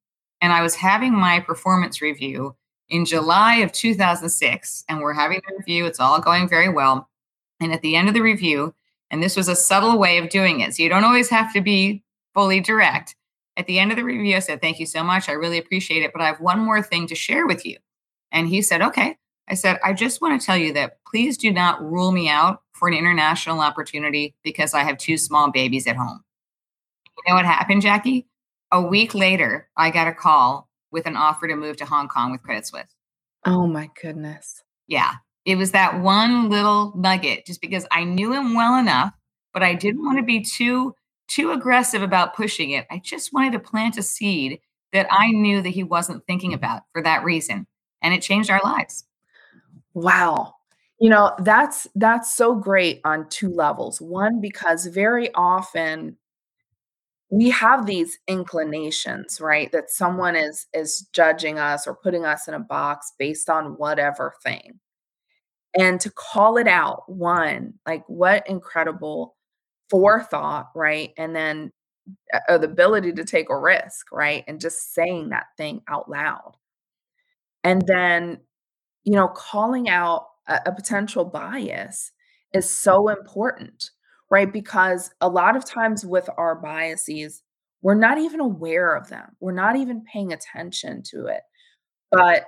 And 0.41 0.53
I 0.53 0.63
was 0.63 0.77
having 0.77 1.15
my 1.15 1.41
performance 1.41 2.01
review 2.01 2.55
in 2.89 3.05
July 3.05 3.57
of 3.57 3.73
2006, 3.73 4.85
and 4.89 5.01
we're 5.01 5.13
having 5.13 5.41
the 5.47 5.57
review. 5.57 5.87
It's 5.87 6.01
all 6.01 6.21
going 6.21 6.49
very 6.49 6.69
well. 6.69 7.09
And 7.61 7.73
at 7.73 7.83
the 7.83 7.97
end 7.97 8.09
of 8.09 8.15
the 8.15 8.23
review, 8.23 8.75
and 9.11 9.23
this 9.23 9.37
was 9.37 9.49
a 9.49 9.57
subtle 9.57 9.99
way 9.99 10.19
of 10.19 10.31
doing 10.31 10.61
it, 10.61 10.75
so 10.75 10.83
you 10.83 10.89
don't 10.89 11.05
always 11.05 11.29
have 11.31 11.53
to 11.55 11.61
be 11.61 12.03
fully 12.35 12.61
direct. 12.61 13.17
At 13.57 13.67
the 13.67 13.79
end 13.79 13.91
of 13.91 13.97
the 13.97 14.05
review, 14.05 14.37
I 14.37 14.41
said, 14.41 14.61
Thank 14.61 14.79
you 14.79 14.87
so 14.87 15.03
much. 15.03 15.29
I 15.29 15.33
really 15.33 15.59
appreciate 15.59 16.05
it. 16.05 16.13
But 16.13 16.23
I 16.23 16.27
have 16.27 16.41
one 16.41 16.61
more 16.61 16.81
thing 16.81 17.09
to 17.09 17.15
share 17.15 17.47
with 17.47 17.67
you. 17.67 17.77
And 18.31 18.49
he 18.49 18.63
said, 18.63 18.81
Okay. 18.83 19.17
I 19.49 19.55
said, 19.55 19.81
I 19.83 19.95
just 19.95 20.21
want 20.21 20.39
to 20.39 20.47
tell 20.47 20.57
you 20.57 20.73
that 20.75 20.99
please 21.07 21.39
do 21.39 21.51
not 21.51 21.83
rule 21.83 22.13
me 22.13 22.29
out 22.29 22.63
for 22.73 22.87
an 22.87 22.95
international 22.95 23.61
opportunity 23.61 24.35
because 24.45 24.75
I 24.75 24.85
have 24.85 24.99
two 24.99 25.17
small 25.17 25.51
babies 25.51 25.87
at 25.87 25.97
home. 25.97 26.23
You 27.17 27.33
know 27.33 27.37
what 27.37 27.47
happened, 27.47 27.83
Jackie? 27.83 28.29
A 28.71 28.81
week 28.81 29.15
later, 29.15 29.69
I 29.77 29.91
got 29.91 30.07
a 30.07 30.13
call 30.13 30.68
with 30.91 31.07
an 31.07 31.17
offer 31.17 31.49
to 31.49 31.57
move 31.57 31.77
to 31.79 31.85
Hong 31.85 32.09
Kong 32.09 32.33
with 32.33 32.43
Credit 32.43 32.67
Suisse. 32.67 32.95
Oh 33.45 33.67
my 33.67 33.91
goodness. 34.01 34.63
Yeah, 34.87 35.15
it 35.45 35.57
was 35.57 35.73
that 35.73 36.01
one 36.01 36.49
little 36.51 36.93
nugget 36.97 37.47
just 37.47 37.61
because 37.61 37.87
I 37.91 38.05
knew 38.05 38.33
him 38.33 38.55
well 38.55 38.77
enough, 38.79 39.13
but 39.53 39.63
I 39.63 39.75
didn't 39.75 40.05
want 40.05 40.19
to 40.19 40.25
be 40.25 40.43
too 40.43 40.95
too 41.29 41.53
aggressive 41.53 42.03
about 42.03 42.35
pushing 42.35 42.71
it. 42.71 42.87
I 42.91 42.99
just 42.99 43.33
wanted 43.33 43.53
to 43.53 43.59
plant 43.59 43.99
a 43.99 44.03
seed 44.03 44.61
that 44.93 45.07
I 45.11 45.31
knew 45.31 45.61
that 45.61 45.69
he 45.69 45.83
wasn't 45.83 46.27
thinking 46.27 46.55
about 46.55 46.83
for 46.93 47.03
that 47.03 47.23
reason, 47.23 47.67
and 48.03 48.15
it 48.15 48.23
changed 48.23 48.51
our 48.51 48.61
lives. 48.65 49.05
Wow. 49.95 50.55
You 51.01 51.11
know, 51.11 51.35
that's 51.41 51.87
that's 51.95 52.35
so 52.35 52.55
great 52.55 53.01
on 53.05 53.29
2 53.29 53.51
levels. 53.51 54.01
One, 54.01 54.41
because 54.41 54.87
very 54.87 55.33
often 55.35 56.17
we 57.31 57.51
have 57.51 57.87
these 57.87 58.19
inclinations, 58.27 59.41
right? 59.41 59.71
That 59.73 59.91
someone 59.91 60.37
is 60.37 60.67
is 60.73 61.09
judging 61.13 61.59
us 61.59 61.87
or 61.87 61.95
putting 61.95 62.25
us 62.25 62.49
in 62.49 62.55
a 62.55 62.61
box 62.61 63.13
based 63.19 63.51
on 63.51 63.77
whatever 63.77 64.35
thing. 64.43 64.81
And 65.79 66.01
to 66.01 66.11
call 66.11 66.57
it 66.57 66.67
out, 66.69 67.03
one, 67.07 67.75
like 67.87 68.05
what 68.09 68.49
incredible 68.49 69.37
forethought, 69.91 70.71
right? 70.75 71.13
And 71.19 71.37
then 71.37 71.73
uh, 72.49 72.59
the 72.59 72.67
ability 72.67 73.13
to 73.13 73.25
take 73.25 73.51
a 73.51 73.59
risk, 73.59 74.11
right? 74.13 74.45
And 74.49 74.61
just 74.61 74.95
saying 74.95 75.29
that 75.31 75.47
thing 75.57 75.83
out 75.89 76.11
loud. 76.11 76.55
And 77.65 77.83
then, 77.87 78.41
you 79.05 79.13
know, 79.15 79.29
calling 79.29 79.89
out 79.89 80.27
a, 80.47 80.61
a 80.67 80.73
potential 80.73 81.25
bias 81.25 82.13
is 82.55 82.69
so 82.71 83.09
important, 83.09 83.91
right? 84.31 84.53
Because 84.53 85.11
a 85.21 85.29
lot 85.29 85.57
of 85.57 85.65
times 85.65 86.05
with 86.05 86.29
our 86.37 86.55
biases, 86.55 87.43
we're 87.83 87.95
not 87.95 88.19
even 88.19 88.41
aware 88.41 88.95
of 88.95 89.09
them. 89.09 89.37
We're 89.41 89.53
not 89.53 89.77
even 89.77 90.05
paying 90.13 90.33
attention 90.33 91.03
to 91.11 91.27
it. 91.27 91.43
But 92.11 92.45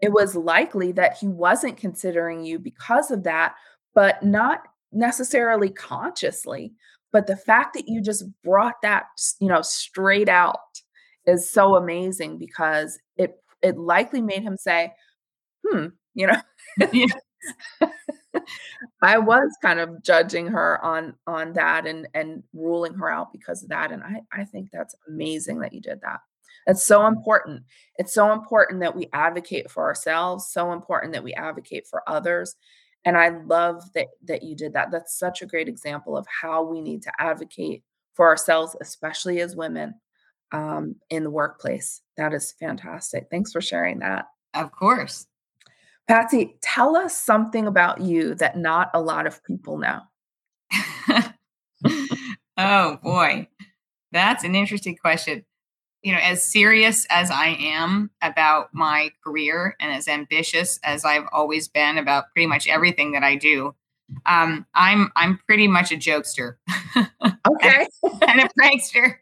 it 0.00 0.12
was 0.12 0.34
likely 0.36 0.92
that 0.92 1.16
he 1.18 1.28
wasn't 1.28 1.76
considering 1.76 2.44
you 2.44 2.58
because 2.58 3.10
of 3.10 3.24
that, 3.24 3.54
but 3.94 4.22
not 4.22 4.60
necessarily 4.92 5.70
consciously. 5.70 6.74
But 7.12 7.26
the 7.26 7.36
fact 7.36 7.74
that 7.74 7.88
you 7.88 8.02
just 8.02 8.24
brought 8.44 8.82
that, 8.82 9.04
you 9.40 9.48
know, 9.48 9.62
straight 9.62 10.28
out 10.28 10.58
is 11.26 11.48
so 11.50 11.76
amazing 11.76 12.38
because 12.38 12.98
it 13.16 13.36
it 13.62 13.78
likely 13.78 14.20
made 14.20 14.42
him 14.42 14.56
say, 14.56 14.92
"Hmm, 15.66 15.88
you 16.14 16.26
know. 16.28 16.40
I 19.02 19.18
was 19.18 19.50
kind 19.62 19.80
of 19.80 20.02
judging 20.02 20.46
her 20.48 20.82
on 20.84 21.14
on 21.26 21.52
that 21.54 21.86
and 21.86 22.08
and 22.14 22.42
ruling 22.52 22.94
her 22.94 23.10
out 23.10 23.32
because 23.32 23.62
of 23.62 23.68
that." 23.70 23.92
And 23.92 24.02
I 24.02 24.22
I 24.32 24.44
think 24.44 24.70
that's 24.70 24.94
amazing 25.08 25.60
that 25.60 25.72
you 25.72 25.80
did 25.80 26.00
that. 26.02 26.20
It's 26.66 26.82
so 26.84 27.06
important. 27.06 27.62
It's 27.96 28.14
so 28.14 28.32
important 28.32 28.80
that 28.80 28.94
we 28.94 29.08
advocate 29.12 29.70
for 29.70 29.84
ourselves, 29.84 30.48
so 30.50 30.72
important 30.72 31.12
that 31.12 31.24
we 31.24 31.34
advocate 31.34 31.86
for 31.88 32.08
others. 32.08 32.54
And 33.04 33.16
I 33.16 33.30
love 33.30 33.82
that 33.94 34.08
that 34.26 34.42
you 34.42 34.54
did 34.54 34.74
that. 34.74 34.90
That's 34.90 35.18
such 35.18 35.42
a 35.42 35.46
great 35.46 35.68
example 35.68 36.16
of 36.16 36.26
how 36.28 36.62
we 36.62 36.80
need 36.80 37.02
to 37.02 37.12
advocate 37.18 37.82
for 38.14 38.28
ourselves, 38.28 38.76
especially 38.80 39.40
as 39.40 39.56
women 39.56 39.94
um, 40.52 40.96
in 41.10 41.24
the 41.24 41.30
workplace. 41.30 42.02
That 42.16 42.32
is 42.32 42.52
fantastic. 42.52 43.26
Thanks 43.30 43.52
for 43.52 43.60
sharing 43.60 44.00
that. 44.00 44.26
Of 44.54 44.70
course. 44.70 45.26
Patsy, 46.12 46.56
tell 46.60 46.94
us 46.94 47.18
something 47.18 47.66
about 47.66 48.02
you 48.02 48.34
that 48.34 48.58
not 48.58 48.90
a 48.92 49.00
lot 49.00 49.26
of 49.26 49.42
people 49.44 49.78
know. 49.78 50.00
oh 52.58 52.98
boy. 53.02 53.48
That's 54.10 54.44
an 54.44 54.54
interesting 54.54 54.94
question. 54.94 55.42
You 56.02 56.12
know, 56.12 56.18
as 56.18 56.44
serious 56.44 57.06
as 57.08 57.30
I 57.30 57.56
am 57.58 58.10
about 58.20 58.74
my 58.74 59.10
career 59.24 59.74
and 59.80 59.90
as 59.90 60.06
ambitious 60.06 60.78
as 60.84 61.06
I've 61.06 61.24
always 61.32 61.68
been 61.68 61.96
about 61.96 62.24
pretty 62.34 62.46
much 62.46 62.68
everything 62.68 63.12
that 63.12 63.22
I 63.22 63.36
do, 63.36 63.74
um, 64.26 64.66
I'm 64.74 65.10
I'm 65.16 65.38
pretty 65.46 65.66
much 65.66 65.92
a 65.92 65.96
jokester. 65.96 66.56
Okay. 67.50 67.86
and 68.28 68.40
a 68.40 68.48
prankster. 68.58 69.16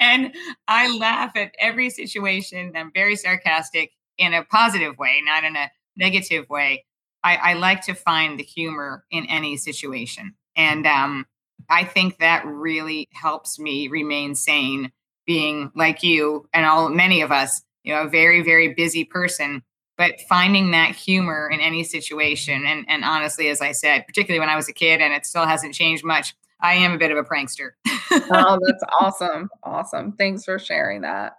And 0.00 0.34
I 0.66 0.96
laugh 0.96 1.32
at 1.36 1.52
every 1.58 1.88
situation. 1.90 2.72
I'm 2.74 2.90
very 2.92 3.14
sarcastic 3.14 3.92
in 4.18 4.34
a 4.34 4.44
positive 4.44 4.98
way, 4.98 5.22
not 5.24 5.44
in 5.44 5.56
a 5.56 5.70
negative 6.00 6.48
way. 6.48 6.84
I, 7.22 7.36
I 7.36 7.52
like 7.54 7.82
to 7.82 7.94
find 7.94 8.38
the 8.38 8.42
humor 8.42 9.04
in 9.10 9.26
any 9.26 9.56
situation. 9.56 10.34
And 10.56 10.86
um, 10.86 11.26
I 11.68 11.84
think 11.84 12.18
that 12.18 12.44
really 12.46 13.06
helps 13.12 13.58
me 13.58 13.88
remain 13.88 14.34
sane, 14.34 14.90
being 15.26 15.70
like 15.76 16.02
you 16.02 16.48
and 16.52 16.66
all 16.66 16.88
many 16.88 17.20
of 17.20 17.30
us, 17.30 17.62
you 17.84 17.94
know, 17.94 18.02
a 18.02 18.08
very, 18.08 18.42
very 18.42 18.74
busy 18.74 19.04
person 19.04 19.62
but 20.00 20.18
finding 20.30 20.70
that 20.70 20.96
humor 20.96 21.50
in 21.52 21.60
any 21.60 21.84
situation 21.84 22.64
and 22.64 22.86
and 22.88 23.04
honestly 23.04 23.48
as 23.48 23.60
i 23.60 23.70
said 23.70 24.06
particularly 24.06 24.40
when 24.40 24.48
i 24.48 24.56
was 24.56 24.66
a 24.66 24.72
kid 24.72 25.00
and 25.00 25.12
it 25.12 25.26
still 25.26 25.46
hasn't 25.46 25.74
changed 25.74 26.02
much 26.02 26.34
i 26.62 26.72
am 26.72 26.92
a 26.92 26.98
bit 26.98 27.10
of 27.10 27.18
a 27.18 27.22
prankster 27.22 27.72
oh 28.10 28.58
that's 28.66 28.82
awesome 28.98 29.50
awesome 29.62 30.12
thanks 30.12 30.42
for 30.42 30.58
sharing 30.58 31.02
that 31.02 31.36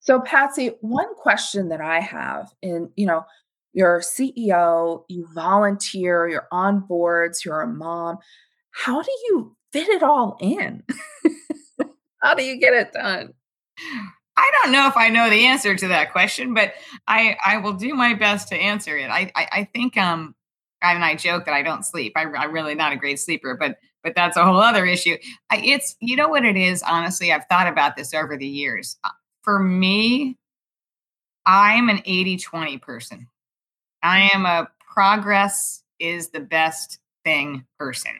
so 0.00 0.20
patsy 0.20 0.72
one 0.80 1.14
question 1.14 1.68
that 1.68 1.80
i 1.80 2.00
have 2.00 2.52
in 2.62 2.90
you 2.96 3.06
know 3.06 3.24
you're 3.74 3.98
a 3.98 4.00
ceo 4.00 5.04
you 5.08 5.26
volunteer 5.34 6.28
you're 6.28 6.48
on 6.50 6.80
boards 6.80 7.44
you're 7.44 7.60
a 7.60 7.66
mom 7.66 8.16
how 8.70 9.02
do 9.02 9.10
you 9.26 9.56
fit 9.72 9.88
it 9.88 10.02
all 10.02 10.36
in 10.40 10.82
how 12.22 12.34
do 12.34 12.42
you 12.42 12.58
get 12.58 12.72
it 12.72 12.92
done 12.92 13.34
I 14.36 14.50
don't 14.62 14.72
know 14.72 14.88
if 14.88 14.96
I 14.96 15.08
know 15.10 15.30
the 15.30 15.46
answer 15.46 15.74
to 15.76 15.88
that 15.88 16.12
question, 16.12 16.54
but 16.54 16.74
I 17.06 17.36
I 17.44 17.58
will 17.58 17.72
do 17.72 17.94
my 17.94 18.14
best 18.14 18.48
to 18.48 18.56
answer 18.56 18.96
it. 18.96 19.08
I 19.10 19.30
I, 19.34 19.48
I 19.52 19.68
think 19.72 19.96
um 19.96 20.34
I 20.82 20.94
mean 20.94 21.02
I 21.02 21.14
joke 21.14 21.44
that 21.44 21.54
I 21.54 21.62
don't 21.62 21.84
sleep. 21.84 22.12
I, 22.16 22.22
I'm 22.22 22.52
really 22.52 22.74
not 22.74 22.92
a 22.92 22.96
great 22.96 23.20
sleeper, 23.20 23.56
but 23.58 23.78
but 24.02 24.14
that's 24.14 24.36
a 24.36 24.44
whole 24.44 24.58
other 24.58 24.84
issue. 24.84 25.16
I, 25.50 25.58
it's 25.58 25.96
you 26.00 26.16
know 26.16 26.28
what 26.28 26.44
it 26.44 26.56
is. 26.56 26.82
Honestly, 26.82 27.32
I've 27.32 27.46
thought 27.46 27.68
about 27.68 27.96
this 27.96 28.12
over 28.12 28.36
the 28.36 28.46
years. 28.46 28.96
Uh, 29.04 29.10
for 29.42 29.58
me, 29.58 30.36
I'm 31.46 31.88
an 31.88 31.98
80-20 31.98 32.80
person. 32.80 33.28
I 34.04 34.30
am 34.34 34.44
a 34.44 34.68
progress 34.92 35.82
is 35.98 36.28
the 36.28 36.40
best 36.40 36.98
thing 37.24 37.64
person. 37.78 38.12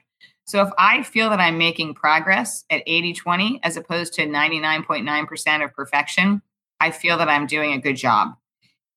So 0.46 0.62
if 0.62 0.70
I 0.78 1.02
feel 1.02 1.30
that 1.30 1.40
I'm 1.40 1.58
making 1.58 1.94
progress 1.94 2.64
at 2.70 2.82
80 2.86 3.12
20 3.12 3.60
as 3.62 3.76
opposed 3.76 4.14
to 4.14 4.26
99.9% 4.26 5.64
of 5.64 5.72
perfection, 5.74 6.42
I 6.80 6.90
feel 6.90 7.18
that 7.18 7.28
I'm 7.28 7.46
doing 7.46 7.72
a 7.72 7.78
good 7.78 7.96
job. 7.96 8.34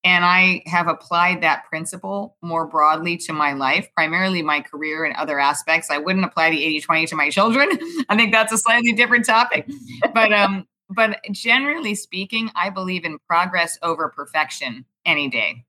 And 0.04 0.24
I 0.24 0.62
have 0.66 0.88
applied 0.88 1.42
that 1.42 1.64
principle 1.68 2.36
more 2.40 2.66
broadly 2.66 3.16
to 3.18 3.32
my 3.32 3.52
life, 3.52 3.88
primarily 3.94 4.42
my 4.42 4.60
career 4.60 5.04
and 5.04 5.14
other 5.16 5.38
aspects. 5.38 5.90
I 5.90 5.98
wouldn't 5.98 6.24
apply 6.24 6.50
the 6.50 6.64
80 6.64 6.80
20 6.80 7.06
to 7.06 7.16
my 7.16 7.30
children. 7.30 7.68
I 8.08 8.16
think 8.16 8.32
that's 8.32 8.52
a 8.52 8.58
slightly 8.58 8.92
different 8.92 9.26
topic. 9.26 9.68
But 10.14 10.32
um, 10.32 10.66
but 10.88 11.20
generally 11.32 11.94
speaking, 11.94 12.50
I 12.54 12.70
believe 12.70 13.04
in 13.04 13.18
progress 13.28 13.78
over 13.82 14.08
perfection 14.08 14.86
any 15.04 15.28
day. 15.28 15.64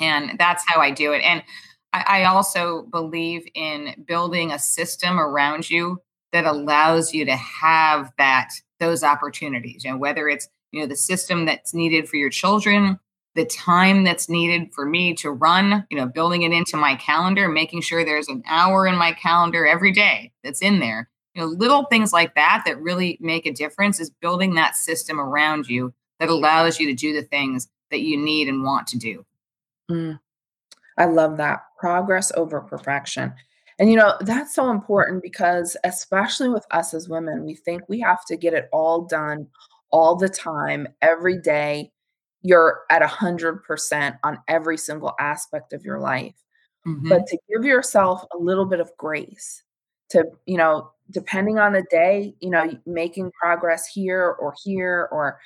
And 0.00 0.38
that's 0.38 0.64
how 0.66 0.80
I 0.80 0.90
do 0.90 1.12
it. 1.12 1.22
And 1.22 1.42
I, 1.92 2.24
also 2.24 2.82
believe 2.82 3.46
in 3.54 3.94
building 4.06 4.52
a 4.52 4.58
system 4.58 5.18
around 5.18 5.70
you 5.70 6.02
that 6.32 6.44
allows 6.44 7.14
you 7.14 7.24
to 7.24 7.36
have 7.36 8.12
that 8.18 8.50
those 8.78 9.02
opportunities. 9.02 9.84
You 9.84 9.92
know, 9.92 9.96
whether 9.96 10.28
it's 10.28 10.48
you 10.72 10.80
know 10.80 10.86
the 10.86 10.96
system 10.96 11.46
that's 11.46 11.74
needed 11.74 12.08
for 12.08 12.16
your 12.16 12.30
children, 12.30 12.98
the 13.34 13.46
time 13.46 14.04
that's 14.04 14.28
needed 14.28 14.72
for 14.74 14.84
me 14.84 15.14
to 15.14 15.30
run, 15.30 15.86
you 15.90 15.96
know, 15.96 16.06
building 16.06 16.42
it 16.42 16.52
into 16.52 16.76
my 16.76 16.94
calendar, 16.96 17.48
making 17.48 17.80
sure 17.80 18.04
there's 18.04 18.28
an 18.28 18.42
hour 18.46 18.86
in 18.86 18.96
my 18.96 19.12
calendar 19.12 19.66
every 19.66 19.92
day 19.92 20.32
that's 20.44 20.62
in 20.62 20.80
there. 20.80 21.08
You 21.34 21.42
know, 21.42 21.48
little 21.48 21.84
things 21.84 22.12
like 22.12 22.34
that 22.34 22.64
that 22.66 22.80
really 22.80 23.16
make 23.20 23.46
a 23.46 23.52
difference 23.52 24.00
is 24.00 24.10
building 24.10 24.54
that 24.54 24.76
system 24.76 25.20
around 25.20 25.68
you 25.68 25.94
that 26.18 26.28
allows 26.28 26.80
you 26.80 26.88
to 26.88 26.94
do 26.94 27.12
the 27.12 27.22
things 27.22 27.68
that 27.90 28.00
you 28.00 28.16
need 28.16 28.48
and 28.48 28.64
want 28.64 28.88
to 28.88 28.98
do. 28.98 29.24
Mm. 29.90 30.18
I 30.98 31.04
love 31.04 31.36
that 31.36 31.60
progress 31.78 32.32
over 32.36 32.60
perfection. 32.60 33.32
And 33.78 33.90
you 33.90 33.96
know, 33.96 34.14
that's 34.20 34.54
so 34.54 34.70
important 34.70 35.22
because, 35.22 35.76
especially 35.84 36.48
with 36.48 36.66
us 36.72 36.94
as 36.94 37.08
women, 37.08 37.44
we 37.44 37.54
think 37.54 37.82
we 37.88 38.00
have 38.00 38.24
to 38.26 38.36
get 38.36 38.52
it 38.52 38.68
all 38.72 39.02
done 39.02 39.46
all 39.90 40.16
the 40.16 40.28
time, 40.28 40.88
every 41.00 41.40
day. 41.40 41.92
You're 42.42 42.80
at 42.90 43.02
100% 43.02 44.18
on 44.24 44.38
every 44.48 44.78
single 44.78 45.14
aspect 45.20 45.72
of 45.72 45.84
your 45.84 46.00
life. 46.00 46.34
Mm-hmm. 46.86 47.08
But 47.08 47.26
to 47.26 47.38
give 47.48 47.64
yourself 47.64 48.24
a 48.32 48.38
little 48.38 48.64
bit 48.64 48.80
of 48.80 48.90
grace, 48.96 49.62
to, 50.10 50.24
you 50.46 50.56
know, 50.56 50.90
depending 51.10 51.58
on 51.58 51.72
the 51.72 51.84
day, 51.90 52.34
you 52.40 52.50
know, 52.50 52.70
making 52.86 53.30
progress 53.40 53.86
here 53.86 54.36
or 54.40 54.54
here, 54.64 55.08
or 55.12 55.38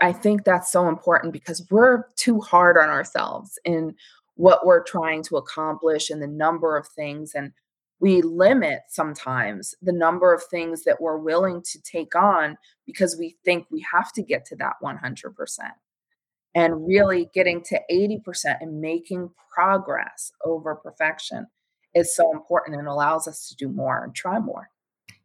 I 0.00 0.12
think 0.12 0.44
that's 0.44 0.70
so 0.70 0.88
important 0.88 1.32
because 1.32 1.66
we're 1.70 2.04
too 2.16 2.40
hard 2.40 2.76
on 2.76 2.88
ourselves 2.88 3.58
in 3.64 3.94
what 4.36 4.64
we're 4.64 4.82
trying 4.82 5.22
to 5.24 5.36
accomplish 5.36 6.10
and 6.10 6.22
the 6.22 6.26
number 6.26 6.76
of 6.76 6.86
things 6.88 7.32
and 7.34 7.52
we 8.00 8.20
limit 8.20 8.80
sometimes 8.88 9.76
the 9.80 9.92
number 9.92 10.34
of 10.34 10.42
things 10.50 10.82
that 10.82 11.00
we're 11.00 11.18
willing 11.18 11.62
to 11.62 11.80
take 11.82 12.16
on 12.16 12.58
because 12.84 13.16
we 13.16 13.36
think 13.44 13.66
we 13.70 13.84
have 13.92 14.12
to 14.12 14.22
get 14.22 14.44
to 14.46 14.56
that 14.56 14.74
100% 14.82 15.34
and 16.54 16.86
really 16.86 17.30
getting 17.32 17.62
to 17.62 17.80
80% 17.90 18.56
and 18.60 18.80
making 18.80 19.30
progress 19.54 20.32
over 20.44 20.74
perfection 20.74 21.46
is 21.94 22.14
so 22.14 22.32
important 22.32 22.76
and 22.76 22.88
allows 22.88 23.28
us 23.28 23.48
to 23.48 23.54
do 23.54 23.68
more 23.68 24.02
and 24.02 24.14
try 24.14 24.38
more. 24.38 24.68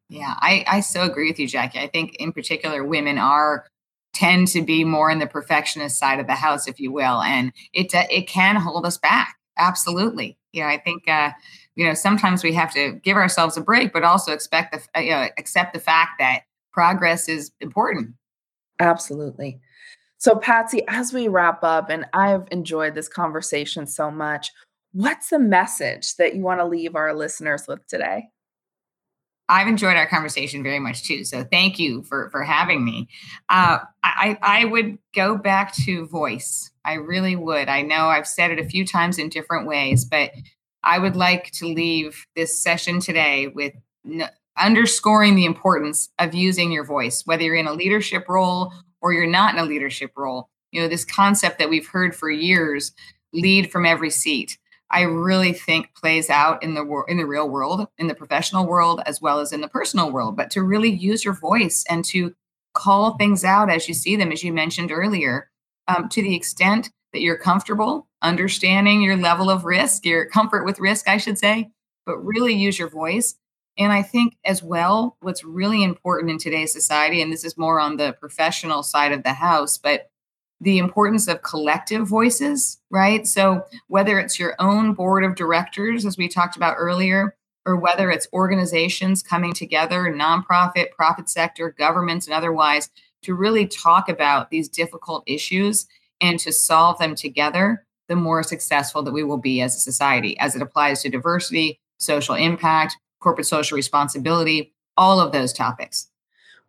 Yeah 0.10 0.36
i, 0.38 0.64
I 0.68 0.80
so 0.82 1.04
agree 1.04 1.30
with 1.30 1.40
you 1.40 1.48
jackie. 1.48 1.80
I 1.80 1.88
think 1.88 2.16
in 2.16 2.32
particular 2.32 2.84
women 2.84 3.18
are 3.18 3.66
tend 4.18 4.48
to 4.50 4.62
be 4.62 4.84
more 4.84 5.12
in 5.12 5.20
the 5.20 5.28
perfectionist 5.28 6.00
side 6.00 6.20
of 6.20 6.28
the 6.28 6.36
house, 6.36 6.68
if 6.68 6.80
you 6.80 6.92
will, 6.92 7.22
and 7.22 7.52
it 7.74 7.94
uh, 7.94 8.06
it 8.10 8.28
can 8.28 8.56
hold 8.56 8.86
us 8.86 8.98
back. 8.98 9.36
Absolutely, 9.58 10.38
you 10.52 10.62
know, 10.62 10.68
I 10.68 10.78
think 10.78 11.08
uh, 11.08 11.32
you 11.76 11.86
know 11.86 11.94
sometimes 11.94 12.44
we 12.44 12.54
have 12.54 12.74
to 12.74 12.94
give 13.04 13.18
ourselves 13.18 13.58
a 13.58 13.62
break, 13.62 13.94
but 13.94 14.04
also 14.04 14.32
expect 14.34 14.74
the 14.74 15.00
uh, 15.00 15.02
you 15.02 15.12
know 15.12 15.28
accept 15.38 15.74
the 15.74 15.80
fact 15.80 16.14
that 16.20 16.42
progress 16.74 17.30
is 17.30 17.52
important. 17.62 18.16
Absolutely. 18.80 19.60
So, 20.20 20.36
Patsy, 20.36 20.82
as 20.88 21.14
we 21.14 21.28
wrap 21.28 21.64
up, 21.64 21.90
and 21.90 22.06
I've 22.14 22.48
enjoyed 22.52 22.96
this 22.96 23.08
conversation 23.08 23.86
so 23.86 24.10
much, 24.10 24.52
what's 24.92 25.30
the 25.30 25.40
message 25.40 26.16
that 26.16 26.36
you 26.36 26.42
want 26.42 26.60
to 26.60 26.66
leave 26.66 26.96
our 26.96 27.14
listeners 27.14 27.66
with 27.68 27.86
today? 27.88 28.30
I've 29.50 29.68
enjoyed 29.68 29.96
our 29.96 30.08
conversation 30.08 30.62
very 30.62 30.80
much 30.80 31.08
too. 31.08 31.24
So 31.24 31.44
thank 31.44 31.80
you 31.80 32.04
for 32.04 32.30
for 32.30 32.44
having 32.44 32.84
me. 32.84 33.08
Uh, 33.50 33.80
I 34.04 34.38
I 34.42 34.66
would 34.66 34.98
go 35.16 35.38
back 35.38 35.74
to 35.86 36.06
voice. 36.08 36.70
I 36.84 36.96
really 36.96 37.36
would. 37.36 37.70
I 37.70 37.82
know 37.82 38.08
I've 38.08 38.28
said 38.28 38.52
it 38.52 38.60
a 38.60 38.66
few 38.66 38.86
times 38.86 39.18
in 39.18 39.30
different 39.30 39.68
ways, 39.68 40.06
but 40.06 40.32
I 40.84 41.00
would 41.00 41.16
like 41.16 41.52
to 41.52 41.66
leave 41.66 42.26
this 42.36 42.62
session 42.62 43.00
today 43.00 43.48
with 43.48 43.74
n- 44.06 44.30
underscoring 44.58 45.36
the 45.36 45.46
importance 45.46 46.10
of 46.20 46.34
using 46.34 46.72
your 46.72 46.86
voice, 46.86 47.24
whether 47.26 47.44
you're 47.44 47.56
in 47.56 47.68
a 47.68 47.74
leadership 47.74 48.26
role 48.28 48.74
or 49.02 49.14
you're 49.14 49.28
not 49.28 49.54
in 49.54 49.60
a 49.60 49.66
leadership 49.66 50.12
role. 50.18 50.50
You 50.72 50.82
know 50.82 50.88
this 50.88 51.06
concept 51.06 51.60
that 51.60 51.70
we've 51.70 51.88
heard 51.88 52.16
for 52.16 52.30
years: 52.30 52.92
lead 53.34 53.72
from 53.72 53.86
every 53.86 54.10
seat. 54.10 54.58
I 54.90 55.02
really 55.02 55.54
think 55.54 55.94
plays 55.96 56.30
out 56.30 56.64
in 56.64 56.74
the 56.74 56.84
world 56.84 57.10
in 57.10 57.18
the 57.18 57.26
real 57.26 57.50
world, 57.50 57.88
in 57.98 58.08
the 58.08 58.16
professional 58.16 58.66
world 58.66 59.02
as 59.06 59.22
well 59.22 59.40
as 59.40 59.52
in 59.52 59.62
the 59.62 59.68
personal 59.68 60.12
world. 60.12 60.36
But 60.36 60.52
to 60.52 60.64
really 60.64 60.92
use 60.92 61.26
your 61.26 61.34
voice 61.34 61.84
and 61.90 62.06
to 62.06 62.34
call 62.74 63.18
things 63.18 63.44
out 63.44 63.70
as 63.70 63.88
you 63.88 63.94
see 63.94 64.16
them, 64.16 64.32
as 64.32 64.44
you 64.44 64.54
mentioned 64.54 64.92
earlier, 64.92 65.50
um, 65.88 66.10
to 66.10 66.22
the 66.22 66.36
extent 66.36 66.92
that 67.14 67.22
you're 67.22 67.38
comfortable 67.38 68.08
understanding 68.22 69.02
your 69.02 69.18
level 69.18 69.50
of 69.50 69.66
risk, 69.66 70.06
your 70.06 70.26
comfort 70.26 70.66
with 70.66 70.80
risk, 70.80 71.08
I 71.08 71.18
should 71.18 71.38
say, 71.38 71.70
but 72.06 72.18
really 72.18 72.54
use 72.54 72.80
your 72.80 72.90
voice. 72.90 73.36
And 73.78 73.94
I 73.94 74.02
think 74.02 74.36
as 74.44 74.64
well, 74.64 75.18
what's 75.20 75.44
really 75.44 75.84
important 75.84 76.32
in 76.32 76.40
today's 76.40 76.74
society, 76.74 77.22
and 77.22 77.32
this 77.32 77.44
is 77.44 77.58
more 77.58 77.80
on 77.80 77.98
the 77.98 78.14
professional 78.14 78.82
side 78.82 79.12
of 79.12 79.24
the 79.24 79.34
house, 79.34 79.78
but 79.78 80.10
the 80.60 80.78
importance 80.78 81.28
of 81.28 81.44
collective 81.44 82.08
voices, 82.08 82.80
right? 82.90 83.28
So, 83.28 83.64
whether 83.88 84.20
it's 84.20 84.40
your 84.40 84.56
own 84.60 84.94
board 84.94 85.24
of 85.24 85.36
directors, 85.36 86.06
as 86.06 86.18
we 86.18 86.28
talked 86.28 86.56
about 86.56 86.76
earlier, 86.78 87.36
or 87.66 87.76
whether 87.76 88.10
it's 88.10 88.28
organizations 88.34 89.22
coming 89.22 89.54
together, 89.54 90.04
nonprofit, 90.04 90.92
profit 90.92 91.30
sector, 91.30 91.76
governments, 91.78 92.26
and 92.26 92.34
otherwise, 92.34 92.90
to 93.24 93.36
really 93.36 93.68
talk 93.68 94.10
about 94.10 94.50
these 94.50 94.70
difficult 94.70 95.24
issues 95.28 95.86
and 96.22 96.40
to 96.40 96.52
solve 96.52 96.98
them 96.98 97.14
together, 97.14 97.86
the 98.08 98.16
more 98.16 98.42
successful 98.42 99.04
that 99.04 99.14
we 99.14 99.24
will 99.24 99.38
be 99.38 99.62
as 99.62 99.76
a 99.76 99.80
society 99.80 100.40
as 100.40 100.56
it 100.56 100.62
applies 100.62 101.02
to 101.02 101.10
diversity, 101.10 101.80
social 102.00 102.36
impact, 102.36 102.96
corporate 103.20 103.48
social 103.48 103.76
responsibility, 103.76 104.74
all 104.96 105.20
of 105.20 105.32
those 105.32 105.54
topics. 105.54 106.10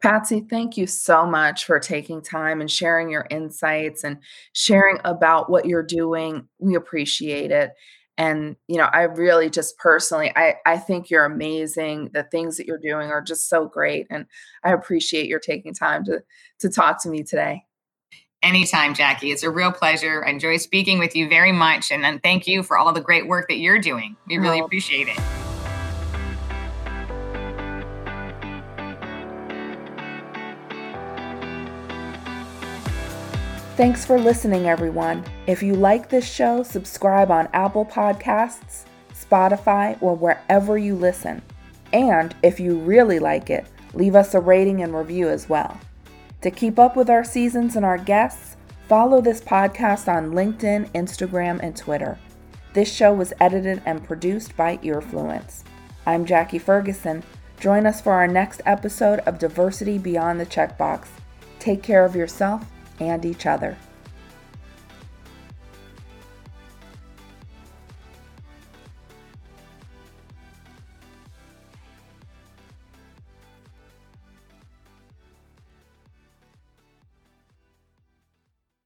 Patsy, 0.01 0.47
thank 0.49 0.77
you 0.77 0.87
so 0.87 1.27
much 1.27 1.65
for 1.65 1.81
taking 1.81 2.23
time 2.23 2.61
and 2.61 2.71
sharing 2.71 3.11
your 3.11 3.27
insights 3.31 4.05
and 4.05 4.19
sharing 4.53 4.99
about 5.05 5.51
what 5.51 5.67
you're 5.67 5.83
doing. 5.83 6.49
We 6.61 6.77
appreciate 6.77 7.51
it. 7.51 7.73
And, 8.17 8.57
you 8.67 8.77
know, 8.77 8.89
I 8.93 9.03
really 9.03 9.49
just 9.49 9.79
personally, 9.79 10.33
I, 10.35 10.57
I 10.67 10.77
think 10.77 11.09
you're 11.09 11.25
amazing. 11.25 12.11
The 12.15 12.25
things 12.25 12.57
that 12.57 12.67
you're 12.67 12.79
doing 12.79 13.11
are 13.11 13.23
just 13.23 13.49
so 13.49 13.67
great. 13.67 14.07
And 14.11 14.27
I 14.65 14.73
appreciate 14.73 15.27
your 15.27 15.39
taking 15.41 15.75
time 15.75 16.05
to, 16.05 16.23
to 16.61 16.69
talk 16.69 17.03
to 17.03 17.09
me 17.09 17.23
today. 17.23 17.65
Anytime, 18.43 18.95
Jackie. 18.95 19.33
It's 19.33 19.43
a 19.43 19.51
real 19.51 19.73
pleasure. 19.73 20.25
I 20.25 20.31
enjoy 20.31 20.59
speaking 20.59 21.01
with 21.01 21.17
you 21.17 21.29
very 21.29 21.53
much. 21.53 21.91
And 21.91 22.05
then 22.05 22.21
thank 22.21 22.47
you 22.47 22.63
for 22.63 22.79
all 22.79 22.93
the 22.93 23.01
great 23.01 23.27
work 23.27 23.49
that 23.49 23.59
you're 23.59 23.81
doing. 23.81 24.17
We 24.29 24.39
really 24.39 24.61
oh. 24.61 24.65
appreciate 24.65 25.09
it. 25.09 25.19
Thanks 33.79 34.05
for 34.05 34.19
listening, 34.19 34.67
everyone. 34.67 35.25
If 35.47 35.63
you 35.63 35.75
like 35.75 36.09
this 36.09 36.29
show, 36.29 36.65
subscribe 36.65 37.31
on 37.31 37.49
Apple 37.53 37.87
Podcasts, 37.87 38.87
Spotify, 39.15 39.97
or 40.03 40.17
wherever 40.17 40.77
you 40.77 40.97
listen. 40.97 41.43
And 41.93 42.35
if 42.43 42.59
you 42.59 42.77
really 42.77 43.21
like 43.21 43.51
it, 43.51 43.69
leave 43.95 44.17
us 44.17 44.35
a 44.35 44.41
rating 44.41 44.83
and 44.83 44.97
review 44.97 45.29
as 45.29 45.49
well. 45.49 45.79
To 46.41 46.51
keep 46.51 46.77
up 46.77 46.97
with 46.97 47.09
our 47.09 47.23
seasons 47.23 47.77
and 47.77 47.85
our 47.85 47.99
guests, 47.99 48.57
follow 48.89 49.21
this 49.21 49.41
podcast 49.41 50.13
on 50.13 50.33
LinkedIn, 50.33 50.91
Instagram, 50.91 51.61
and 51.63 51.77
Twitter. 51.77 52.19
This 52.73 52.93
show 52.93 53.15
was 53.15 53.33
edited 53.39 53.81
and 53.87 54.03
produced 54.03 54.57
by 54.57 54.79
Earfluence. 54.79 55.63
I'm 56.05 56.27
Jackie 56.27 56.59
Ferguson. 56.59 57.23
Join 57.61 57.87
us 57.87 58.01
for 58.01 58.15
our 58.15 58.27
next 58.27 58.61
episode 58.67 59.21
of 59.21 59.39
Diversity 59.39 59.99
Beyond 59.99 60.41
the 60.41 60.47
Checkbox. 60.47 61.07
Take 61.61 61.85
care 61.85 62.05
of 62.05 62.17
yourself 62.17 62.67
and 63.01 63.25
each 63.25 63.47
other. 63.47 63.77